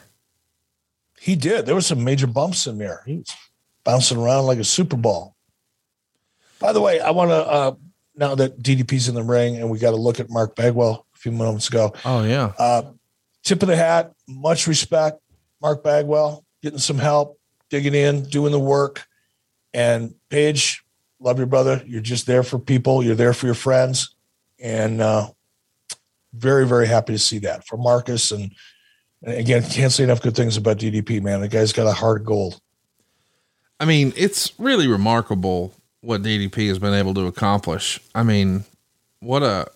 [1.19, 1.65] He did.
[1.65, 3.01] There were some major bumps in there.
[3.06, 3.35] He was
[3.84, 5.35] bouncing around like a Super Ball.
[6.60, 7.76] By the way, I want to uh,
[8.15, 11.18] now that DDP's in the ring and we got to look at Mark Bagwell a
[11.18, 11.93] few moments ago.
[12.06, 12.53] Oh yeah.
[12.57, 12.84] Uh,
[13.49, 14.13] tip of the hat.
[14.27, 15.19] Much respect,
[15.61, 17.39] Mark Bagwell, getting some help,
[17.69, 19.05] digging in, doing the work.
[19.73, 20.84] And Page,
[21.19, 21.81] love your brother.
[21.85, 23.03] You're just there for people.
[23.03, 24.15] You're there for your friends,
[24.59, 25.27] and uh,
[26.34, 28.51] very very happy to see that for Marcus and
[29.21, 31.41] and again, can't say enough good things about DDP, man.
[31.41, 32.61] The guy's got a heart of gold.
[33.80, 37.99] I mean, it's really remarkable what DDP has been able to accomplish.
[38.15, 38.63] I mean,
[39.19, 39.67] what a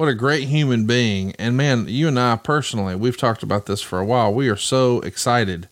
[0.00, 1.34] what a great human being.
[1.38, 4.32] And man, you and I personally, we've talked about this for a while.
[4.32, 5.68] We are so excited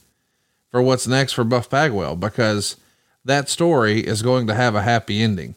[0.70, 2.76] for what's next for Buff Bagwell because
[3.24, 5.56] that story is going to have a happy ending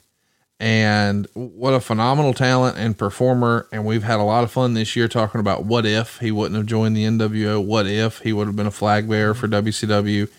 [0.58, 3.68] and what a phenomenal talent and performer.
[3.74, 6.56] And we've had a lot of fun this year talking about what if he wouldn't
[6.56, 10.30] have joined the NWO, what if he would have been a flag bearer for WCW.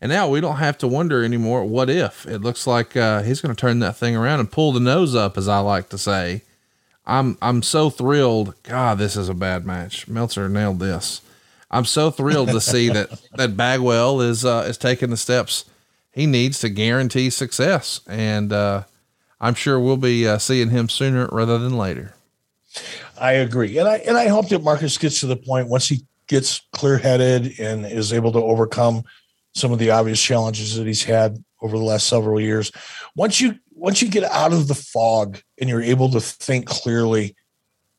[0.00, 1.64] And now we don't have to wonder anymore.
[1.64, 4.72] What if it looks like uh, he's going to turn that thing around and pull
[4.72, 6.42] the nose up, as I like to say.
[7.08, 8.54] I'm I'm so thrilled.
[8.62, 10.06] God, this is a bad match.
[10.06, 11.22] Meltzer nailed this.
[11.70, 15.64] I'm so thrilled to see that that Bagwell is uh, is taking the steps
[16.18, 18.00] he needs to guarantee success.
[18.08, 18.82] And uh,
[19.40, 22.14] I'm sure we'll be uh, seeing him sooner rather than later.
[23.20, 26.04] I agree, and I and I hope that Marcus gets to the point once he
[26.26, 29.02] gets clear headed and is able to overcome
[29.54, 32.70] some of the obvious challenges that he's had over the last several years.
[33.16, 37.36] Once you once you get out of the fog and you're able to think clearly,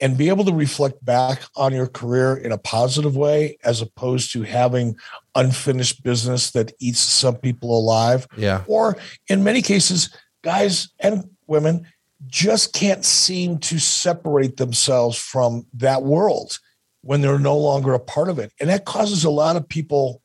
[0.02, 4.32] and be able to reflect back on your career in a positive way as opposed
[4.32, 4.96] to having
[5.36, 8.28] unfinished business that eats some people alive.
[8.38, 8.64] Yeah.
[8.68, 8.98] Or
[9.28, 10.10] in many cases,
[10.42, 11.86] guys and women
[12.28, 16.60] just can't seem to separate themselves from that world
[17.02, 18.54] when they're no longer a part of it.
[18.60, 20.22] And that causes a lot of people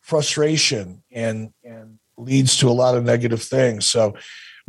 [0.00, 3.86] frustration and and leads to a lot of negative things.
[3.86, 4.14] So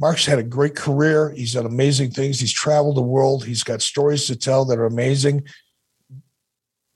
[0.01, 1.29] Mark's had a great career.
[1.29, 2.39] He's done amazing things.
[2.39, 3.45] He's traveled the world.
[3.45, 5.43] He's got stories to tell that are amazing.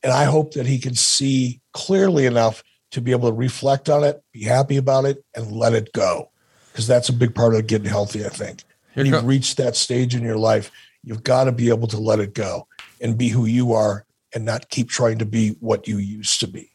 [0.02, 4.04] And I hope that he can see clearly enough to be able to reflect on
[4.04, 6.32] it, be happy about it, and let it go.
[6.72, 8.64] Because that's a big part of getting healthy, I think.
[8.96, 10.72] When you've reached that stage in your life,
[11.04, 12.68] you've got to be able to let it go
[13.00, 16.48] and be who you are and not keep trying to be what you used to
[16.48, 16.72] be.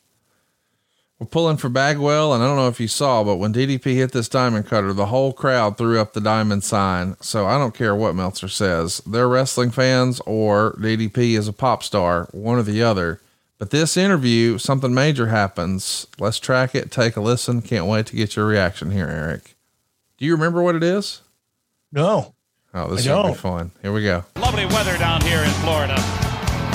[1.21, 4.13] We're pulling for Bagwell, and I don't know if you saw, but when DDP hit
[4.13, 7.15] this diamond cutter, the whole crowd threw up the diamond sign.
[7.21, 9.03] So I don't care what Meltzer says.
[9.07, 13.21] They're wrestling fans or DDP is a pop star, one or the other.
[13.59, 16.07] But this interview, something major happens.
[16.19, 17.61] Let's track it, take a listen.
[17.61, 19.57] Can't wait to get your reaction here, Eric.
[20.17, 21.21] Do you remember what it is?
[21.93, 22.33] No.
[22.73, 23.73] Oh, this I is gonna be fun.
[23.83, 24.25] Here we go.
[24.37, 25.97] Lovely weather down here in Florida.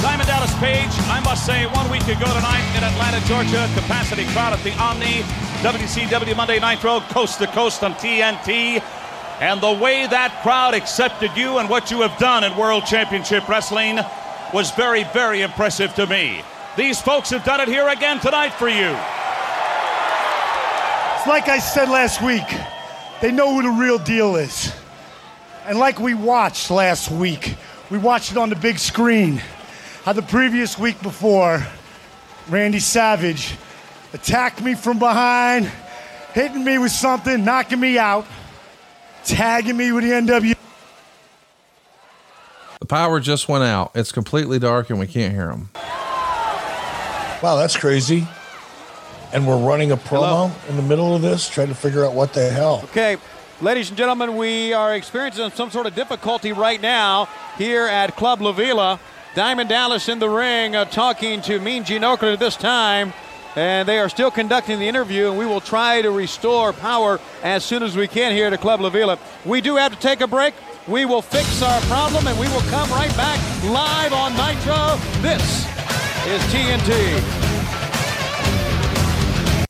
[0.04, 4.54] Diamond Dallas Page, I must say, one week ago tonight in Atlanta, Georgia, capacity crowd
[4.54, 5.22] at the Omni,
[5.62, 8.82] WCW Monday Nitro, coast to coast on TNT.
[9.42, 13.50] And the way that crowd accepted you and what you have done in World Championship
[13.50, 14.00] Wrestling
[14.54, 16.42] was very, very impressive to me.
[16.78, 18.96] These folks have done it here again tonight for you.
[21.18, 22.48] It's like I said last week,
[23.22, 24.74] they know who the real deal is.
[25.66, 27.56] And like we watched last week,
[27.90, 29.42] we watched it on the big screen.
[30.06, 31.66] How the previous week before,
[32.48, 33.56] Randy Savage
[34.14, 35.66] attacked me from behind,
[36.32, 38.28] hitting me with something, knocking me out,
[39.24, 40.56] tagging me with the NW.
[42.82, 43.94] The power just went out.
[43.96, 45.72] It's completely dark and we can't hear them.
[47.42, 48.28] Wow, that's crazy.
[49.34, 52.32] And we're running a promo in the middle of this, trying to figure out what
[52.32, 52.82] the hell.
[52.92, 53.18] Okay,
[53.60, 57.28] ladies and gentlemen, we are experiencing some sort of difficulty right now
[57.58, 59.00] here at Club La Vela.
[59.36, 63.14] Diamond Dallas in the ring uh, talking to Mean Gene Okerlund at this time.
[63.58, 67.64] And they are still conducting the interview, and we will try to restore power as
[67.64, 69.18] soon as we can here at Club La Vela.
[69.46, 70.54] We do have to take a break.
[70.88, 74.98] We will fix our problem, and we will come right back live on Nitro.
[75.22, 75.42] This
[76.28, 77.20] is TNT.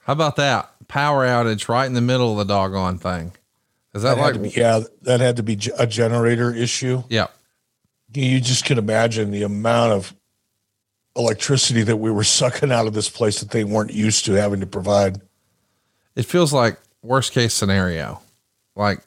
[0.01, 0.71] How about that?
[0.87, 3.33] Power outage right in the middle of the doggone thing.
[3.93, 7.03] Is that, That like, to be- yeah, that had to be a generator issue.
[7.09, 7.27] yeah.
[8.15, 10.13] You just can imagine the amount of
[11.15, 14.59] electricity that we were sucking out of this place that they weren't used to having
[14.59, 15.21] to provide.
[16.15, 18.21] It feels like worst case scenario.
[18.75, 18.99] Like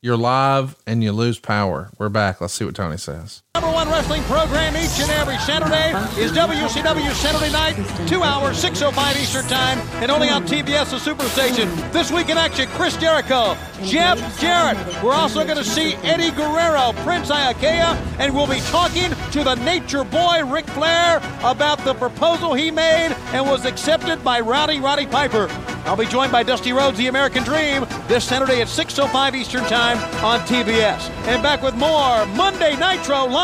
[0.00, 1.90] you're live and you lose power.
[1.98, 2.40] We're back.
[2.40, 3.42] Let's see what Tony says.
[3.54, 7.74] Number one wrestling program each and every Saturday is WCW Saturday Night,
[8.08, 11.92] two hours, 6.05 Eastern Time, and only on TBS, the Superstation.
[11.92, 13.54] This week in action, Chris Jericho,
[13.84, 14.78] Jeff Jarrett.
[15.04, 19.56] We're also going to see Eddie Guerrero, Prince Iaukea, and we'll be talking to the
[19.56, 25.04] nature boy, Ric Flair, about the proposal he made and was accepted by Rowdy Roddy
[25.04, 25.48] Piper.
[25.84, 29.98] I'll be joined by Dusty Rhodes, the American Dream, this Saturday at 6.05 Eastern Time
[30.24, 31.10] on TBS.
[31.26, 33.41] And back with more Monday Nitro live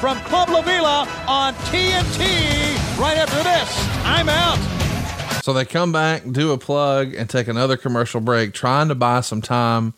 [0.00, 2.20] from Club La Vela on TNT.
[2.98, 4.58] Right after this, I'm out.
[5.42, 9.20] So they come back, do a plug, and take another commercial break, trying to buy
[9.22, 9.94] some time.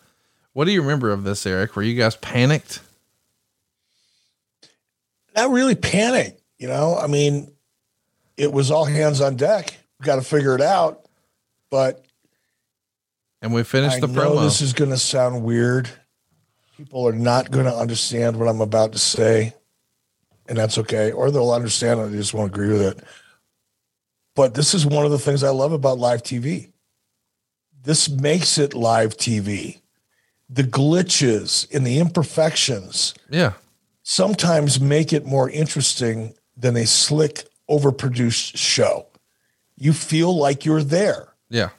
[0.53, 1.77] What do you remember of this, Eric?
[1.77, 2.81] Were you guys panicked?
[5.37, 6.97] Not really panic, you know.
[6.97, 7.53] I mean,
[8.37, 9.77] it was all hands on deck.
[10.01, 11.01] We got to figure it out.
[11.71, 12.05] But
[13.43, 14.43] And we finished I the know promo.
[14.45, 15.91] this is going to sound weird.
[16.77, 19.55] People are not going to understand what I'm about to say,
[20.49, 21.13] and that's okay.
[21.13, 22.11] Or they'll understand it.
[22.11, 23.05] They just won't agree with it.
[24.35, 26.73] But this is one of the things I love about live TV.
[27.83, 29.81] This makes it live TV.
[30.51, 33.53] The glitches and the imperfections yeah.
[34.03, 39.07] sometimes make it more interesting than a slick, overproduced show.
[39.77, 41.35] You feel like you're there.
[41.49, 41.71] Yeah.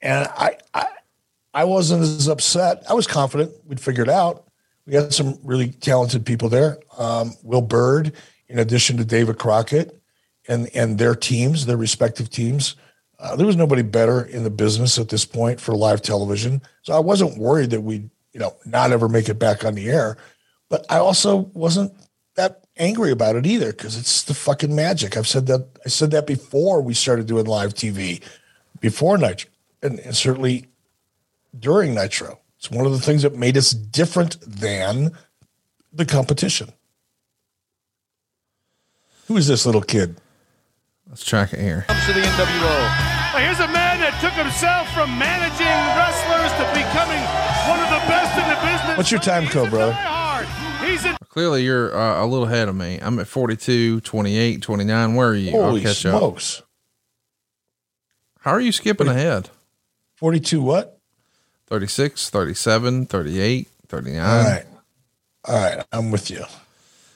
[0.00, 0.86] And I, I,
[1.52, 2.82] I wasn't as upset.
[2.88, 4.46] I was confident we'd figure it out.
[4.86, 6.78] We had some really talented people there.
[6.98, 8.12] Um, Will Bird,
[8.48, 10.00] in addition to David Crockett,
[10.48, 12.76] and and their teams, their respective teams.
[13.18, 16.62] Uh, there was nobody better in the business at this point for live television.
[16.82, 19.88] So I wasn't worried that we'd you know not ever make it back on the
[19.90, 20.16] air.
[20.68, 21.92] But I also wasn't
[22.36, 25.16] that angry about it either because it's the fucking magic.
[25.16, 28.22] I've said that I said that before we started doing live TV,
[28.80, 29.50] before Nitro,
[29.82, 30.69] and, and certainly
[31.58, 32.40] during Nitro.
[32.58, 35.12] It's one of the things that made us different than
[35.92, 36.72] the competition.
[39.26, 40.16] Who is this little kid?
[41.08, 41.86] Let's track it here.
[41.88, 43.10] Comes to the NWO.
[43.40, 45.66] Here's a man that took himself from managing
[45.96, 47.22] wrestlers to becoming
[47.66, 48.96] one of the best in the business.
[48.96, 49.96] What's your time code, brother?
[49.96, 52.98] A Clearly, you're uh, a little ahead of me.
[53.00, 55.14] I'm at 42, 28, 29.
[55.14, 55.50] Where are you?
[55.52, 56.60] Holy I'll catch smokes.
[56.60, 56.66] up.
[58.40, 59.50] How are you skipping ahead?
[60.14, 60.99] 42 what?
[61.70, 64.20] 36, 37, 38, 39.
[64.20, 64.64] All right.
[65.46, 65.86] All right.
[65.92, 66.44] I'm with you.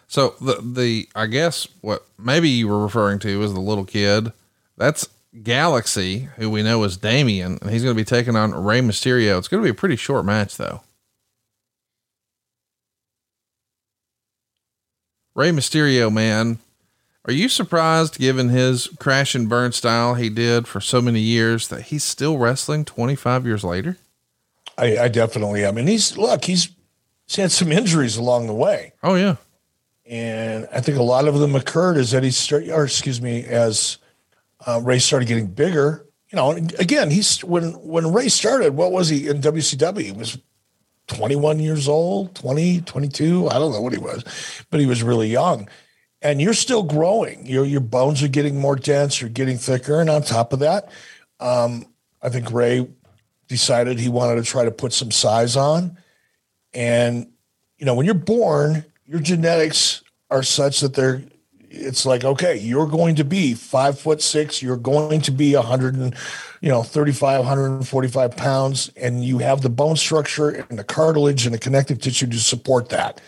[0.07, 4.33] So the the I guess what maybe you were referring to is the little kid.
[4.77, 5.09] That's
[5.43, 9.39] Galaxy, who we know is Damien, and he's going to be taking on Rey Mysterio.
[9.39, 10.83] It's going to be a pretty short match, though.
[15.35, 16.59] Rey Mysterio, man,
[17.25, 21.67] are you surprised, given his crash and burn style he did for so many years,
[21.69, 23.97] that he's still wrestling 25 years later?
[24.77, 25.79] I, I definitely am.
[25.79, 26.69] And he's, look, he's,
[27.27, 28.93] he's had some injuries along the way.
[29.03, 29.37] Oh, yeah.
[30.07, 33.99] And I think a lot of them occurred as Eddie start, or excuse me, as
[34.67, 36.07] uh, Rey started getting bigger.
[36.31, 40.03] You know, again, he's when when Rey started, what was he in WCW?
[40.03, 40.37] He was
[41.07, 43.49] 21 years old, 20, 22.
[43.49, 44.25] I don't know what he was,
[44.71, 45.69] but he was really young.
[46.21, 47.47] And you're still growing.
[47.47, 49.21] Your your bones are getting more dense.
[49.21, 50.01] You're getting thicker.
[50.01, 50.91] And on top of that,
[51.41, 51.87] um,
[52.21, 52.87] I think Rey
[53.49, 55.99] decided he wanted to try to put some size on.
[56.73, 57.33] And
[57.79, 61.23] you know, when you're born, your genetics are such that they're
[61.77, 65.97] it's like okay you're going to be five foot six you're going to be 100
[65.97, 66.15] and
[66.61, 71.55] you know 35 145 pounds and you have the bone structure and the cartilage and
[71.55, 73.21] the connective tissue to support that.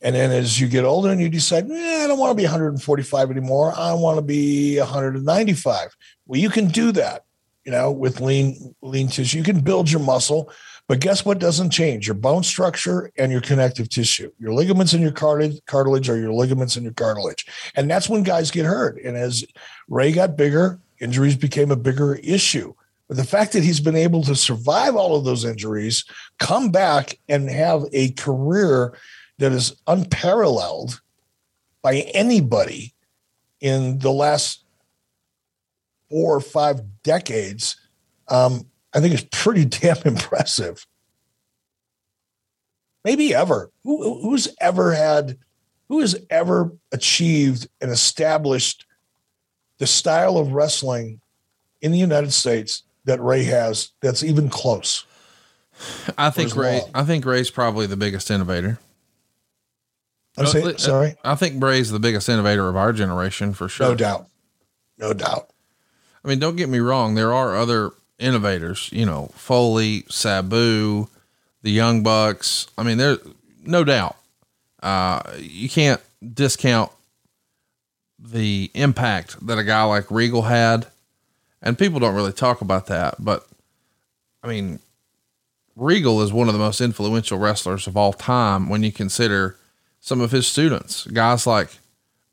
[0.00, 2.42] And then as you get older and you decide eh, i don't want to be
[2.42, 7.23] 145 anymore i want to be 195 well you can do that
[7.64, 10.50] you know with lean lean tissue you can build your muscle
[10.86, 12.06] but guess what doesn't change?
[12.06, 14.30] Your bone structure and your connective tissue.
[14.38, 17.46] Your ligaments and your cartilage, are your ligaments and your cartilage.
[17.74, 19.02] And that's when guys get hurt.
[19.02, 19.44] And as
[19.88, 22.74] Rey got bigger, injuries became a bigger issue.
[23.08, 26.04] But the fact that he's been able to survive all of those injuries,
[26.38, 28.96] come back and have a career
[29.38, 31.00] that is unparalleled
[31.80, 32.94] by anybody
[33.60, 34.63] in the last
[36.10, 37.76] four or five decades,
[38.28, 40.86] um, I think it's pretty damn impressive.
[43.04, 43.70] Maybe ever.
[43.82, 45.38] Who, who's ever had,
[45.88, 48.86] who has ever achieved and established
[49.78, 51.20] the style of wrestling
[51.82, 55.04] in the United States that Rey has that's even close?
[56.16, 56.90] I think Rey, long?
[56.94, 58.78] I think Rey's probably the biggest innovator.
[60.36, 61.16] I'm saying, sorry.
[61.24, 63.88] I think Rey's the biggest innovator of our generation for sure.
[63.88, 64.26] No doubt.
[64.98, 65.50] No doubt.
[66.24, 67.14] I mean, don't get me wrong.
[67.14, 71.08] There are other innovators, you know, Foley, Sabu,
[71.62, 72.68] the Young Bucks.
[72.78, 73.18] I mean, there's
[73.64, 74.16] no doubt.
[74.82, 76.00] Uh, you can't
[76.32, 76.90] discount
[78.18, 80.86] the impact that a guy like Regal had.
[81.62, 83.46] And people don't really talk about that, but
[84.42, 84.80] I mean,
[85.76, 89.56] Regal is one of the most influential wrestlers of all time when you consider
[90.00, 91.70] some of his students, guys like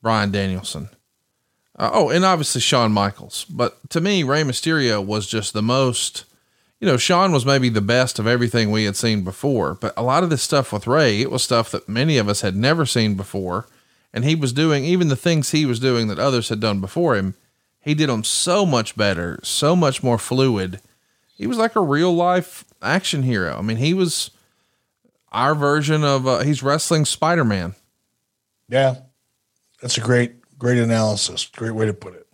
[0.01, 0.89] Bryan Danielson,
[1.81, 3.43] uh, oh, and obviously Shawn Michaels.
[3.49, 6.25] But to me, Rey Mysterio was just the most,
[6.79, 9.73] you know, Shawn was maybe the best of everything we had seen before.
[9.73, 12.41] But a lot of this stuff with Rey, it was stuff that many of us
[12.41, 13.65] had never seen before.
[14.13, 17.15] And he was doing even the things he was doing that others had done before
[17.15, 17.33] him.
[17.79, 20.81] He did them so much better, so much more fluid.
[21.35, 23.57] He was like a real life action hero.
[23.57, 24.29] I mean, he was
[25.31, 27.73] our version of, uh, he's wrestling Spider Man.
[28.69, 28.97] Yeah.
[29.81, 31.47] That's a great Great analysis.
[31.47, 32.27] Great way to put it.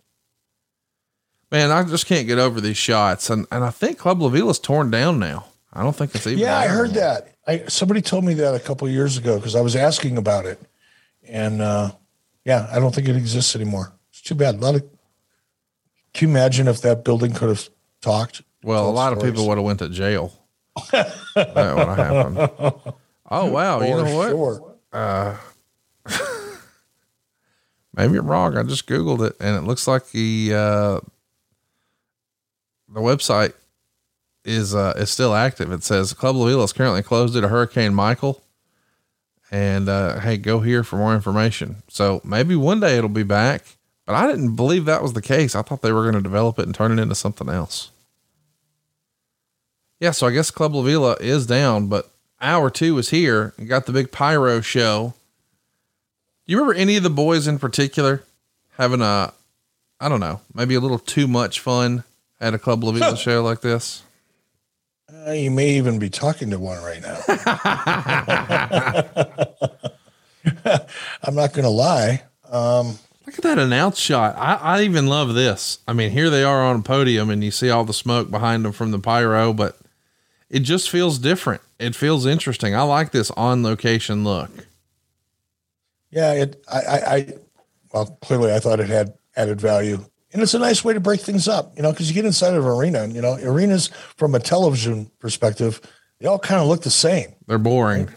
[1.50, 4.50] Man, I just can't get over these shots, and and I think Club La Vela
[4.50, 5.46] is torn down now.
[5.72, 6.38] I don't think it's even.
[6.38, 7.00] Yeah, I heard anymore.
[7.00, 7.36] that.
[7.46, 10.60] I somebody told me that a couple years ago because I was asking about it,
[11.26, 11.92] and uh,
[12.44, 13.94] yeah, I don't think it exists anymore.
[14.10, 14.56] It's too bad.
[14.56, 14.82] A lot of.
[16.12, 17.66] Can you imagine if that building could have
[18.02, 18.42] talked?
[18.62, 19.22] Well, a lot stories?
[19.22, 20.34] of people would have went to jail.
[20.92, 22.72] that would have happened.
[23.30, 23.78] Oh wow!
[23.78, 24.30] For you know what?
[24.30, 24.76] Sure.
[24.90, 25.36] Uh,
[27.98, 28.56] maybe I'm wrong.
[28.56, 31.00] I just Googled it and it looks like the, uh,
[32.88, 33.52] the website
[34.44, 35.72] is, uh, is still active.
[35.72, 38.42] It says Club La Vela is currently closed due to Hurricane Michael.
[39.50, 41.82] And, uh, hey, go here for more information.
[41.88, 43.64] So maybe one day it'll be back,
[44.06, 45.56] but I didn't believe that was the case.
[45.56, 47.90] I thought they were going to develop it and turn it into something else.
[50.00, 50.12] Yeah.
[50.12, 52.10] So I guess Club La Vela is down, but
[52.40, 53.54] hour two is here.
[53.58, 55.14] You got the big pyro show
[56.48, 58.22] you remember any of the boys in particular
[58.76, 59.32] having a,
[60.00, 62.04] I don't know, maybe a little too much fun
[62.40, 64.02] at a Club La Vela show like this?
[65.26, 67.18] Uh, you may even be talking to one right now.
[71.22, 72.22] I'm not going to lie.
[72.50, 74.36] Um, Look at that announce shot.
[74.36, 75.80] I, I even love this.
[75.86, 78.64] I mean, here they are on a podium and you see all the smoke behind
[78.64, 79.78] them from the pyro, but
[80.48, 81.60] it just feels different.
[81.78, 82.74] It feels interesting.
[82.74, 84.50] I like this on location look.
[86.10, 86.62] Yeah, it.
[86.70, 87.34] I, I, I
[87.92, 91.20] well, clearly, I thought it had added value, and it's a nice way to break
[91.20, 91.76] things up.
[91.76, 94.40] You know, because you get inside of an arena, and you know, arenas from a
[94.40, 95.80] television perspective,
[96.20, 97.34] they all kind of look the same.
[97.46, 98.08] They're boring.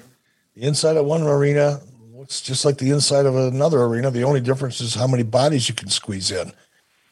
[0.56, 1.82] The inside of one arena
[2.14, 4.12] looks just like the inside of another arena.
[4.12, 6.52] The only difference is how many bodies you can squeeze in.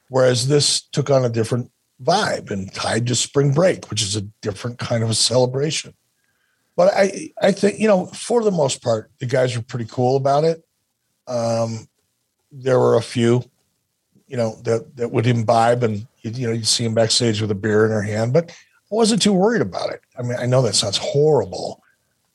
[0.10, 1.72] Whereas this took on a different
[2.04, 5.94] vibe and tied to spring break, which is a different kind of a celebration.
[6.76, 10.16] But I, I think you know, for the most part, the guys were pretty cool
[10.16, 10.64] about it.
[11.30, 11.88] Um,
[12.52, 13.44] there were a few,
[14.28, 17.52] you know, that that would imbibe, and you, you know, you'd see them backstage with
[17.52, 18.34] a beer in their hand.
[18.34, 20.02] But I wasn't too worried about it.
[20.18, 21.82] I mean, I know that sounds horrible,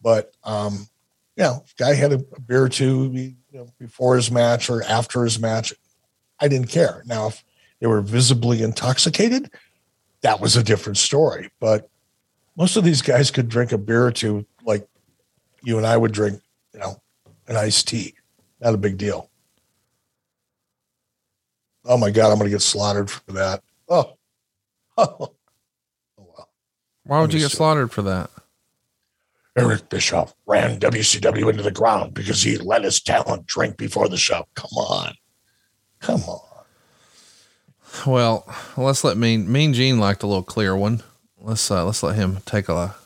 [0.03, 0.89] but um,
[1.37, 4.83] you know, guy had a, a beer or two you know, before his match or
[4.85, 5.75] after his match.
[6.41, 7.03] I didn't care.
[7.07, 7.45] Now, if
[7.81, 9.51] they were visibly intoxicated,
[10.23, 11.51] that was a different story.
[11.61, 11.89] But
[12.57, 14.89] most of these guys could drink a beer or two like
[15.63, 16.41] you and I would drink,
[16.73, 17.01] you know,
[17.47, 18.14] an iced tea.
[18.65, 19.31] Not a big deal.
[21.85, 23.63] Oh my God, I'm going to get slaughtered for that.
[23.91, 24.15] Oh,
[24.97, 25.35] oh,
[26.17, 26.47] wow!
[27.05, 28.31] Why would you get slaughtered for that?
[29.57, 34.17] Eric Bischoff ran WCW into the ground because he let his talent drink before the
[34.17, 34.47] show.
[34.55, 35.15] Come on.
[36.01, 36.41] Come on.
[38.07, 41.03] Well, let's let Mean Mean Gene liked a little clear one.
[41.39, 42.97] Let's uh, let's let him take a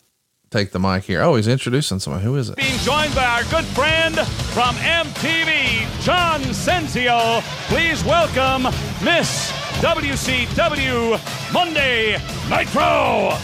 [0.50, 1.22] take the mic here.
[1.22, 2.22] Oh, he's introducing someone.
[2.22, 2.56] Who is it?
[2.56, 4.14] Being joined by our good friend
[4.54, 7.40] from MTV, John Sensio.
[7.68, 8.64] Please welcome
[9.04, 9.50] Miss
[9.80, 12.12] WCW Monday
[12.48, 13.36] Nitro.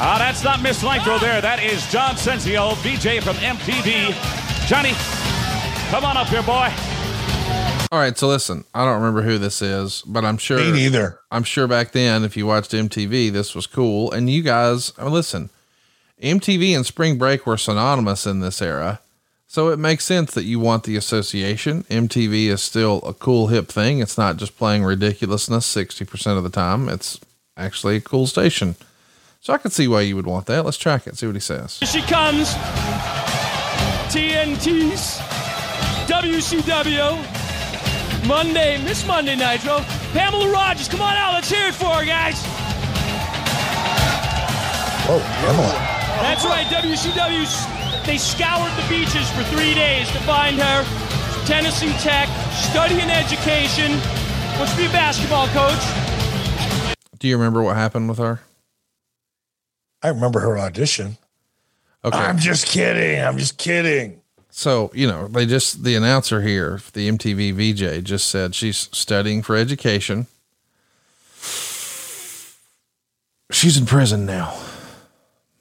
[0.00, 1.40] Ah, that's not Miss Nitro there.
[1.40, 4.14] That is John Sensio, VJ from MTV.
[4.68, 4.92] Johnny,
[5.90, 6.72] come on up here, boy.
[7.90, 11.20] All right, so listen, I don't remember who this is, but I'm sure Me neither.
[11.30, 14.12] I'm sure back then, if you watched MTV, this was cool.
[14.12, 15.48] And you guys, listen,
[16.22, 19.00] MTV and Spring Break were synonymous in this era,
[19.46, 21.84] so it makes sense that you want the association.
[21.84, 24.00] MTV is still a cool hip thing.
[24.00, 26.90] It's not just playing ridiculousness sixty percent of the time.
[26.90, 27.18] It's
[27.56, 28.76] actually a cool station.
[29.40, 30.66] So I can see why you would want that.
[30.66, 31.16] Let's track it.
[31.16, 31.78] See what he says.
[31.78, 32.52] Here she comes.
[34.12, 35.18] TNT's
[36.10, 37.37] WCW
[38.28, 39.78] Monday, Miss Monday Nitro.
[40.12, 41.32] Pamela Rogers, come on out.
[41.32, 42.34] Let's hear it for her, guys.
[45.08, 45.72] Oh, Pamela.
[46.20, 48.04] That's right, WCW.
[48.04, 50.84] They scoured the beaches for three days to find her.
[51.46, 53.92] Tennessee Tech, studying education.
[54.58, 56.94] Wants to be a basketball coach.
[57.18, 58.40] Do you remember what happened with her?
[60.02, 61.16] I remember her audition.
[62.04, 62.18] Okay.
[62.18, 63.24] I'm just kidding.
[63.24, 64.17] I'm just kidding.
[64.50, 69.42] So, you know, they just, the announcer here, the MTV VJ just said she's studying
[69.42, 70.26] for education.
[73.50, 74.58] She's in prison now.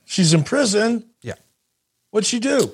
[0.05, 1.05] She's in prison.
[1.22, 1.35] Yeah.
[2.11, 2.72] What'd she do?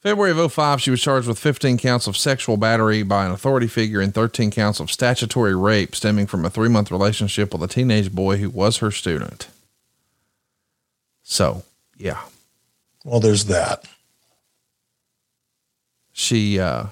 [0.00, 3.66] February of 05, she was charged with 15 counts of sexual battery by an authority
[3.66, 7.68] figure and 13 counts of statutory rape stemming from a three month relationship with a
[7.68, 9.48] teenage boy who was her student.
[11.22, 11.64] So,
[11.96, 12.22] yeah.
[13.04, 13.84] Well, there's that.
[16.20, 16.84] She uh,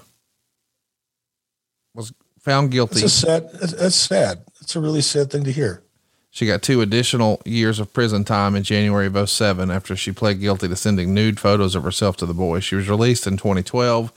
[1.93, 3.03] was found guilty.
[3.03, 3.51] It's a sad.
[3.51, 4.39] That's sad.
[4.59, 5.83] It's a really sad thing to hear.
[6.31, 10.39] She got two additional years of prison time in January of 07 after she pled
[10.39, 12.59] guilty to sending nude photos of herself to the boy.
[12.59, 14.11] She was released in 2012.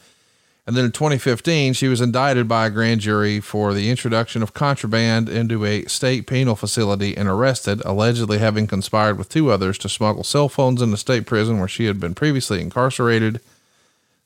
[0.67, 4.55] And then in 2015, she was indicted by a grand jury for the introduction of
[4.55, 9.91] contraband into a state penal facility and arrested, allegedly having conspired with two others to
[9.91, 13.43] smuggle cell phones into state prison where she had been previously incarcerated.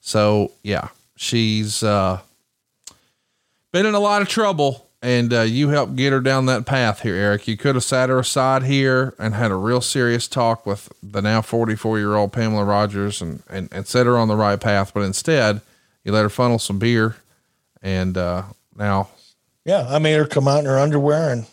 [0.00, 2.20] So, yeah, she's uh,
[3.72, 7.02] been in a lot of trouble and uh, you helped get her down that path
[7.02, 7.46] here, Eric.
[7.46, 11.20] You could have sat her aside here and had a real serious talk with the
[11.22, 14.92] now 44 year old Pamela Rogers and, and, and set her on the right path.
[14.94, 15.60] But instead,
[16.02, 17.16] you let her funnel some beer.
[17.82, 18.44] And uh,
[18.74, 19.10] now.
[19.64, 21.46] Yeah, I made her come out in her underwear and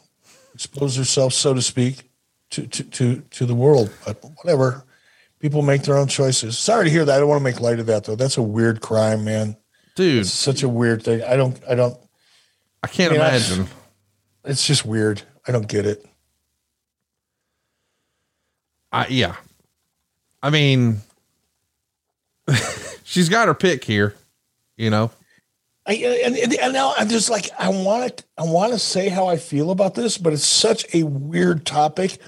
[0.55, 2.09] expose herself, so to speak,
[2.51, 3.91] to, to, to, to the world.
[4.05, 4.83] But whatever.
[5.43, 6.57] People make their own choices.
[6.57, 7.17] Sorry to hear that.
[7.17, 8.15] I don't want to make light of that, though.
[8.15, 9.57] That's a weird crime, man.
[9.93, 10.21] Dude.
[10.21, 11.21] It's such a weird thing.
[11.21, 11.97] I don't, I don't.
[12.81, 13.67] I can't I mean, I- imagine.
[14.45, 15.21] It's just weird.
[15.45, 16.05] I don't get it.
[18.93, 19.35] I, yeah.
[20.41, 21.01] I mean,
[23.03, 24.15] she's got her pick here,
[24.77, 25.11] you know?
[25.85, 28.79] I, uh, and, and, and now I'm just like I want to I want to
[28.79, 32.19] say how I feel about this, but it's such a weird topic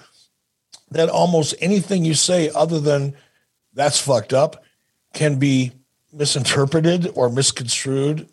[0.96, 3.14] that almost anything you say other than
[3.74, 4.64] that's fucked up
[5.14, 5.72] can be
[6.14, 8.28] misinterpreted or misconstrued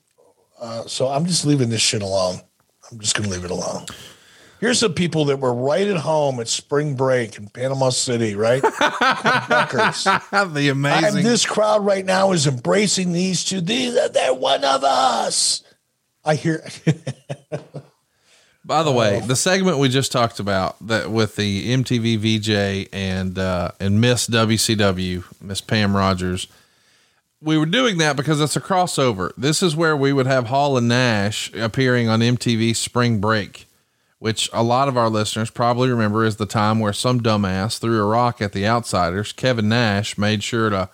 [0.60, 2.40] Uh, so I'm just leaving this shit alone.
[2.90, 3.86] I'm just going to leave it alone.
[4.60, 8.62] Here's the people that were right at home at spring break in Panama City, right?
[8.62, 11.18] the amazing.
[11.18, 13.60] I'm, this crowd right now is embracing these two.
[13.60, 15.64] These they're one of us.
[16.24, 16.64] I hear.
[18.64, 23.36] By the way, the segment we just talked about that with the MTV VJ and
[23.36, 26.46] uh, and Miss WCW, Miss Pam Rogers,
[27.40, 29.32] we were doing that because it's a crossover.
[29.36, 33.66] This is where we would have Hall and Nash appearing on MTV Spring Break,
[34.20, 38.00] which a lot of our listeners probably remember is the time where some dumbass threw
[38.00, 39.32] a rock at the Outsiders.
[39.32, 40.88] Kevin Nash made sure to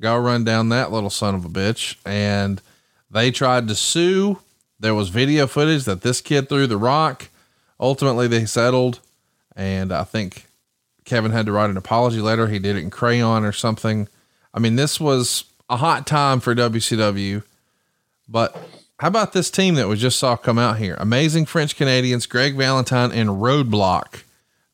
[0.00, 2.62] go run down that little son of a bitch, and
[3.10, 4.38] they tried to sue
[4.80, 7.28] there was video footage that this kid threw the rock.
[7.80, 9.00] Ultimately, they settled,
[9.56, 10.46] and I think
[11.04, 12.48] Kevin had to write an apology letter.
[12.48, 14.08] He did it in crayon or something.
[14.52, 17.42] I mean, this was a hot time for WCW.
[18.28, 18.56] But
[18.98, 20.96] how about this team that we just saw come out here?
[20.98, 24.22] Amazing French Canadians, Greg Valentine and Roadblock.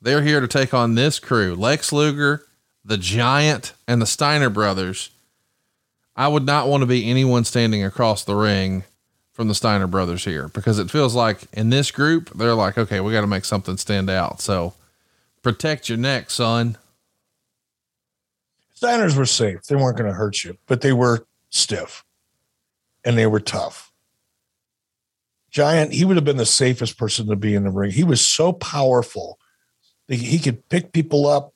[0.01, 2.47] They're here to take on this crew Lex Luger,
[2.85, 5.11] the Giant, and the Steiner brothers.
[6.17, 8.85] I would not want to be anyone standing across the ring
[9.35, 13.01] from the Steiner brothers here because it feels like in this group, they're like, okay,
[13.01, 14.41] we got to make something stand out.
[14.41, 14.75] So
[15.43, 16.79] protect your neck, son.
[18.81, 19.65] Steiners were safe.
[19.65, 22.05] They weren't going to hurt you, but they were stiff
[23.05, 23.93] and they were tough.
[25.51, 27.91] Giant, he would have been the safest person to be in the ring.
[27.91, 29.39] He was so powerful.
[30.07, 31.55] that He could pick people up,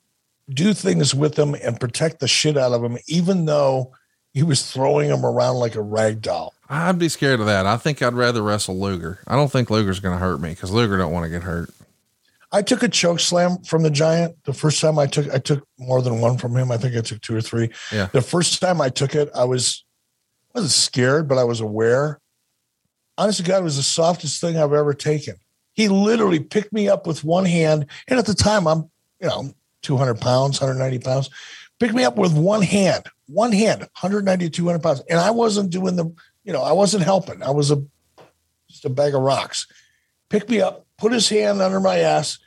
[0.49, 3.93] do things with them, and protect the shit out of them, even though
[4.33, 6.53] he was throwing him around like a rag doll.
[6.69, 7.65] I'd be scared of that.
[7.65, 9.19] I think I'd rather wrestle Luger.
[9.27, 11.71] I don't think Luger's going to hurt me because Luger don't want to get hurt.
[12.51, 14.43] I took a choke slam from the giant.
[14.45, 16.71] The first time I took, I took more than one from him.
[16.71, 17.69] I think I took two or three.
[17.91, 18.07] Yeah.
[18.11, 19.83] The first time I took it, I was
[20.53, 22.19] I wasn't scared, but I was aware.
[23.17, 25.35] Honestly, God, it was the softest thing I've ever taken.
[25.73, 28.89] He literally picked me up with one hand, and at the time, I'm
[29.21, 29.53] you know
[29.83, 31.29] 200 pounds, 190 pounds.
[31.79, 35.95] Picked me up with one hand, one hand, 190, 200 pounds, and I wasn't doing
[35.95, 37.43] the you know, I wasn't helping.
[37.43, 37.83] I was a
[38.69, 39.67] just a bag of rocks.
[40.29, 42.39] Picked me up, put his hand under my ass,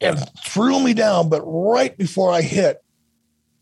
[0.00, 1.28] and threw me down.
[1.28, 2.82] But right before I hit,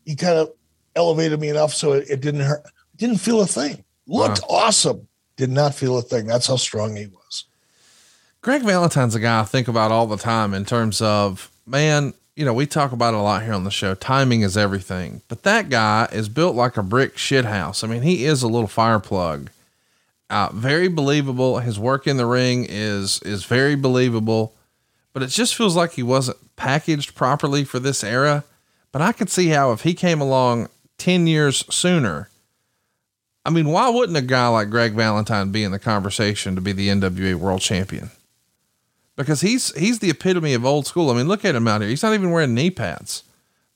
[0.05, 0.51] he kind of
[0.95, 2.63] elevated me enough so it, it didn't hurt.
[2.95, 3.83] Didn't feel a thing.
[4.07, 4.57] Looked wow.
[4.57, 5.07] awesome.
[5.35, 6.25] Did not feel a thing.
[6.25, 7.45] That's how strong he was.
[8.41, 12.13] Greg Valentine's a guy I think about all the time in terms of man.
[12.37, 13.95] You know, we talk about it a lot here on the show.
[13.95, 15.23] Timing is everything.
[15.27, 17.83] But that guy is built like a brick shithouse.
[17.83, 19.49] I mean, he is a little fire plug.
[20.29, 21.57] Uh, very believable.
[21.57, 24.53] His work in the ring is is very believable,
[25.13, 28.43] but it just feels like he wasn't packaged properly for this era.
[28.91, 30.69] But I could see how if he came along
[30.99, 32.29] ten years sooner,
[33.45, 36.71] I mean, why wouldn't a guy like Greg Valentine be in the conversation to be
[36.71, 38.11] the NWA World Champion?
[39.17, 41.09] Because he's he's the epitome of old school.
[41.09, 41.89] I mean, look at him out here.
[41.89, 43.23] He's not even wearing knee pads.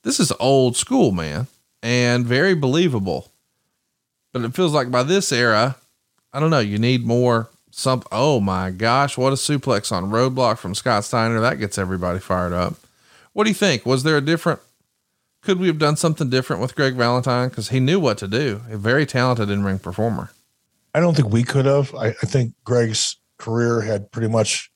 [0.02, 1.48] This is old school, man,
[1.82, 3.30] and very believable.
[4.32, 5.76] But it feels like by this era,
[6.32, 10.58] I don't know, you need more some oh my gosh, what a suplex on roadblock
[10.58, 11.40] from Scott Steiner.
[11.40, 12.74] That gets everybody fired up.
[13.32, 13.84] What do you think?
[13.84, 14.60] Was there a different
[15.42, 17.48] could we have done something different with Greg Valentine?
[17.48, 18.60] Because he knew what to do.
[18.70, 20.30] A very talented in ring performer.
[20.94, 21.92] I don't think we could have.
[21.94, 24.71] I, I think Greg's career had pretty much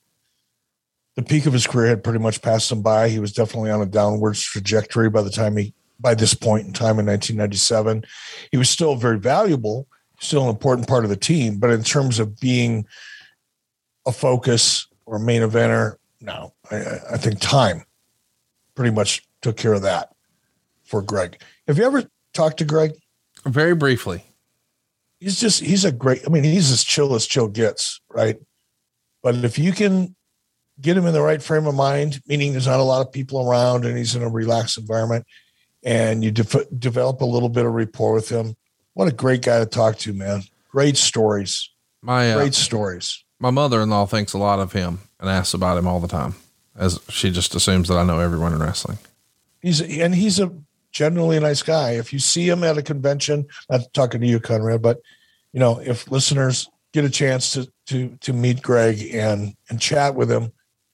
[1.17, 3.09] the peak of his career had pretty much passed him by.
[3.09, 6.73] He was definitely on a downwards trajectory by the time he, by this point in
[6.73, 8.05] time in 1997.
[8.51, 9.87] He was still very valuable,
[10.19, 12.85] still an important part of the team, but in terms of being
[14.05, 16.53] a focus or a main eventer, no.
[16.69, 17.83] I, I think time
[18.75, 20.13] pretty much took care of that
[20.83, 21.41] for Greg.
[21.67, 22.03] Have you ever
[22.33, 22.91] talked to Greg?
[23.43, 24.23] Very briefly.
[25.19, 28.37] He's just, he's a great, I mean, he's as chill as chill gets, right?
[29.23, 30.15] But if you can
[30.79, 33.49] get him in the right frame of mind, meaning there's not a lot of people
[33.49, 35.25] around and he's in a relaxed environment,
[35.83, 38.55] and you de- develop a little bit of rapport with him.
[38.93, 40.43] What a great guy to talk to, man.
[40.69, 41.69] Great stories.
[42.01, 43.23] My uh, great stories.
[43.39, 46.35] My mother-in-law thinks a lot of him and asks about him all the time,
[46.75, 48.97] as she just assumes that I know everyone in wrestling.
[49.61, 50.51] He's and he's a
[50.91, 51.91] generally a nice guy.
[51.91, 54.99] If you see him at a convention, not talking to you, Conrad, but
[55.53, 60.15] you know, if listeners get a chance to to to meet Greg and and chat
[60.15, 60.51] with him,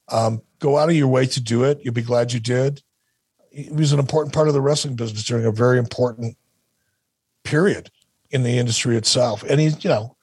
[0.09, 1.79] um, go out of your way to do it.
[1.83, 2.81] You'll be glad you did.
[3.51, 6.37] He was an important part of the wrestling business during a very important
[7.43, 7.91] period
[8.31, 9.43] in the industry itself.
[9.43, 10.15] And he's, you know,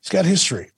[0.00, 0.70] he's got history.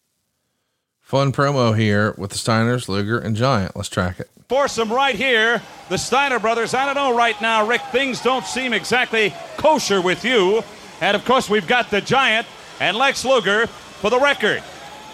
[1.00, 3.76] Fun promo here with the Steiners, Luger, and Giant.
[3.76, 4.30] Let's track it.
[4.48, 5.60] Foursome right here.
[5.88, 6.72] The Steiner brothers.
[6.72, 7.82] I don't know right now, Rick.
[7.92, 10.62] Things don't seem exactly kosher with you.
[11.00, 12.46] And of course, we've got the Giant
[12.80, 14.62] and Lex Luger for the record.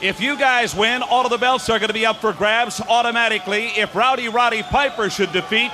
[0.02, 2.82] If you guys win, all of the belts are going to be up for grabs
[2.82, 3.68] automatically.
[3.77, 5.70] If Rowdy Roddy Piper should defeat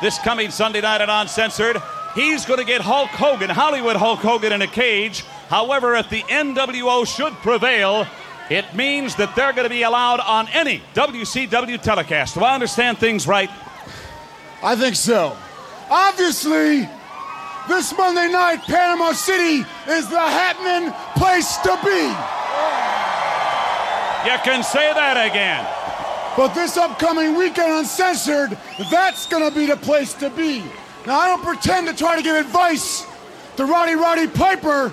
[0.00, 1.76] this coming Sunday night at Uncensored,
[2.14, 5.24] he's going to get Hulk Hogan, Hollywood Hulk Hogan, in a cage.
[5.48, 8.06] However, if the NWO should prevail,
[8.48, 12.36] it means that they're going to be allowed on any WCW telecast.
[12.36, 13.50] Do I understand things right?
[14.62, 15.36] I think so.
[15.90, 16.88] Obviously,
[17.68, 23.23] this Monday night, Panama City is the happening place to be.
[24.24, 25.66] You can say that again.
[26.34, 28.56] But this upcoming weekend uncensored,
[28.90, 30.64] that's gonna be the place to be.
[31.06, 33.06] Now I don't pretend to try to give advice
[33.56, 34.90] to Roddy Roddy Piper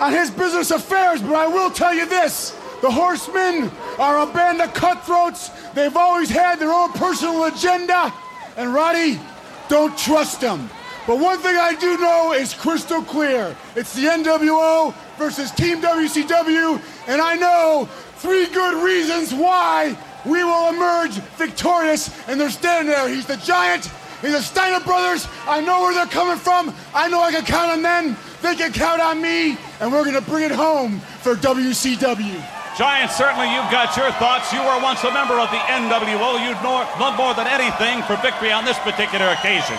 [0.00, 2.56] on his business affairs, but I will tell you this.
[2.80, 5.50] The horsemen are a band of cutthroats.
[5.74, 8.14] They've always had their own personal agenda.
[8.56, 9.20] And Roddy,
[9.68, 10.70] don't trust them.
[11.08, 13.56] But one thing I do know is crystal clear.
[13.74, 20.68] It's the NWO versus Team WCW, and I know three good reasons why we will
[20.68, 22.12] emerge victorious.
[22.28, 23.08] And they're standing there.
[23.08, 23.90] He's the giant.
[24.20, 25.26] He's the Steiner brothers.
[25.48, 26.74] I know where they're coming from.
[26.92, 28.14] I know I can count on them.
[28.42, 32.36] They can count on me, and we're gonna bring it home for WCW.
[32.76, 34.52] Giant, certainly you've got your thoughts.
[34.52, 36.36] You were once a member of the NWO.
[36.36, 39.78] You'd know, love more than anything for victory on this particular occasion.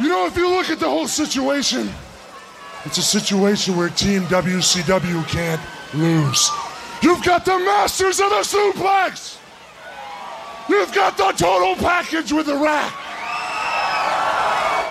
[0.00, 1.90] You know, if you look at the whole situation,
[2.84, 5.60] it's a situation where Team WCW can't
[5.94, 6.50] lose.
[7.02, 9.38] You've got the masters of the suplex.
[10.68, 12.92] You've got the total package with the rack.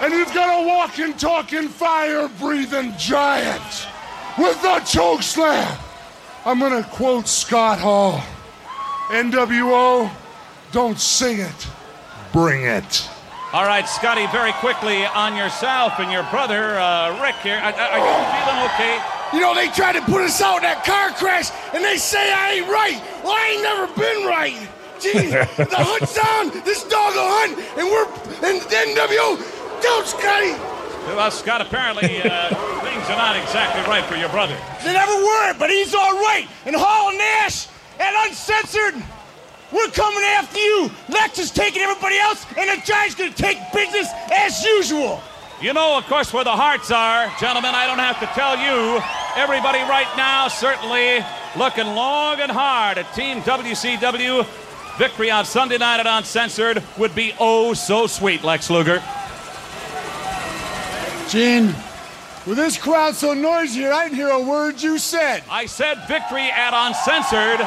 [0.01, 3.87] And you've got a walking, talking, fire breathing giant
[4.37, 5.77] with the choke slam.
[6.45, 8.23] I'm going to quote Scott Hall
[9.09, 10.09] NWO,
[10.71, 11.67] don't sing it,
[12.31, 13.07] bring it.
[13.53, 17.57] All right, Scotty, very quickly on yourself and your brother, uh, Rick here.
[17.57, 18.15] Are, are you
[18.47, 18.95] feeling okay?
[19.33, 22.31] You know, they tried to put us out in that car crash, and they say
[22.31, 22.95] I ain't right.
[23.19, 24.55] Well, I ain't never been right.
[25.03, 25.35] Jeez,
[25.69, 26.63] the hunt's on.
[26.63, 28.07] This dog will hunt, and we're
[28.47, 29.35] in the NWO.
[29.83, 30.55] Don't, Scotty.
[31.11, 32.55] Well, Scott, apparently uh,
[32.87, 34.55] things are not exactly right for your brother.
[34.85, 36.47] They never were, but he's all right.
[36.65, 37.67] And Hall Nash
[37.99, 38.95] and Uncensored,
[39.71, 40.91] we're coming after you.
[41.09, 45.21] Lex is taking everybody else, and the Giant's going to take business as usual.
[45.61, 47.75] You know, of course, where the hearts are, gentlemen.
[47.75, 49.01] I don't have to tell you.
[49.35, 51.23] Everybody right now certainly
[51.55, 54.45] looking long and hard at Team WCW.
[54.97, 59.01] Victory on Sunday night at Uncensored would be oh so sweet, Lex Luger.
[61.29, 61.73] Gene,
[62.45, 65.43] with this crowd so noisy here, I didn't hear a word you said.
[65.49, 67.59] I said victory at Uncensored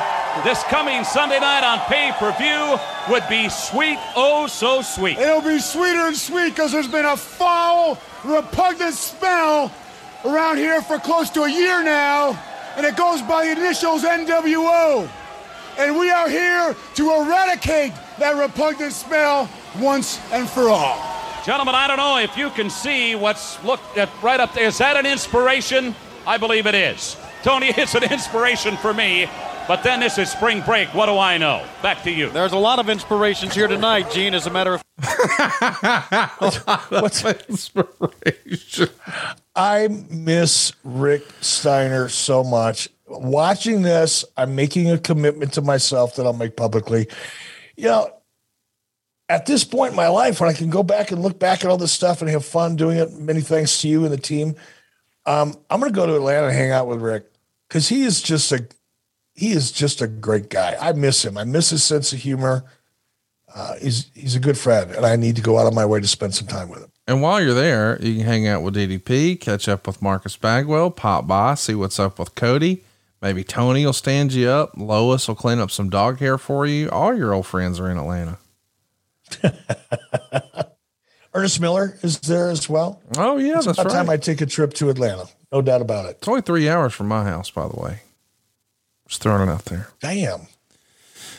[0.43, 2.79] this coming Sunday night on pay per view
[3.09, 5.19] would be sweet, oh so sweet.
[5.19, 9.73] It'll be sweeter and sweet because there's been a foul, repugnant smell
[10.25, 12.39] around here for close to a year now,
[12.77, 15.09] and it goes by the initials NWO.
[15.79, 19.49] And we are here to eradicate that repugnant smell
[19.79, 21.24] once and for all.
[21.45, 24.67] Gentlemen, I don't know if you can see what's looked at right up there.
[24.67, 25.95] Is that an inspiration?
[26.27, 27.19] I believe it is.
[27.43, 29.29] Tony, it's an inspiration for me.
[29.69, 30.95] But then this is spring break.
[30.95, 31.67] What do I know?
[31.83, 32.31] Back to you.
[32.31, 34.33] There's a lot of inspirations here tonight, Gene.
[34.33, 34.83] As a matter of
[36.91, 38.89] What's inspiration?
[39.55, 42.89] I miss Rick Steiner so much.
[43.07, 47.07] Watching this, I'm making a commitment to myself that I'll make publicly.
[47.77, 48.11] You know,
[49.35, 51.71] at this point in my life, when I can go back and look back at
[51.71, 54.55] all this stuff and have fun doing it, many thanks to you and the team,
[55.27, 57.27] um, I'm going to go to Atlanta and hang out with Rick
[57.67, 58.69] because he is just a
[59.35, 60.77] he is just a great guy.
[60.81, 61.37] I miss him.
[61.37, 62.65] I miss his sense of humor.
[63.53, 66.01] Uh, he's he's a good friend, and I need to go out of my way
[66.01, 66.93] to spend some time with him.
[67.09, 70.93] And while you're there, you can hang out with DDP, catch up with Marcus Bagwell,
[70.93, 72.85] pop by, see what's up with Cody.
[73.21, 74.77] Maybe Tony will stand you up.
[74.77, 76.89] Lois will clean up some dog hair for you.
[76.91, 78.39] All your old friends are in Atlanta.
[81.35, 83.03] Ernest Miller is there as well.
[83.17, 84.09] Oh yeah, it's that's about time.
[84.09, 85.27] I take a trip to Atlanta.
[85.53, 86.19] No doubt about it.
[86.19, 88.01] It's only three hours from my house, by the way.
[89.09, 89.89] Just throwing it out there.
[90.01, 90.43] Damn.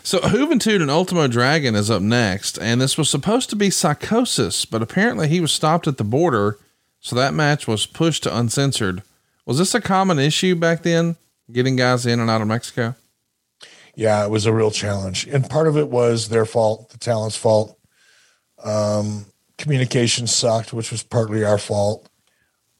[0.03, 4.63] So Juventud and Ultimo Dragon is up next, and this was supposed to be Psychosis,
[4.63, 6.59] but apparently he was stopped at the border,
[6.99, 9.01] so that match was pushed to uncensored.
[9.47, 11.15] Was this a common issue back then,
[11.51, 12.95] getting guys in and out of Mexico?
[13.95, 17.37] Yeah, it was a real challenge, and part of it was their fault, the talent's
[17.37, 17.74] fault.
[18.65, 19.25] Um,
[19.57, 22.09] communication sucked, which was partly our fault.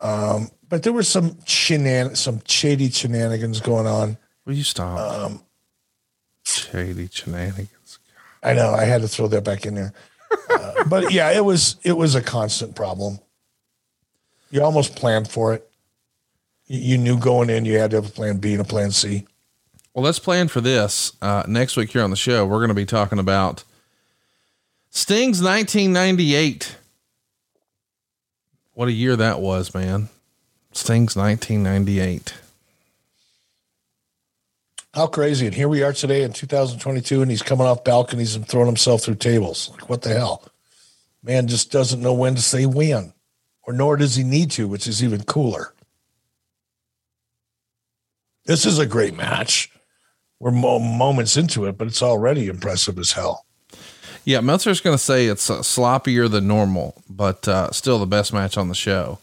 [0.02, 4.18] Um, but there was some shenan- some shady shenanigans going on.
[4.46, 5.00] Will you stop?
[5.00, 5.42] Um,
[6.44, 8.00] Shady shenanigans.
[8.44, 9.94] I know I had to throw that back in there,
[10.52, 13.20] uh, but yeah, it was it was a constant problem.
[14.52, 15.68] You almost planned for it.
[16.68, 18.92] You, you knew going in you had to have a plan B and a plan
[18.92, 19.26] C.
[19.94, 21.14] Well, let's plan for this.
[21.22, 23.64] Uh, next week here on the show, we're going to be talking about
[24.96, 26.78] Sting's 1998.
[28.76, 30.08] What a year that was, man.
[30.72, 32.34] Sting's 1998.
[34.94, 35.48] How crazy.
[35.48, 39.04] And here we are today in 2022, and he's coming off balconies and throwing himself
[39.04, 39.70] through tables.
[39.72, 40.50] Like, what the hell?
[41.22, 43.12] Man just doesn't know when to say when,
[43.64, 45.74] or nor does he need to, which is even cooler.
[48.46, 49.70] This is a great match.
[50.40, 53.45] We're mo- moments into it, but it's already impressive as hell.
[54.26, 58.34] Yeah, Meltzer's going to say it's uh, sloppier than normal, but uh, still the best
[58.34, 59.20] match on the show.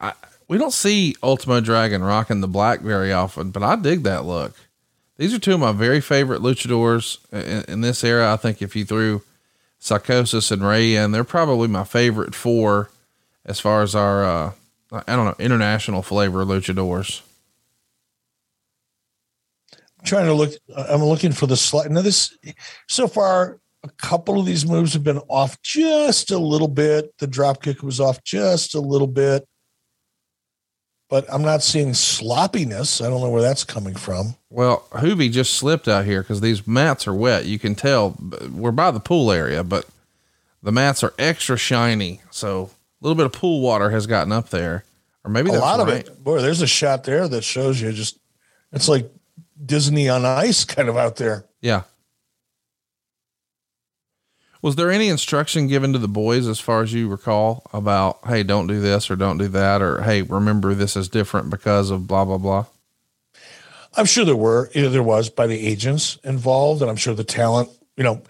[0.00, 0.14] I,
[0.48, 4.54] we don't see Ultimo Dragon rocking the black very often, but I dig that look.
[5.18, 8.32] These are two of my very favorite luchadors in, in this era.
[8.32, 9.22] I think if you threw
[9.80, 12.90] Psychosis and Rey in, they're probably my favorite four
[13.44, 14.52] as far as our, uh,
[14.92, 17.20] I don't know, international flavor luchadors.
[19.98, 21.90] I'm trying to look, I'm looking for the slide.
[21.90, 22.34] Now, this,
[22.86, 27.16] so far, a couple of these moves have been off just a little bit.
[27.18, 29.46] The drop kick was off just a little bit,
[31.08, 33.00] but I'm not seeing sloppiness.
[33.00, 34.34] I don't know where that's coming from.
[34.50, 37.44] Well, Juvi just slipped out here because these mats are wet.
[37.44, 38.16] You can tell
[38.50, 39.86] we're by the pool area, but
[40.62, 42.20] the mats are extra shiny.
[42.30, 44.84] So a little bit of pool water has gotten up there,
[45.24, 45.88] or maybe a lot right.
[45.88, 46.24] of it.
[46.24, 48.18] Boy, there's a shot there that shows you just,
[48.72, 49.08] it's like
[49.64, 51.44] Disney on ice kind of out there.
[51.60, 51.82] Yeah.
[54.60, 58.42] Was there any instruction given to the boys as far as you recall about, hey,
[58.42, 62.06] don't do this or don't do that, or hey, remember this is different because of
[62.06, 62.66] blah blah blah?
[63.96, 67.70] I'm sure there were, there was by the agents involved, and I'm sure the talent,
[67.96, 68.22] you know,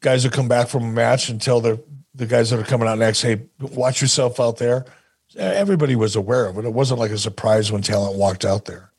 [0.00, 1.82] guys who come back from a match and tell the
[2.14, 4.84] the guys that are coming out next, hey, watch yourself out there.
[5.36, 6.64] Everybody was aware of it.
[6.64, 8.90] It wasn't like a surprise when talent walked out there.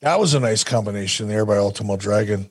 [0.00, 2.48] That was a nice combination there by Ultimo Dragon.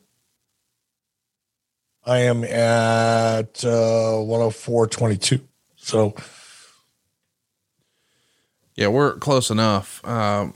[2.04, 5.42] I am at uh, 104.22.
[5.76, 6.16] So,
[8.76, 10.06] yeah, we're close enough.
[10.08, 10.56] Um,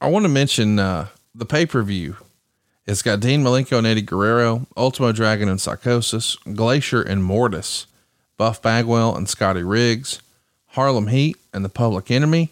[0.00, 2.16] I want to mention uh, the pay per view.
[2.86, 7.86] It's got Dean Malenko and Eddie Guerrero, Ultimo Dragon and Psychosis, Glacier and Mortis,
[8.36, 10.20] Buff Bagwell and Scotty Riggs,
[10.68, 12.50] Harlem Heat and the Public Enemy,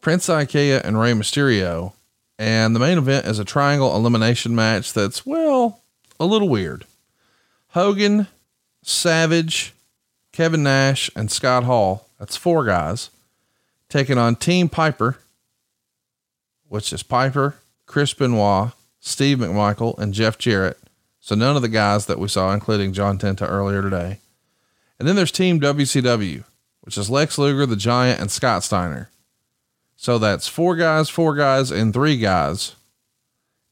[0.00, 1.92] Prince Iaukea and Rey Mysterio.
[2.38, 5.80] And the main event is a triangle elimination match that's, well,
[6.18, 6.86] a little weird.
[7.72, 8.26] Hogan,
[8.82, 9.72] Savage,
[10.32, 12.06] Kevin Nash, and Scott Hall.
[12.18, 13.10] That's four guys
[13.88, 15.18] taking on Team Piper,
[16.68, 20.78] which is Piper, Chris Benoit, Steve McMichael, and Jeff Jarrett.
[21.20, 24.18] So none of the guys that we saw, including John Tenta earlier today.
[24.98, 26.44] And then there's Team WCW,
[26.82, 29.10] which is Lex Luger, the Giant, and Scott Steiner.
[29.96, 32.74] So that's four guys, four guys, and three guys.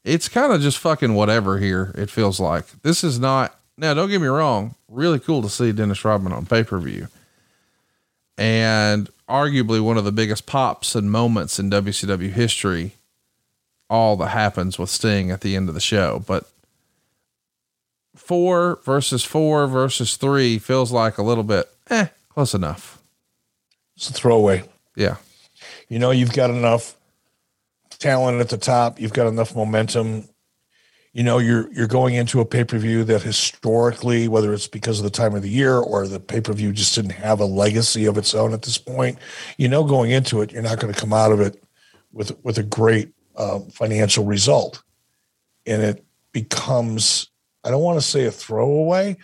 [0.05, 1.95] It's kind of just fucking whatever here.
[1.97, 5.73] It feels like this is not now, don't get me wrong, really cool to see
[5.73, 7.09] Dennis Rodman on pay per view.
[8.37, 12.93] And arguably one of the biggest pops and moments in WCW history,
[13.89, 16.23] all that happens with Sting at the end of the show.
[16.27, 16.45] But
[18.15, 22.99] four versus four versus three feels like a little bit, eh, close enough.
[23.97, 24.65] It's a throwaway.
[24.95, 25.17] Yeah.
[25.89, 26.97] You know, you've got enough
[27.99, 30.29] talent at the top, you've got enough momentum
[31.13, 35.11] you know you're you're going into a pay-per-view that historically whether it's because of the
[35.11, 38.53] time of the year or the pay-per-view just didn't have a legacy of its own
[38.53, 39.19] at this point
[39.59, 41.63] you know going into it you're not going to come out of it
[42.13, 44.83] with with a great uh, financial result.
[45.67, 47.29] And it becomes
[47.65, 49.17] i don't want to say a throwaway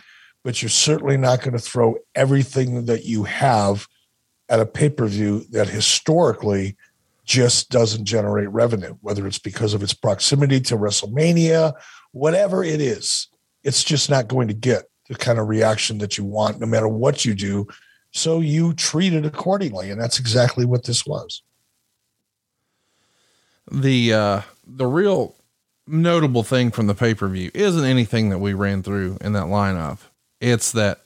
[0.43, 3.87] but you're certainly not going to throw everything that you have
[4.49, 6.77] at a pay-per-view that historically
[7.27, 11.75] just doesn't generate revenue, whether it's because of its proximity to WrestleMania,
[12.13, 13.29] whatever it is,
[13.65, 16.89] it's just not going to get the kind of reaction that you want no matter
[16.89, 17.67] what you do.
[18.13, 19.91] So you treat it accordingly.
[19.91, 21.43] And that's exactly what this was.
[23.71, 25.35] The, uh, the real
[25.89, 29.45] notable thing from the pay per view isn't anything that we ran through in that
[29.45, 29.99] lineup.
[30.41, 31.01] It's that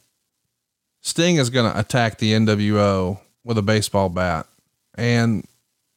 [1.01, 4.47] Sting is going to attack the NWO with a baseball bat.
[4.95, 5.47] And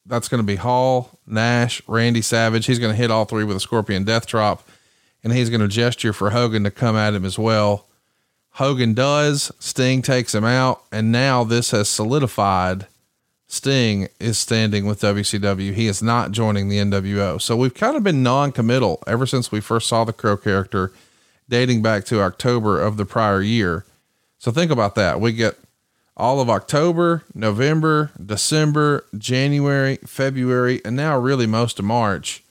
[0.06, 2.66] that's going to be Hall, Nash, Randy Savage.
[2.66, 4.66] He's going to hit all three with a Scorpion Death Drop,
[5.22, 7.86] and he's going to gesture for Hogan to come at him as well.
[8.52, 9.50] Hogan does.
[9.58, 12.86] Sting takes him out, and now this has solidified.
[13.46, 15.72] Sting is standing with WCW.
[15.72, 17.40] He is not joining the NWO.
[17.40, 20.92] So we've kind of been non-committal ever since we first saw the Crow character,
[21.48, 23.84] dating back to October of the prior year.
[24.38, 25.20] So think about that.
[25.20, 25.56] We get
[26.16, 32.42] all of October, November, December, January, February, and now really most of March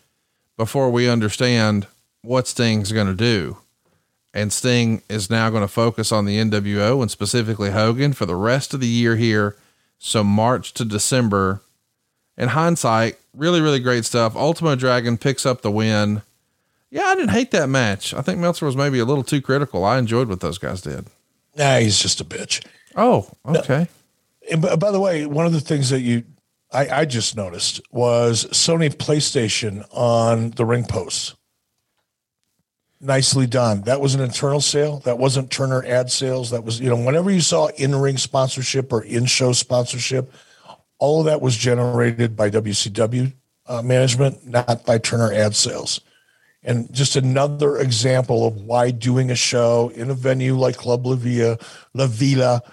[0.58, 1.88] before we understand
[2.22, 3.58] what Sting's going to do.
[4.34, 8.36] And Sting is now going to focus on the NWO and specifically Hogan for the
[8.36, 9.56] rest of the year here.
[10.00, 11.62] So March to December.
[12.36, 14.36] In hindsight, really, really great stuff.
[14.36, 16.24] Ultimo Dragon picks up the win.
[16.90, 18.14] Yeah, I didn't hate that match.
[18.14, 19.86] I think Meltzer was maybe a little too critical.
[19.86, 21.06] I enjoyed what those guys did.
[21.56, 22.66] Nah, he's just a bitch.
[22.96, 23.88] Oh, okay.
[24.52, 26.24] And by the way, one of the things that you
[26.74, 31.36] I, I just noticed was Sony PlayStation on the ring posts.
[33.00, 33.82] Nicely done.
[33.82, 35.00] That was an internal sale.
[35.00, 36.50] That wasn't Turner ad sales.
[36.50, 40.34] That was, you know, whenever you saw in ring sponsorship or in show sponsorship,
[41.00, 43.34] all of that was generated by WCW
[43.68, 46.02] uh, management, not by Turner ad sales.
[46.64, 51.16] And just another example of why doing a show in a venue like Club La
[51.16, 51.60] Villa,
[51.94, 52.64] La Villa,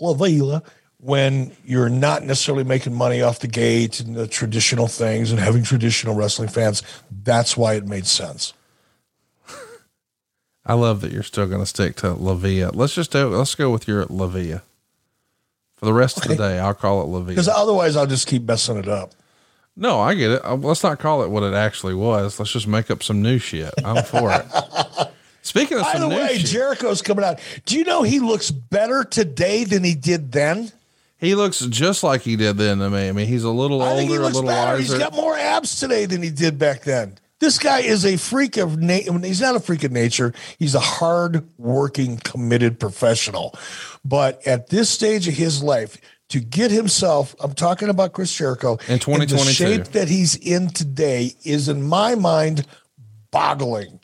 [0.00, 0.62] La Villa,
[1.00, 5.62] when you're not necessarily making money off the gate and the traditional things and having
[5.62, 6.82] traditional wrestling fans,
[7.24, 8.52] that's why it made sense.
[10.66, 12.70] I love that you're still going to stick to La Villa.
[12.74, 14.62] Let's just do, let's go with your La Villa
[15.76, 16.58] for the rest of the day.
[16.58, 17.28] I'll call it La Villa.
[17.30, 19.12] Because otherwise, I'll just keep messing it up.
[19.76, 20.44] No, I get it.
[20.44, 22.38] Uh, Let's not call it what it actually was.
[22.38, 23.72] Let's just make up some new shit.
[23.84, 24.44] I'm for it.
[25.42, 27.40] Speaking of By the way, shit, Jericho's coming out.
[27.64, 30.72] Do you know he looks better today than he did then?
[31.18, 33.08] he looks just like he did then to me.
[33.08, 34.72] I mean, he's a little I think he older, a little better.
[34.76, 34.92] wiser.
[34.94, 37.18] He's got more abs today than he did back then.
[37.40, 39.16] This guy is a freak of nature.
[39.20, 40.32] He's not a freak of nature.
[40.58, 43.54] He's a hard working, committed professional.
[44.04, 45.98] But at this stage of his life,
[46.30, 51.34] to get himself, I'm talking about Chris Jericho, In the shape that he's in today
[51.44, 52.66] is, in my mind,
[53.30, 53.97] boggling.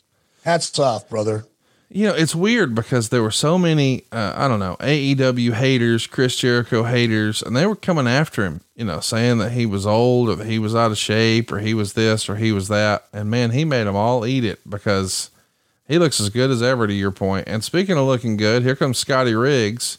[0.45, 1.45] Hats off, brother.
[1.89, 6.05] you know, it's weird because there were so many, uh, I don't know, AEW haters,
[6.05, 9.87] Chris Jericho haters, and they were coming after him, you know, saying that he was
[9.87, 12.67] old or that he was out of shape or he was this or he was
[12.67, 13.07] that.
[13.11, 15.31] And man, he made them all eat it because
[15.87, 17.47] he looks as good as ever to your point.
[17.47, 19.97] And speaking of looking good, here comes Scotty Riggs.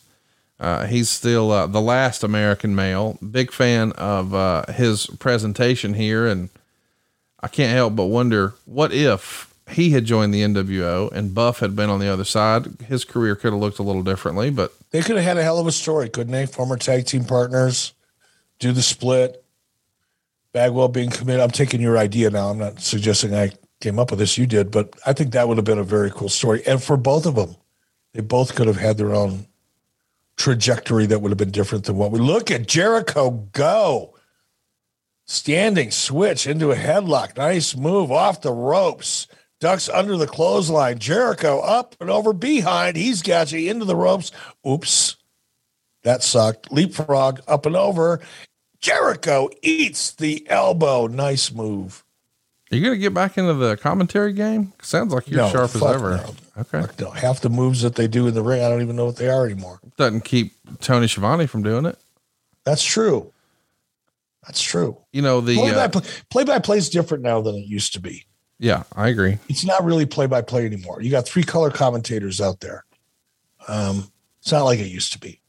[0.61, 3.19] Uh, he's still uh, the last American male.
[3.31, 6.27] Big fan of uh, his presentation here.
[6.27, 6.51] And
[7.41, 11.75] I can't help but wonder what if he had joined the NWO and Buff had
[11.75, 15.03] been on the other side, his career could have looked a little differently, but They
[15.03, 16.47] could have had a hell of a story, couldn't they?
[16.47, 17.93] Former tag team partners,
[18.59, 19.45] do the split,
[20.53, 21.43] Bagwell being committed.
[21.43, 22.49] I'm taking your idea now.
[22.49, 24.39] I'm not suggesting I came up with this.
[24.39, 26.63] You did, but I think that would have been a very cool story.
[26.67, 27.57] And for both of them,
[28.15, 29.49] they both could have had their own
[30.37, 34.15] trajectory that would have been different than what we look at Jericho go.
[35.27, 37.37] Standing switch into a headlock.
[37.37, 39.27] Nice move off the ropes.
[39.61, 40.99] Ducks under the clothesline.
[40.99, 42.97] Jericho up and over behind.
[42.97, 44.31] He's got you into the ropes.
[44.69, 45.17] Oops.
[46.03, 46.71] That sucked.
[46.71, 48.21] Leapfrog up and over.
[48.81, 51.07] Jericho eats the elbow.
[51.07, 52.05] Nice move.
[52.71, 54.73] are you going to get back into the commentary game?
[54.83, 56.17] Sounds like you're No, sharp as ever.
[56.19, 56.35] no.
[56.59, 56.85] Okay.
[57.01, 59.17] No, half the moves that they do in the ring, I don't even know what
[59.17, 59.81] they are anymore.
[59.97, 61.99] Doesn't keep Tony Schiavone from doing it.
[62.65, 63.33] That's true.
[64.47, 64.97] That's true.
[65.13, 66.01] You know, the, play, uh, by,
[66.31, 68.25] play by play is different now than it used to be.
[68.59, 69.39] Yeah, I agree.
[69.49, 71.03] It's not really play by play anymore.
[71.03, 72.85] You got three color commentators out there.
[73.69, 74.11] Um,
[74.41, 75.41] it's not like it used to be.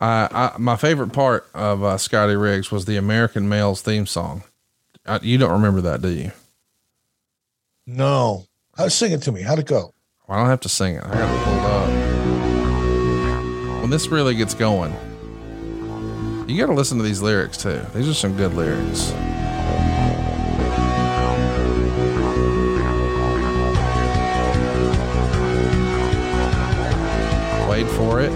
[0.00, 4.44] I, I, my favorite part of uh, Scotty Riggs was the American Males theme song.
[5.04, 6.30] I, you don't remember that, do you?
[7.86, 8.46] No.
[8.76, 9.42] How sing it to me?
[9.42, 9.92] How'd it go?
[10.28, 11.04] Well, I don't have to sing it.
[11.04, 11.88] I got it pulled up.
[13.80, 14.94] When this really gets going,
[16.48, 17.80] you got to listen to these lyrics too.
[17.94, 19.12] These are some good lyrics.
[27.68, 28.32] Wait for it.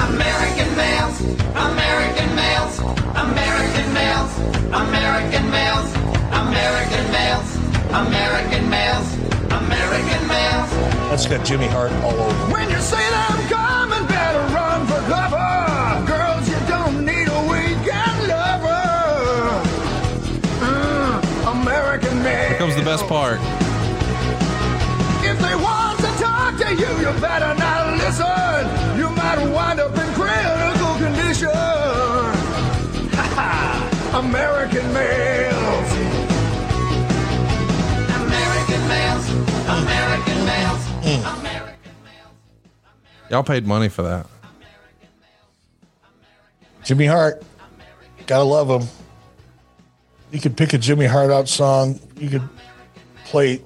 [0.00, 1.20] American males,
[1.54, 2.78] American males,
[3.14, 4.38] American males,
[4.72, 5.94] American males,
[6.32, 7.56] American males,
[7.92, 9.23] American males,
[9.66, 10.70] American males.
[11.10, 12.52] That's got Jimmy Hart all over.
[12.52, 16.04] When you say that I'm coming, better run for cover.
[16.10, 19.62] Girls, you don't need a weekend lover.
[20.60, 21.22] Mm,
[21.62, 22.48] American males.
[22.48, 23.38] Here comes the best part.
[25.24, 28.68] If they want to talk to you, you better not listen.
[28.98, 31.48] You might wind up in critical condition.
[34.14, 35.92] American males.
[38.20, 39.26] American males.
[39.82, 40.86] American males.
[41.38, 41.74] American
[43.30, 44.26] Y'all paid money for that.
[46.84, 47.42] Jimmy Hart.
[48.26, 48.88] Gotta love him.
[50.30, 52.00] You could pick a Jimmy Hart out song.
[52.16, 52.48] You could
[53.24, 53.62] play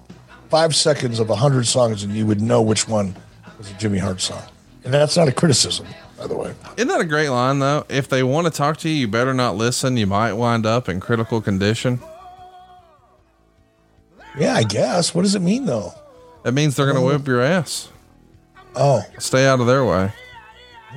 [0.48, 3.14] five seconds of a hundred songs and you would know which one
[3.58, 4.42] was a Jimmy Hart song.
[4.84, 5.86] And that's not a criticism,
[6.16, 6.54] by the way.
[6.76, 7.84] Isn't that a great line though?
[7.88, 9.96] If they want to talk to you, you better not listen.
[9.96, 12.00] You might wind up in critical condition.
[14.38, 15.14] Yeah, I guess.
[15.14, 15.92] What does it mean though?
[16.44, 17.06] That means they're going to oh.
[17.06, 17.90] whip your ass.
[18.74, 20.12] Oh, Stay out of their way.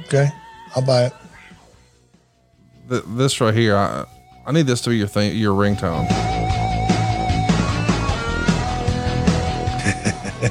[0.02, 0.30] okay.
[0.76, 1.14] I'll buy it.
[2.90, 4.06] Th- this right here, I,
[4.46, 6.08] I need this to be your thing, your ringtone.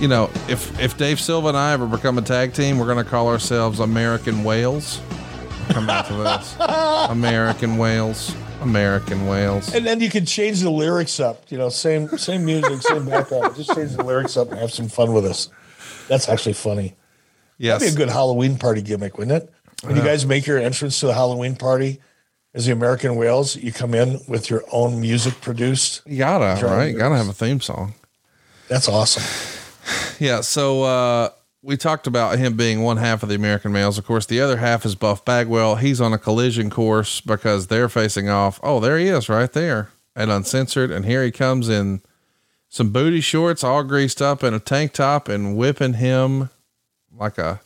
[0.00, 3.02] you know, if if Dave Silva and I ever become a tag team, we're going
[3.02, 5.00] to call ourselves American Whales.
[5.68, 6.56] Come back to this.
[7.10, 8.34] American Whales.
[8.60, 9.74] American Whales.
[9.74, 11.50] And then you can change the lyrics up.
[11.50, 13.56] You know, same same music, same background.
[13.56, 15.48] Just change the lyrics up and have some fun with us.
[16.08, 16.94] That's actually funny.
[17.58, 17.80] Yes.
[17.80, 19.52] That'd be a good Halloween party gimmick, wouldn't it?
[19.82, 22.00] When you guys make your entrance to the Halloween party
[22.52, 26.02] as the American Whales, you come in with your own music produced.
[26.06, 26.86] You gotta, right?
[26.92, 27.94] You gotta have a theme song.
[28.68, 29.22] That's awesome.
[30.20, 30.42] Yeah.
[30.42, 31.30] So uh,
[31.62, 33.98] we talked about him being one half of the American males.
[33.98, 35.76] Of course, the other half is Buff Bagwell.
[35.76, 38.58] He's on a collision course because they're facing off.
[38.62, 40.90] Oh, there he is right there at Uncensored.
[40.90, 42.00] And here he comes in
[42.68, 46.50] some booty shorts, all greased up in a tank top and whipping him
[47.14, 47.60] like a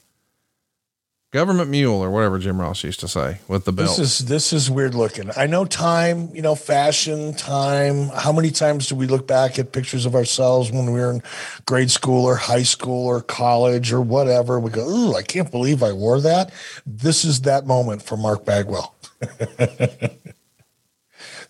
[1.34, 3.88] government mule or whatever Jim Ross used to say with the belt.
[3.88, 5.32] This is this is weird looking.
[5.36, 8.08] I know time, you know, fashion, time.
[8.10, 11.22] How many times do we look back at pictures of ourselves when we were in
[11.66, 14.60] grade school or high school or college or whatever?
[14.60, 16.52] We go, "Ooh, I can't believe I wore that."
[16.86, 18.94] This is that moment for Mark Bagwell.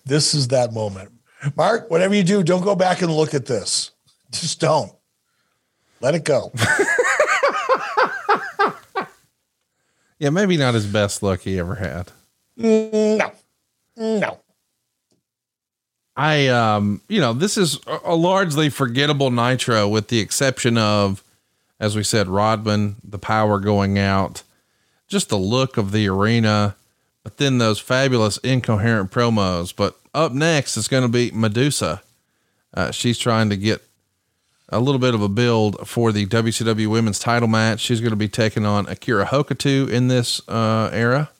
[0.06, 1.12] this is that moment.
[1.56, 3.90] Mark, whatever you do, don't go back and look at this.
[4.32, 4.90] Just don't.
[6.00, 6.52] Let it go.
[10.24, 12.10] yeah, maybe not his best look he ever had.
[12.56, 13.30] no.
[13.94, 14.38] No.
[16.16, 21.22] I, um, you know, this is a, largely forgettable Nitro with the exception of,
[21.78, 24.42] as we said, Rodman, the power going out,
[25.08, 26.74] just the look of the arena,
[27.22, 29.76] but then those fabulous incoherent promos.
[29.76, 32.02] But up next is going to be Medusa.
[32.72, 33.82] Uh, she's trying to get
[34.68, 37.80] a little bit of a build for the WCW women's title match.
[37.80, 41.30] She's going to be taking on Akira Hokuto in this, uh, era.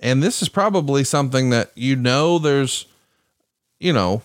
[0.00, 2.86] And this is probably something that, you know, there's,
[3.80, 4.22] you know,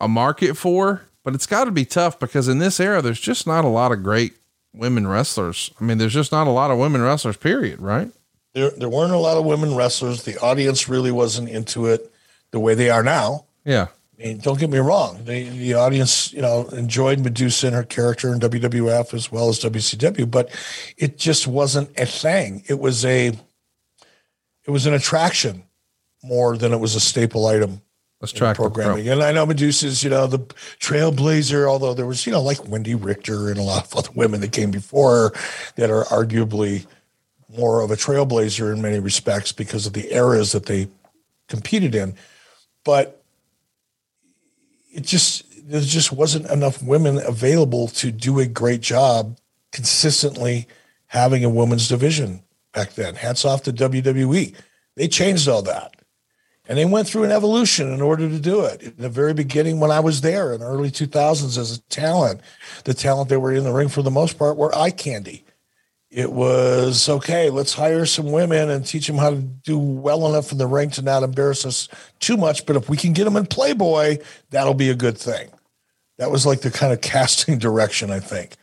[0.00, 3.46] a market for, but it's got to be tough because in this era, there's just
[3.46, 4.34] not a lot of great
[4.74, 5.70] women wrestlers.
[5.80, 8.10] I mean, there's just not a lot of women wrestlers, period, right?
[8.54, 10.24] There, there weren't a lot of women wrestlers.
[10.24, 12.12] The audience really wasn't into it
[12.50, 13.44] the way they are now.
[13.64, 13.88] Yeah.
[14.22, 15.24] Mean, don't get me wrong.
[15.24, 19.58] The, the audience, you know, enjoyed Medusa and her character in WWF as well as
[19.60, 20.50] WCW, but
[20.96, 22.62] it just wasn't a thing.
[22.68, 25.64] It was a, it was an attraction
[26.22, 27.82] more than it was a staple item.
[28.20, 29.08] Let's track programming.
[29.08, 30.38] And I know Medusa's, you know, the
[30.78, 34.40] trailblazer, although there was, you know, like Wendy Richter and a lot of other women
[34.42, 35.30] that came before her
[35.74, 36.86] that are arguably
[37.48, 40.86] more of a trailblazer in many respects because of the eras that they
[41.48, 42.14] competed in.
[42.84, 43.21] But
[44.92, 49.38] it just there just wasn't enough women available to do a great job
[49.70, 50.66] consistently
[51.06, 52.42] having a women's division
[52.72, 53.14] back then.
[53.14, 54.54] Hats off to WWE.
[54.96, 55.96] They changed all that.
[56.68, 58.82] And they went through an evolution in order to do it.
[58.82, 62.40] In the very beginning, when I was there in early 2000s as a talent,
[62.84, 65.44] the talent that were in the ring for the most part were eye candy.
[66.12, 70.52] It was okay, let's hire some women and teach them how to do well enough
[70.52, 71.88] in the ring to not embarrass us
[72.20, 72.66] too much.
[72.66, 74.18] But if we can get them in Playboy,
[74.50, 75.48] that'll be a good thing.
[76.18, 78.56] That was like the kind of casting direction, I think.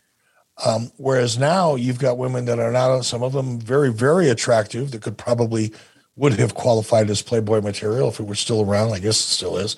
[0.63, 4.91] Um, whereas now you've got women that are not, some of them very, very attractive
[4.91, 5.73] that could probably
[6.15, 8.93] would have qualified as Playboy material if it were still around.
[8.93, 9.75] I guess it still is.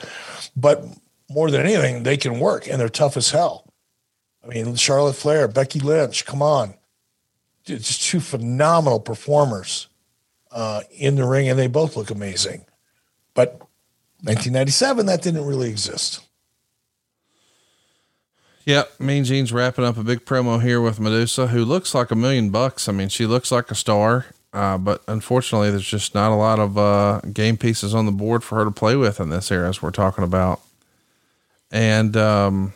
[0.58, 0.84] But
[1.30, 3.66] more than anything, they can work and they're tough as hell.
[4.44, 6.74] I mean, Charlotte Flair, Becky Lynch, come on.
[7.80, 9.88] Just two phenomenal performers
[10.52, 12.66] uh, in the ring, and they both look amazing.
[13.34, 13.60] But
[14.24, 16.22] 1997, that didn't really exist.
[18.66, 19.00] Yep.
[19.00, 22.52] Mean Gene's wrapping up a big promo here with Medusa, who looks like a million
[22.52, 22.88] bucks.
[22.88, 24.28] I mean, she looks like a star.
[24.54, 28.44] Uh, but unfortunately, there's just not a lot of uh, game pieces on the board
[28.44, 30.60] for her to play with in this era, as we're talking about.
[31.72, 32.74] And um,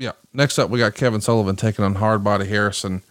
[0.00, 3.02] yeah, next up we got Kevin Sullivan taking on Hardbody Harrison.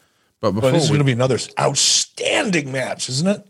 [0.42, 3.46] But before But this is going to be another outstanding match, isn't it?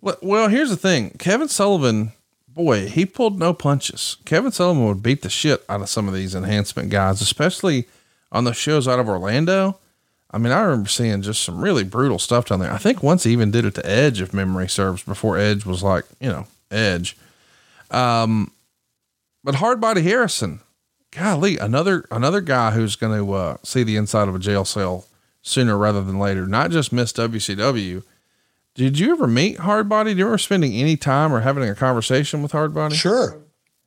[0.00, 1.10] well, well, here's the thing.
[1.18, 2.12] Kevin Sullivan,
[2.48, 4.16] boy, he pulled no punches.
[4.24, 7.86] Kevin Sullivan would beat the shit out of some of these enhancement guys, especially
[8.32, 9.78] on the shows out of Orlando.
[10.30, 12.72] I mean, I remember seeing just some really brutal stuff down there.
[12.72, 15.82] I think once he even did it to Edge, if memory serves, before Edge was
[15.82, 17.16] like, you know, Edge.
[17.90, 18.52] Um,
[19.42, 20.60] but Hardbody Harrison,
[21.10, 25.06] golly, another another guy who's going to uh, see the inside of a jail cell
[25.42, 26.46] sooner rather than later.
[26.46, 28.02] Not just miss WCW.
[28.74, 30.06] Did you ever meet Hardbody?
[30.06, 32.94] Did you ever spending any time or having a conversation with Hardbody?
[32.94, 33.38] Sure,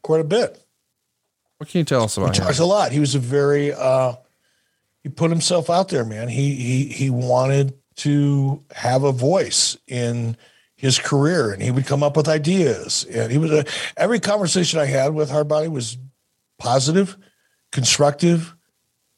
[0.01, 0.61] quite a bit.
[1.57, 2.43] What can you tell us He about him?
[2.45, 2.91] talks a lot.
[2.91, 4.13] He was a very uh
[5.03, 6.27] he put himself out there, man.
[6.27, 10.35] He he he wanted to have a voice in
[10.75, 13.05] his career and he would come up with ideas.
[13.05, 13.65] And he was a
[13.95, 15.97] every conversation I had with Hardbody was
[16.61, 17.17] positive,
[17.71, 18.55] constructive,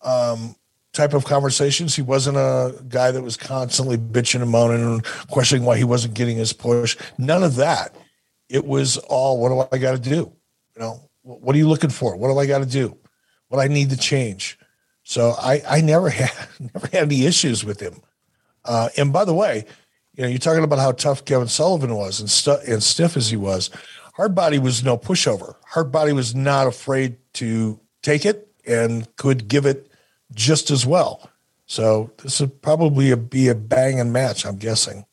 [0.02, 0.56] um
[0.94, 1.96] type of conversations.
[1.96, 6.14] He wasn't a guy that was constantly bitching and moaning and questioning why he wasn't
[6.14, 6.96] getting his push.
[7.18, 7.96] None of that.
[8.48, 10.32] It was all what do I got to do?
[10.76, 12.16] You know, what are you looking for?
[12.16, 12.98] What do I got to do?
[13.48, 14.58] What I need to change?
[15.04, 18.02] So I, I never had never had any issues with him.
[18.64, 19.66] Uh, and by the way,
[20.16, 23.30] you know, you're talking about how tough Kevin Sullivan was and stu- and stiff as
[23.30, 23.72] he was.
[24.18, 25.56] Hardbody was no pushover.
[25.74, 29.90] Hardbody was not afraid to take it and could give it
[30.34, 31.30] just as well.
[31.66, 35.06] So this would probably be a bang and match, I'm guessing.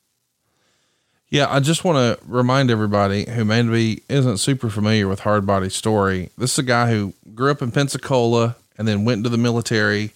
[1.28, 6.30] Yeah, I just want to remind everybody who maybe isn't super familiar with Hardbody's story.
[6.36, 10.12] This is a guy who grew up in Pensacola and then went into the military,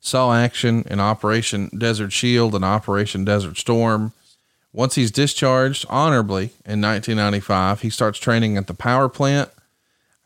[0.00, 4.12] saw action in Operation Desert Shield and Operation Desert Storm.
[4.72, 9.50] Once he's discharged honorably in 1995, he starts training at the power plant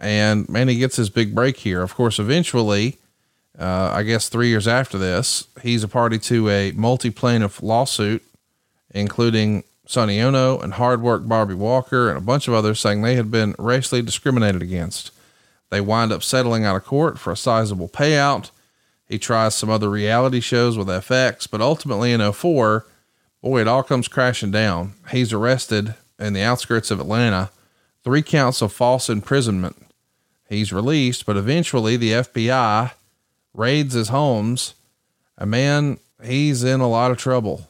[0.01, 1.83] and man, he gets his big break here.
[1.83, 2.99] Of course, eventually,
[3.59, 8.23] uh, I guess three years after this, he's a party to a multi plaintiff lawsuit,
[8.91, 13.17] including Sonny Onoo and hard work Bobby Walker and a bunch of others saying they
[13.17, 15.11] had been racially discriminated against.
[15.71, 18.51] They wind up settling out of court for a sizable payout.
[19.07, 22.87] He tries some other reality shows with FX, but ultimately in 04,
[23.43, 24.93] boy, it all comes crashing down.
[25.11, 27.51] He's arrested in the outskirts of Atlanta,
[28.05, 29.88] three counts of false imprisonment.
[30.49, 32.93] He's released, but eventually the FBI
[33.55, 34.75] raids his homes.
[35.37, 37.69] A man, he's in a lot of trouble.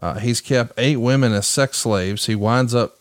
[0.00, 2.26] Uh, he's kept eight women as sex slaves.
[2.26, 2.98] He winds up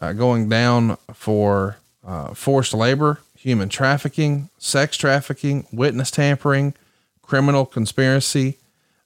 [0.00, 1.76] uh, going down for
[2.06, 6.74] uh, forced labor, human trafficking, sex trafficking, witness tampering,
[7.22, 8.58] criminal conspiracy,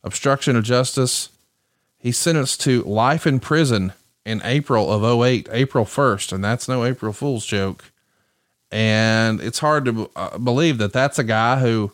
[0.02, 1.28] obstruction of justice.
[1.98, 3.92] He's sentenced to life in prison
[4.24, 6.32] in April of 08, April 1st.
[6.32, 7.84] And that's no April Fool's joke.
[8.70, 11.92] And it's hard to uh, believe that that's a guy who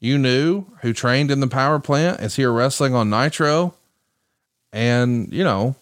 [0.00, 3.74] you knew who trained in the power plant is here wrestling on Nitro.
[4.72, 5.76] And, you know,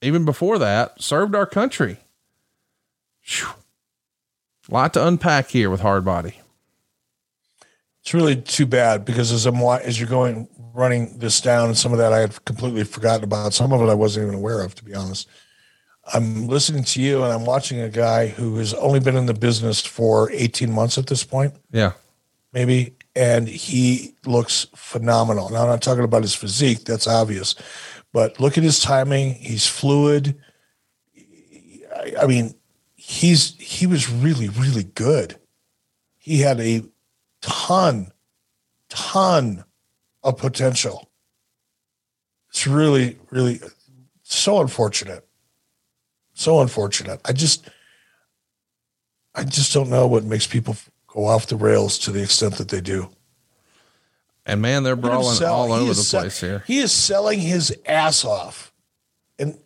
[0.00, 1.98] even before that, served our country.
[3.20, 3.48] Phew.
[4.70, 6.34] Lot to unpack here with Hardbody.
[8.00, 11.92] It's really too bad because as I'm as you're going running this down, and some
[11.92, 13.52] of that I had completely forgotten about.
[13.52, 15.28] Some of it I wasn't even aware of, to be honest.
[16.14, 19.34] I'm listening to you, and I'm watching a guy who has only been in the
[19.34, 21.92] business for 18 months at this point, Yeah.
[22.52, 25.50] maybe, and he looks phenomenal.
[25.50, 27.54] Now I'm not talking about his physique; that's obvious,
[28.12, 29.34] but look at his timing.
[29.34, 30.38] He's fluid.
[31.94, 32.54] I, I mean,
[32.96, 35.38] he's he was really really good.
[36.16, 36.84] He had a
[37.42, 38.12] ton,
[38.88, 39.64] ton
[40.22, 41.10] of potential.
[42.50, 43.60] It's really, really
[44.22, 45.27] so unfortunate.
[46.38, 47.20] So unfortunate.
[47.24, 47.68] I just,
[49.34, 50.76] I just don't know what makes people
[51.08, 53.08] go off the rails to the extent that they do.
[54.46, 55.54] And man, they're Look at him brawling sell.
[55.54, 56.62] all over the se- place here.
[56.64, 58.72] He is selling his ass off,
[59.36, 59.58] and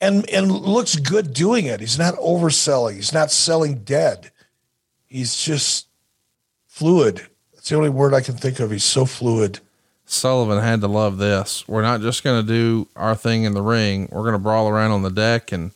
[0.00, 1.80] and and looks good doing it.
[1.80, 2.94] He's not overselling.
[2.94, 4.30] He's not selling dead.
[5.06, 5.88] He's just
[6.68, 7.26] fluid.
[7.54, 8.70] That's the only word I can think of.
[8.70, 9.58] He's so fluid.
[10.06, 11.66] Sullivan had to love this.
[11.66, 14.08] We're not just going to do our thing in the ring.
[14.12, 15.72] We're going to brawl around on the deck and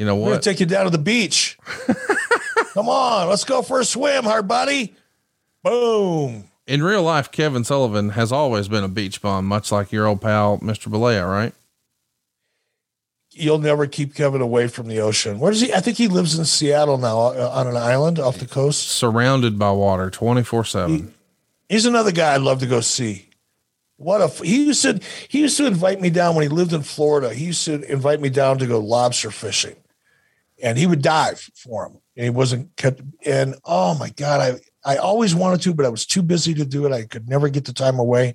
[0.00, 1.58] you know We're gonna take you down to the beach.
[2.72, 4.94] Come on, let's go for a swim, Hardbody.
[5.62, 6.44] Boom.
[6.66, 10.22] In real life, Kevin Sullivan has always been a beach bum, much like your old
[10.22, 10.90] pal, Mr.
[10.90, 11.52] Bollea, right?
[13.32, 15.38] You'll never keep Kevin away from the ocean.
[15.38, 15.70] Where does he?
[15.70, 18.88] I think he lives in Seattle now, uh, on an island off the coast.
[18.88, 21.14] Surrounded by water 24 seven.
[21.68, 23.28] He's another guy I'd love to go see.
[23.98, 24.98] What a he used to
[25.28, 27.34] he used to invite me down when he lived in Florida.
[27.34, 29.76] He used to invite me down to go lobster fishing,
[30.62, 33.02] and he would dive for him, and he wasn't kept.
[33.24, 34.40] And oh my god,
[34.84, 36.92] I I always wanted to, but I was too busy to do it.
[36.92, 38.34] I could never get the time away.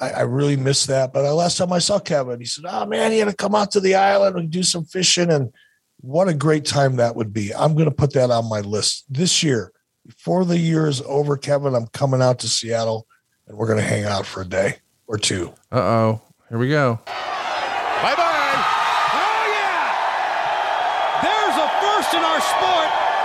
[0.00, 1.12] I, I really missed that.
[1.12, 3.54] But the last time I saw Kevin, he said, "Oh man, he had to come
[3.54, 5.52] out to the island and do some fishing." And
[6.00, 7.54] what a great time that would be.
[7.54, 9.72] I'm going to put that on my list this year.
[10.04, 13.06] Before the year is over, Kevin, I'm coming out to Seattle
[13.46, 15.52] and we're going to hang out for a day or two.
[15.70, 16.22] Uh oh.
[16.48, 16.98] Here we go.
[17.06, 18.31] Bye bye.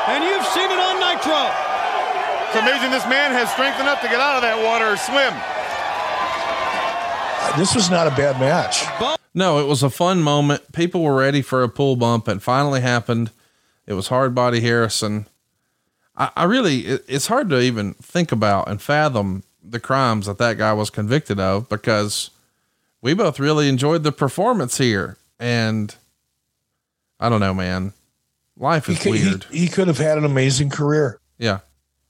[0.08, 1.52] And you've seen it on Nitro.
[2.48, 5.34] It's amazing this man has strength enough to get out of that water or swim.
[7.44, 8.86] Uh, this was not a bad match.
[9.34, 10.72] No, it was a fun moment.
[10.72, 12.30] People were ready for a pull bump.
[12.30, 13.32] It finally happened.
[13.86, 15.28] It was Hardbody Harrison.
[16.16, 20.38] I, I really, it, it's hard to even think about and fathom the crimes that
[20.38, 22.30] that guy was convicted of because
[23.02, 25.18] we both really enjoyed the performance here.
[25.38, 25.94] And
[27.20, 27.92] I don't know, man.
[28.60, 29.44] Life is he, could, weird.
[29.46, 31.20] He, he could have had an amazing career.
[31.38, 31.60] Yeah.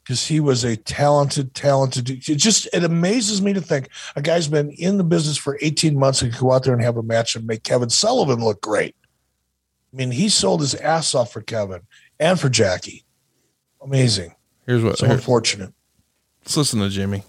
[0.04, 2.10] Because he was a talented, talented.
[2.10, 6.00] It just it amazes me to think a guy's been in the business for 18
[6.00, 8.62] months and could go out there and have a match and make Kevin Sullivan look
[8.62, 8.96] great.
[9.92, 11.82] I mean, he sold his ass off for Kevin
[12.20, 13.04] and for Jackie.
[13.82, 14.34] Amazing.
[14.66, 15.74] Here's what so here- unfortunate.
[16.44, 17.24] Let's listen to Jimmy.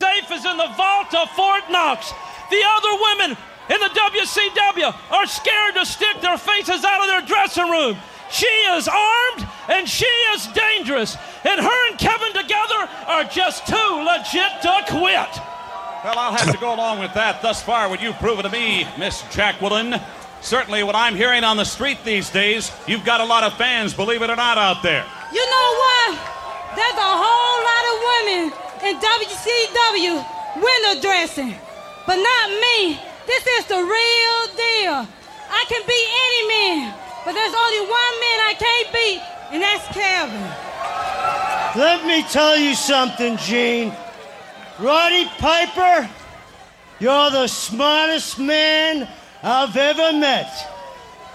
[0.00, 2.12] Safe is in the vault of Fort Knox.
[2.50, 3.36] The other women
[3.70, 7.96] in the WCW are scared to stick their faces out of their dressing room.
[8.30, 11.16] She is armed and she is dangerous.
[11.44, 15.28] And her and Kevin together are just too legit to quit.
[16.04, 17.40] Well, I'll have to go along with that.
[17.40, 20.00] Thus far, what you've proven to me, Miss Jacqueline.
[20.42, 23.94] Certainly, what I'm hearing on the street these days, you've got a lot of fans,
[23.94, 25.06] believe it or not, out there.
[25.32, 26.18] You know what?
[26.76, 28.52] There's a whole lot of women
[28.84, 30.20] in WCW
[30.60, 31.54] window dressing,
[32.06, 33.00] but not me.
[33.26, 35.08] This is the real deal.
[35.50, 36.94] I can beat any man,
[37.24, 39.20] but there's only one man I can't beat,
[39.52, 40.42] and that's Kevin.
[41.76, 43.92] Let me tell you something, Gene.
[44.78, 46.08] Roddy Piper,
[47.00, 49.08] you're the smartest man
[49.42, 50.50] I've ever met.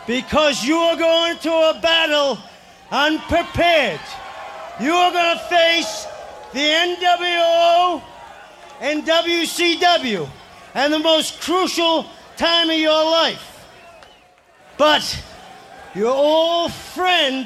[0.06, 2.38] Because you are going to a battle
[2.92, 4.00] unprepared.
[4.80, 6.06] You are going to face
[6.54, 8.02] the NWO
[8.82, 10.30] and WCW
[10.80, 12.06] and the most crucial
[12.38, 13.68] time of your life.
[14.78, 15.22] But
[15.94, 17.46] your old friend,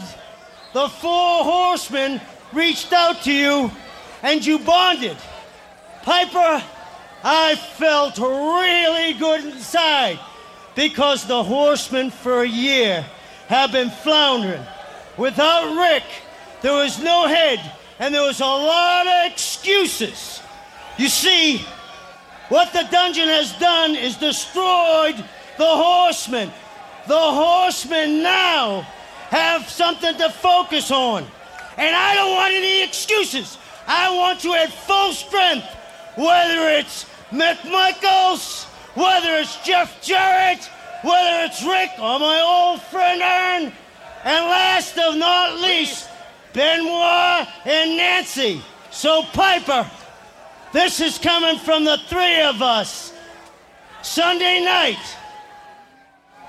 [0.72, 2.22] the Four Horsemen,
[2.54, 3.72] reached out to you
[4.22, 5.18] and you bonded.
[6.04, 6.64] Piper,
[7.24, 10.20] I felt really good inside
[10.76, 13.04] because the Horsemen for a year
[13.48, 14.64] have been floundering.
[15.18, 16.04] Without Rick,
[16.62, 17.60] there was no head
[17.98, 20.40] and there was a lot of excuses.
[21.00, 21.66] You see,
[22.50, 25.16] what the dungeon has done is destroyed
[25.58, 26.52] the horsemen.
[27.08, 28.82] The horsemen now
[29.30, 31.26] have something to focus on.
[31.78, 33.58] And I don't want any excuses.
[33.88, 35.66] I want you at full strength,
[36.16, 38.66] whether it's McMichaels,
[38.96, 40.64] whether it's Jeff Jarrett,
[41.02, 43.74] whether it's Rick or my old friend Arn,
[44.24, 46.08] and last of not least,
[46.54, 48.62] Benoit and Nancy.
[48.92, 49.90] So, Piper,
[50.74, 53.14] this is coming from the three of us.
[54.02, 55.00] Sunday night,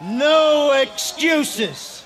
[0.03, 2.05] no excuses.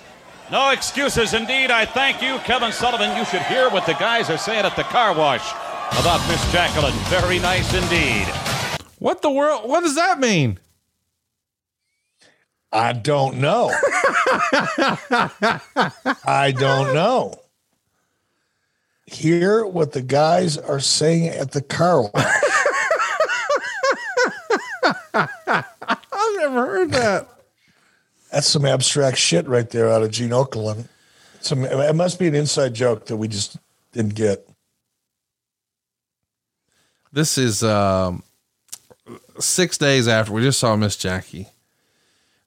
[0.51, 1.71] No excuses, indeed.
[1.71, 3.17] I thank you, Kevin Sullivan.
[3.17, 5.51] You should hear what the guys are saying at the car wash
[6.01, 6.95] about Miss Jacqueline.
[7.05, 8.27] Very nice indeed.
[8.99, 9.69] What the world?
[9.69, 10.59] What does that mean?
[12.73, 13.71] I don't know.
[16.25, 17.35] I don't know.
[19.11, 22.13] Hear what the guys are saying at the car wash.
[25.15, 27.29] I've never heard that.
[28.31, 30.89] That's some abstract shit right there out of Gene Okerlund.
[31.41, 33.57] Some it must be an inside joke that we just
[33.93, 34.47] didn't get.
[37.11, 38.23] This is um,
[39.39, 41.49] six days after we just saw Miss Jackie.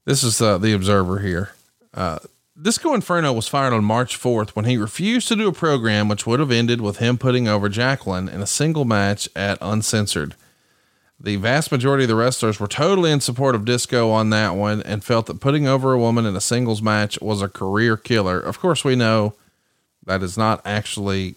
[0.05, 1.49] This is uh, the Observer here.
[1.93, 2.19] Uh,
[2.61, 6.27] Disco Inferno was fired on March 4th when he refused to do a program which
[6.27, 10.35] would have ended with him putting over Jacqueline in a single match at Uncensored.
[11.19, 14.81] The vast majority of the wrestlers were totally in support of Disco on that one
[14.83, 18.39] and felt that putting over a woman in a singles match was a career killer.
[18.39, 19.33] Of course, we know
[20.05, 21.35] that is not actually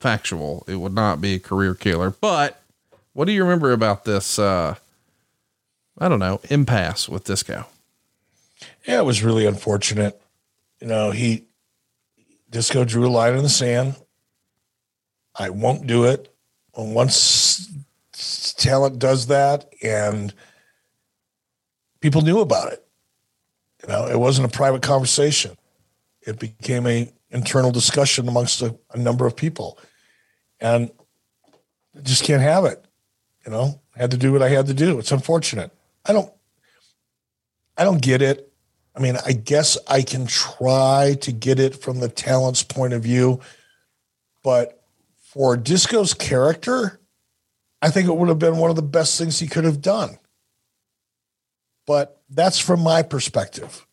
[0.00, 0.64] factual.
[0.66, 2.10] It would not be a career killer.
[2.10, 2.62] But
[3.12, 4.38] what do you remember about this?
[4.38, 4.76] Uh,
[5.98, 7.66] I don't know, impasse with Disco.
[8.86, 10.20] Yeah, it was really unfortunate.
[10.80, 11.46] You know, he
[12.50, 13.96] Disco drew a line in the sand.
[15.34, 16.32] I won't do it.
[16.76, 17.68] And once
[18.56, 20.32] talent does that and
[22.00, 22.86] people knew about it.
[23.82, 25.56] You know, it wasn't a private conversation.
[26.22, 29.78] It became a internal discussion amongst a, a number of people.
[30.60, 30.90] And
[32.02, 32.84] just can't have it.
[33.44, 34.98] You know, I had to do what I had to do.
[34.98, 35.70] It's unfortunate.
[36.04, 36.32] I don't
[37.76, 38.52] I don't get it.
[38.96, 43.02] I mean, I guess I can try to get it from the talent's point of
[43.02, 43.40] view,
[44.42, 44.84] but
[45.16, 47.00] for Disco's character,
[47.82, 50.18] I think it would have been one of the best things he could have done.
[51.86, 53.86] But that's from my perspective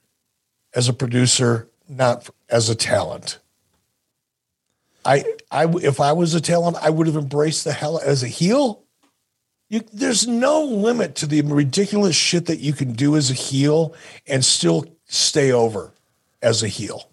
[0.73, 3.39] as a producer, not as a talent.
[5.03, 8.27] I, I, if I was a talent, I would have embraced the hell as a
[8.27, 8.83] heel.
[9.71, 13.95] You, there's no limit to the ridiculous shit that you can do as a heel
[14.27, 15.93] and still stay over
[16.41, 17.09] as a heel.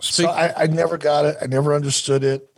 [0.00, 1.38] so I, I never got it.
[1.42, 2.48] I never understood it.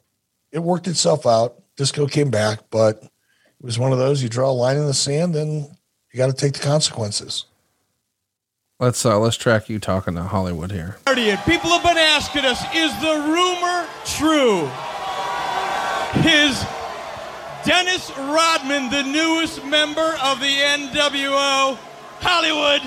[0.52, 1.62] It worked itself out.
[1.78, 3.10] Disco came back, but it
[3.62, 5.62] was one of those you draw a line in the sand and
[6.12, 7.46] you got to take the consequences.
[8.78, 10.98] Let's uh, let's track you talking to Hollywood here.
[11.06, 11.38] Guardian.
[11.46, 14.68] People have been asking us, is the rumor true?
[16.30, 16.62] Is
[17.68, 21.76] Dennis Rodman the newest member of the NWO?
[22.18, 22.80] Hollywood,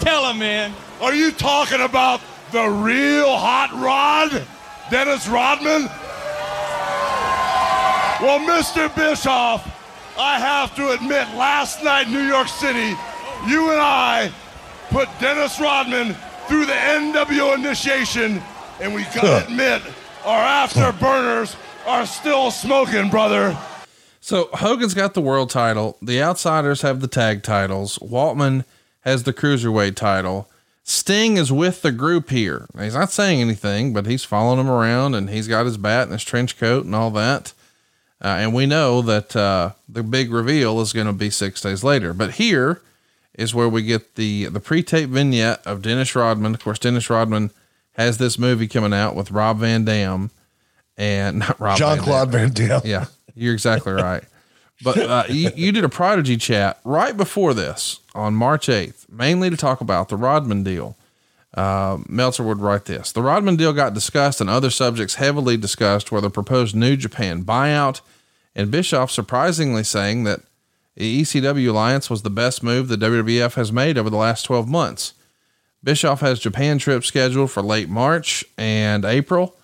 [0.00, 0.72] tell him, man.
[1.02, 4.46] Are you talking about the real hot rod,
[4.90, 5.90] Dennis Rodman?
[8.22, 8.88] Well, Mr.
[8.96, 9.70] Bischoff,
[10.18, 12.96] I have to admit, last night in New York City,
[13.46, 14.32] you and I
[14.88, 16.14] put Dennis Rodman
[16.46, 18.42] through the NWO initiation,
[18.80, 19.82] and we gotta admit,
[20.24, 21.56] our afterburners
[21.86, 23.54] are still smoking, brother.
[24.28, 25.96] So Hogan's got the world title.
[26.02, 27.96] The Outsiders have the tag titles.
[27.96, 28.66] Waltman
[29.00, 30.50] has the cruiserweight title.
[30.84, 32.66] Sting is with the group here.
[32.78, 36.12] He's not saying anything, but he's following them around and he's got his bat and
[36.12, 37.54] his trench coat and all that.
[38.22, 41.82] Uh, and we know that uh, the big reveal is going to be six days
[41.82, 42.12] later.
[42.12, 42.82] But here
[43.32, 46.52] is where we get the the pre-tape vignette of Dennis Rodman.
[46.52, 47.50] Of course, Dennis Rodman
[47.92, 50.30] has this movie coming out with Rob Van Dam
[50.98, 52.82] and not Rob Jean Claude Van Damme.
[52.84, 53.06] Yeah,
[53.38, 54.24] you're exactly right.
[54.82, 59.50] But uh, you, you did a Prodigy chat right before this on March 8th, mainly
[59.50, 60.96] to talk about the Rodman deal.
[61.54, 66.12] Uh, Meltzer would write this The Rodman deal got discussed and other subjects heavily discussed
[66.12, 68.00] were the proposed New Japan buyout,
[68.54, 70.42] and Bischoff surprisingly saying that
[70.94, 74.68] the ECW alliance was the best move the WWF has made over the last 12
[74.68, 75.14] months.
[75.82, 79.56] Bischoff has Japan trips scheduled for late March and April,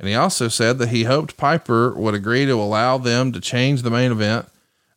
[0.00, 3.82] and he also said that he hoped Piper would agree to allow them to change
[3.82, 4.46] the main event,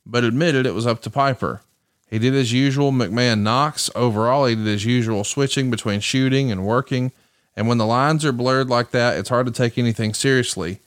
[0.05, 1.61] but admitted it was up to Piper.
[2.09, 3.89] He did his usual McMahon knocks.
[3.95, 7.11] Overall, he did his usual switching between shooting and working.
[7.53, 10.79] And when the lines are blurred like that, it's hard to take anything seriously.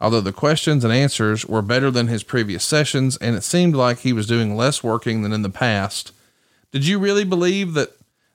[0.00, 4.00] Although the questions and answers were better than his previous sessions, and it seemed like
[4.00, 6.10] he was doing less working than in the past.
[6.72, 7.90] Did you really believe that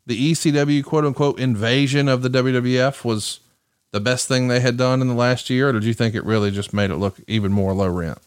[0.06, 3.42] the ECW quote unquote invasion of the WWF was
[3.96, 6.26] the best thing they had done in the last year, or did you think it
[6.26, 8.18] really just made it look even more low rent?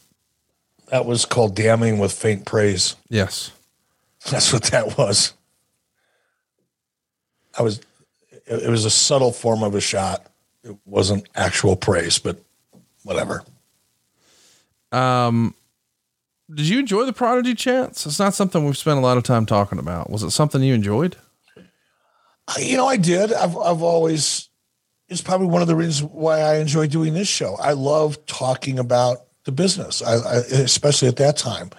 [0.86, 2.96] That was called damning with faint praise.
[3.10, 3.50] Yes.
[4.30, 5.34] That's what that was.
[7.58, 7.80] I was,
[8.46, 10.24] it it was a subtle form of a shot.
[10.64, 12.38] It wasn't actual praise, but
[13.02, 13.44] whatever.
[14.90, 15.54] Um,
[16.50, 18.06] did you enjoy the Prodigy chants?
[18.06, 20.08] It's not something we've spent a lot of time talking about.
[20.08, 21.16] Was it something you enjoyed?
[22.58, 23.34] You know, I did.
[23.34, 24.47] I've I've always
[25.08, 27.56] it's probably one of the reasons why I enjoy doing this show.
[27.56, 31.70] I love talking about the business, I, I, especially at that time.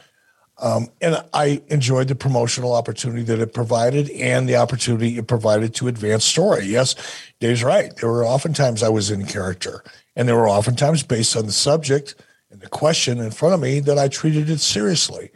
[0.61, 5.73] Um, and I enjoyed the promotional opportunity that it provided and the opportunity it provided
[5.75, 6.65] to advance story.
[6.65, 6.95] Yes,
[7.39, 7.95] Dave's right.
[7.95, 9.83] There were oftentimes I was in character,
[10.17, 12.15] and there were oftentimes based on the subject
[12.51, 15.31] and the question in front of me that I treated it seriously.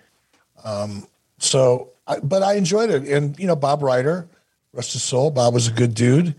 [0.66, 1.08] Um,
[1.38, 3.08] so, I, but I enjoyed it.
[3.08, 4.28] And, you know, Bob Ryder,
[4.74, 6.36] rest his soul, Bob was a good dude.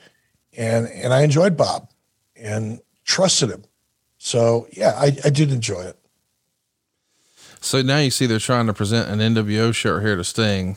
[0.57, 1.91] And, and I enjoyed Bob
[2.36, 3.65] and trusted him.
[4.18, 5.99] So, yeah, I, I did enjoy it.
[7.60, 10.76] So now you see they're trying to present an NWO shirt here to Sting,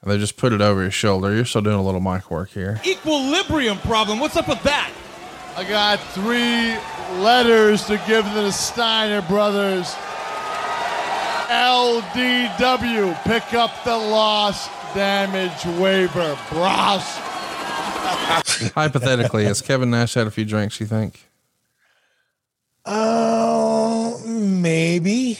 [0.00, 1.34] and they just put it over his shoulder.
[1.34, 2.80] You're still doing a little mic work here.
[2.86, 4.20] Equilibrium problem.
[4.20, 4.92] What's up with that?
[5.56, 6.78] I got three
[7.20, 9.92] letters to give to the Steiner brothers.
[11.50, 16.38] LDW, pick up the loss damage waiver.
[16.48, 17.29] Bros.
[18.74, 20.80] Hypothetically, has Kevin Nash had a few drinks?
[20.80, 21.26] You think?
[22.84, 25.38] Uh, maybe.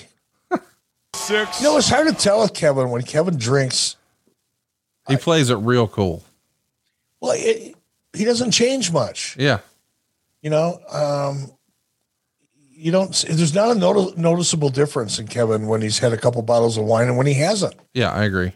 [1.15, 1.61] Six.
[1.61, 3.97] You know, it's hard to tell with Kevin when Kevin drinks.
[5.09, 6.23] He plays it real cool.
[7.21, 7.75] Well, it,
[8.13, 9.37] he doesn't change much.
[9.39, 9.59] Yeah.
[10.43, 11.51] You know, um,
[12.71, 13.13] you don't.
[13.29, 16.85] There's not a noti- noticeable difference in Kevin when he's had a couple bottles of
[16.85, 17.75] wine and when he hasn't.
[17.93, 18.53] Yeah, I agree.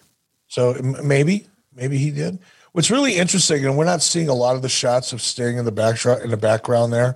[0.48, 2.38] So m- maybe, maybe he did.
[2.74, 5.64] What's really interesting, and we're not seeing a lot of the shots of Sting in
[5.64, 7.14] the backdrop in the background there,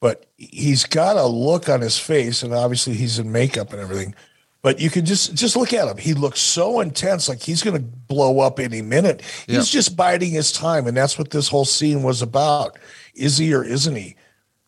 [0.00, 4.14] but he's got a look on his face, and obviously he's in makeup and everything.
[4.62, 5.96] But you can just just look at him.
[5.96, 9.22] He looks so intense, like he's going to blow up any minute.
[9.48, 12.78] He's just biding his time, and that's what this whole scene was about.
[13.16, 14.14] Is he or isn't he?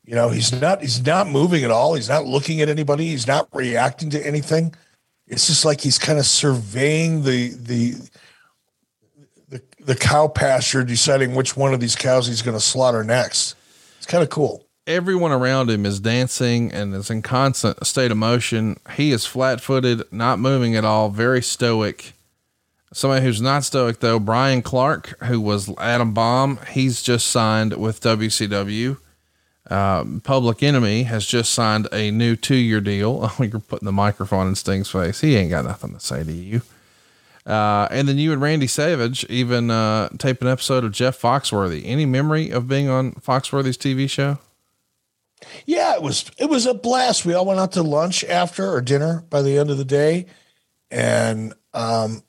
[0.04, 0.80] You know, he's not.
[0.80, 1.94] He's not moving at all.
[1.94, 3.06] He's not looking at anybody.
[3.06, 4.74] He's not reacting to anything.
[5.28, 7.94] It's just like he's kind of surveying the the
[9.86, 13.54] the, cow pasture, deciding which one of these cows he's going to slaughter next.
[13.98, 14.64] It's kind of cool.
[14.86, 18.78] everyone around him is dancing and is in constant state of motion.
[18.94, 22.12] He is flat footed, not moving at all, very stoic.
[22.92, 28.00] Somebody who's not stoic though, Brian Clark, who was Adam Bomb, he's just signed with
[28.00, 28.98] WCW.
[29.68, 33.20] Um, Public Enemy has just signed a new two year deal.
[33.22, 35.20] Oh, you're putting the microphone in Sting's face.
[35.20, 36.62] He ain't got nothing to say to you.
[37.46, 41.82] Uh, and then you and Randy Savage even uh, tape an episode of Jeff Foxworthy.
[41.84, 44.38] Any memory of being on Foxworthy's TV show?
[45.64, 47.24] Yeah, it was it was a blast.
[47.24, 50.26] We all went out to lunch after or dinner by the end of the day,
[50.90, 52.22] and um,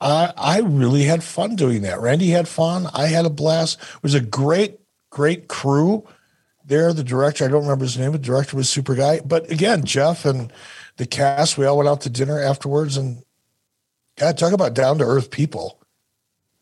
[0.00, 2.00] I I really had fun doing that.
[2.00, 2.88] Randy had fun.
[2.92, 3.80] I had a blast.
[3.80, 4.80] It was a great
[5.10, 6.04] great crew
[6.64, 6.92] there.
[6.92, 8.12] The director I don't remember his name.
[8.12, 9.20] The director was super guy.
[9.20, 10.52] But again, Jeff and
[10.96, 13.22] the cast we all went out to dinner afterwards, and
[14.18, 15.78] God, talk about down to earth people.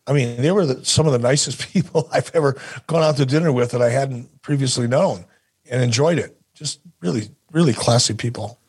[0.05, 2.55] I mean, they were the, some of the nicest people I've ever
[2.85, 5.25] gone out to dinner with that I hadn't previously known
[5.69, 6.39] and enjoyed it.
[6.53, 8.59] Just really, really classy people.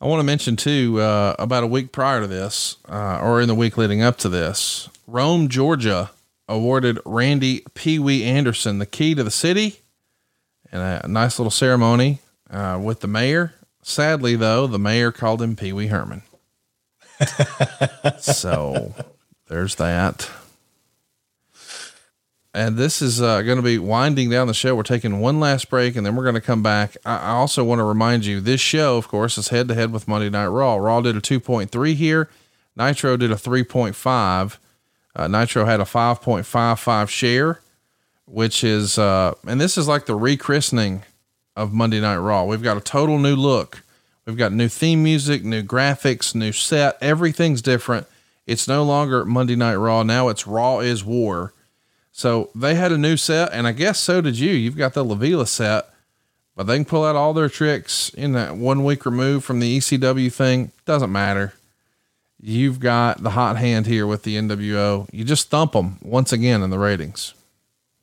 [0.00, 3.48] I want to mention too, uh, about a week prior to this, uh, or in
[3.48, 6.10] the week leading up to this, Rome, Georgia
[6.48, 9.80] awarded Randy Pee Wee Anderson the key to the city
[10.70, 12.18] and a nice little ceremony
[12.50, 13.54] uh, with the mayor.
[13.82, 16.22] Sadly, though, the mayor called him Pee Wee Herman
[18.18, 18.94] so
[19.48, 20.30] there's that.
[22.56, 24.76] And this is uh, going to be winding down the show.
[24.76, 26.96] We're taking one last break and then we're going to come back.
[27.04, 29.92] I, I also want to remind you this show, of course, is head to head
[29.92, 30.76] with Monday Night Raw.
[30.76, 32.30] Raw did a 2.3 here,
[32.76, 34.58] Nitro did a 3.5.
[35.16, 37.60] Uh, Nitro had a 5.55 share,
[38.26, 41.02] which is, uh, and this is like the rechristening
[41.56, 42.44] of Monday Night Raw.
[42.44, 43.83] We've got a total new look
[44.26, 46.96] We've got new theme music, new graphics, new set.
[47.00, 48.06] Everything's different.
[48.46, 50.02] It's no longer Monday Night Raw.
[50.02, 51.52] Now it's Raw is War.
[52.12, 54.52] So they had a new set, and I guess so did you.
[54.52, 55.90] You've got the La Vela set,
[56.54, 59.78] but they can pull out all their tricks in that one week removed from the
[59.78, 60.70] ECW thing.
[60.86, 61.54] Doesn't matter.
[62.40, 65.08] You've got the hot hand here with the NWO.
[65.12, 67.34] You just thump them once again in the ratings.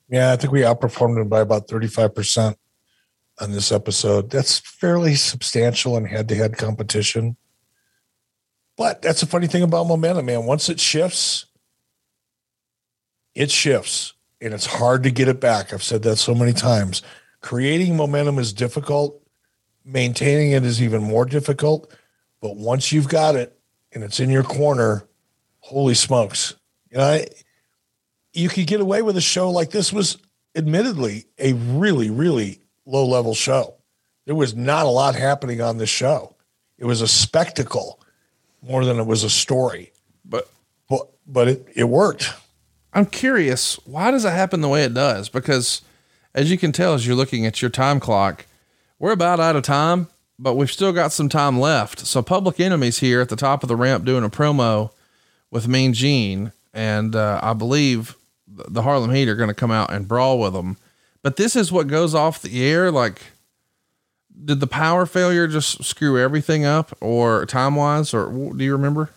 [0.09, 2.56] Yeah, I think we outperformed them by about 35%
[3.42, 4.30] on this episode.
[4.30, 7.36] That's fairly substantial in head to head competition.
[8.78, 10.45] But that's the funny thing about momentum, man.
[10.45, 11.48] Once it shifts,
[13.36, 15.74] it shifts and it's hard to get it back.
[15.74, 17.02] I've said that so many times.
[17.42, 19.22] Creating momentum is difficult,
[19.84, 21.92] maintaining it is even more difficult.
[22.42, 23.60] But once you've got it
[23.92, 25.08] and it's in your corner,
[25.60, 26.56] holy smokes.
[26.92, 27.28] You know, I,
[28.34, 30.18] you could get away with a show like this was
[30.56, 32.60] admittedly a really, really
[32.92, 33.76] low level show.
[34.26, 36.36] There was not a lot happening on this show.
[36.78, 38.00] It was a spectacle
[38.61, 39.92] more than it was a story.
[40.26, 40.50] But
[40.90, 42.34] but but it, it worked.
[42.94, 45.30] I'm curious, why does it happen the way it does?
[45.30, 45.82] Because
[46.36, 48.45] as you can tell as you're looking at your time clock,
[49.00, 52.00] we're about out of time, but we've still got some time left.
[52.00, 54.92] So Public Enemies here at the top of the ramp doing a promo
[55.50, 59.92] with Mean Gene, and uh, I believe the Harlem Heat are going to come out
[59.92, 60.78] and brawl with them.
[61.24, 62.91] But this is what goes off the air.
[62.91, 63.22] Like,
[64.43, 69.09] did the power failure just screw everything up, or time wise, or do you remember?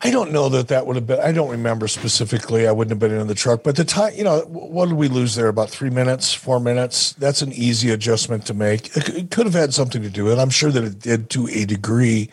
[0.00, 1.18] I don't know that that would have been.
[1.18, 2.68] I don't remember specifically.
[2.68, 5.08] I wouldn't have been in the truck, but the time, you know, what did we
[5.08, 5.48] lose there?
[5.48, 7.14] About three minutes, four minutes.
[7.14, 8.96] That's an easy adjustment to make.
[8.96, 10.38] It could have had something to do with it.
[10.38, 12.30] I'm sure that it did to a degree.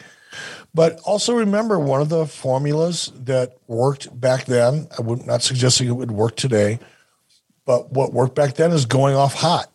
[0.75, 4.87] But also remember one of the formulas that worked back then.
[4.99, 6.79] I would not suggesting it would work today
[7.65, 9.71] but what worked back then is going off hot,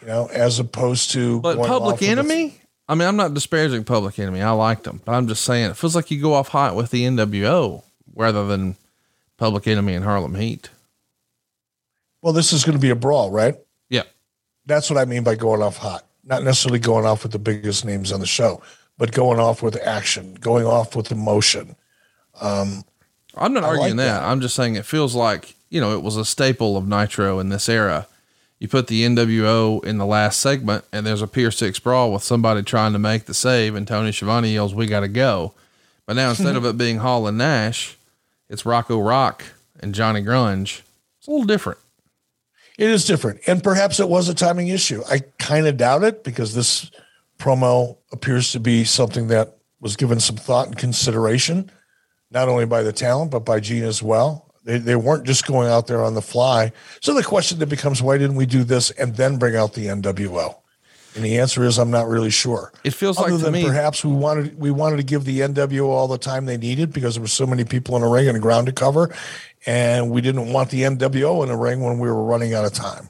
[0.00, 1.40] you know, as opposed to.
[1.40, 2.60] But Public Enemy.
[2.90, 4.40] I mean, I'm not disparaging Public Enemy.
[4.40, 6.90] I liked them, but I'm just saying it feels like you go off hot with
[6.90, 7.82] the NWO
[8.14, 8.76] rather than
[9.36, 10.70] Public Enemy and Harlem Heat.
[12.22, 13.56] Well, this is going to be a brawl, right?
[13.90, 14.04] Yeah.
[14.66, 16.04] That's what I mean by going off hot.
[16.24, 18.62] Not necessarily going off with the biggest names on the show,
[18.96, 21.76] but going off with action, going off with emotion.
[22.40, 22.84] Um,
[23.34, 24.20] I'm not I arguing like that.
[24.20, 24.28] that.
[24.28, 27.48] I'm just saying it feels like you know, it was a staple of Nitro in
[27.48, 28.06] this era.
[28.58, 32.24] You put the NWO in the last segment, and there's a Pier 6 brawl with
[32.24, 35.54] somebody trying to make the save, and Tony Schiavone yells, We got to go.
[36.06, 37.96] But now instead of it being Hall and Nash,
[38.48, 39.44] it's Rocco Rock
[39.80, 40.82] and Johnny Grunge.
[41.18, 41.78] It's a little different.
[42.78, 43.40] It is different.
[43.46, 45.02] And perhaps it was a timing issue.
[45.10, 46.90] I kind of doubt it because this
[47.38, 51.70] promo appears to be something that was given some thought and consideration,
[52.30, 54.47] not only by the talent, but by Gene as well.
[54.68, 56.72] They, they weren't just going out there on the fly.
[57.00, 59.86] So the question that becomes, why didn't we do this and then bring out the
[59.86, 60.56] NWO?
[61.14, 62.70] And the answer is, I'm not really sure.
[62.84, 65.86] It feels Other like than me, perhaps we wanted we wanted to give the NWO
[65.86, 68.42] all the time they needed because there were so many people in the ring and
[68.42, 69.12] ground to cover,
[69.64, 72.74] and we didn't want the NWO in the ring when we were running out of
[72.74, 73.08] time.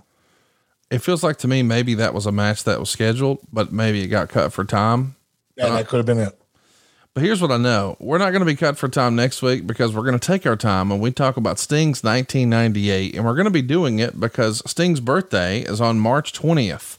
[0.93, 4.01] it feels like to me maybe that was a match that was scheduled, but maybe
[4.01, 5.17] it got cut for time.
[5.57, 6.38] Yeah, that could have been it.
[7.19, 7.97] But here's what I know.
[7.99, 10.47] We're not going to be cut for time next week because we're going to take
[10.47, 13.17] our time and we talk about Sting's 1998.
[13.17, 16.97] And we're going to be doing it because Sting's birthday is on March 20th.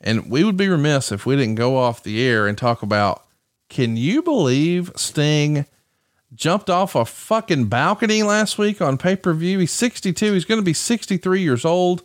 [0.00, 3.24] And we would be remiss if we didn't go off the air and talk about
[3.68, 5.66] can you believe Sting
[6.32, 9.58] jumped off a fucking balcony last week on pay per view?
[9.58, 10.32] He's 62.
[10.32, 12.04] He's going to be 63 years old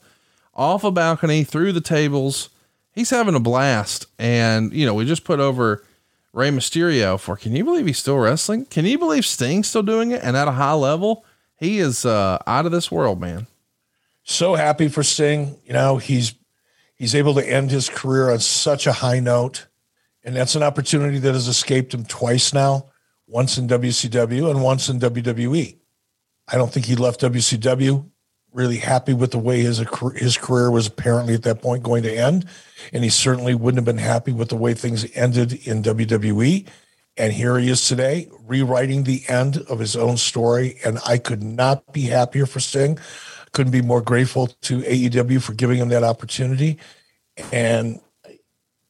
[0.55, 2.49] off a balcony through the tables.
[2.91, 4.07] He's having a blast.
[4.17, 5.85] And, you know, we just put over
[6.33, 8.65] Rey Mysterio for can you believe he's still wrestling?
[8.65, 11.25] Can you believe Sting's still doing it and at a high level?
[11.57, 13.47] He is uh, out of this world, man.
[14.23, 15.59] So happy for Sting.
[15.65, 16.35] You know, he's
[16.95, 19.67] he's able to end his career on such a high note.
[20.23, 22.91] And that's an opportunity that has escaped him twice now,
[23.27, 25.77] once in WCW and once in WWE.
[26.47, 28.10] I don't think he left WCW
[28.53, 29.83] really happy with the way his
[30.15, 32.45] his career was apparently at that point going to end,
[32.91, 36.67] and he certainly wouldn't have been happy with the way things ended in WWE.
[37.17, 40.79] And here he is today, rewriting the end of his own story.
[40.85, 42.97] And I could not be happier for Sting.
[43.51, 46.79] Couldn't be more grateful to AEW for giving him that opportunity.
[47.51, 47.99] And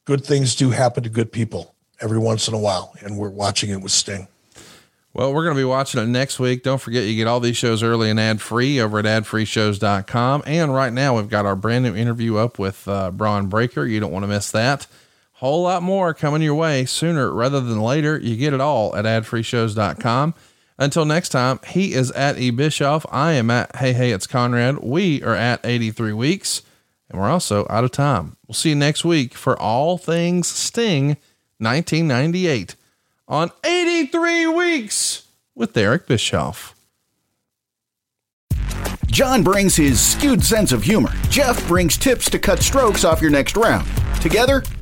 [0.04, 2.94] good things do happen to good people every once in a while.
[3.00, 4.28] And we're watching it with Sting.
[5.14, 6.62] Well, we're going to be watching it next week.
[6.62, 10.42] Don't forget, you get all these shows early and ad free over at adfreeshows.com.
[10.46, 13.84] And right now, we've got our brand new interview up with uh, Bron Breakker.
[13.84, 14.86] You don't want to miss that.
[15.32, 18.18] Whole lot more coming your way sooner rather than later.
[18.18, 20.34] You get it all at adfreeshows.com.
[20.78, 23.04] Until next time, he is at E Bischoff.
[23.10, 24.78] I am at Hey Hey It's Conrad.
[24.78, 26.62] We are at 83 weeks,
[27.10, 28.36] and we're also out of time.
[28.46, 31.18] We'll see you next week for all things Sting
[31.58, 32.76] 1998
[33.32, 36.74] on 83 weeks with Eric Bischoff.
[39.06, 41.08] John brings his skewed sense of humor.
[41.30, 43.88] Jeff brings tips to cut strokes off your next round.
[44.20, 44.62] Together,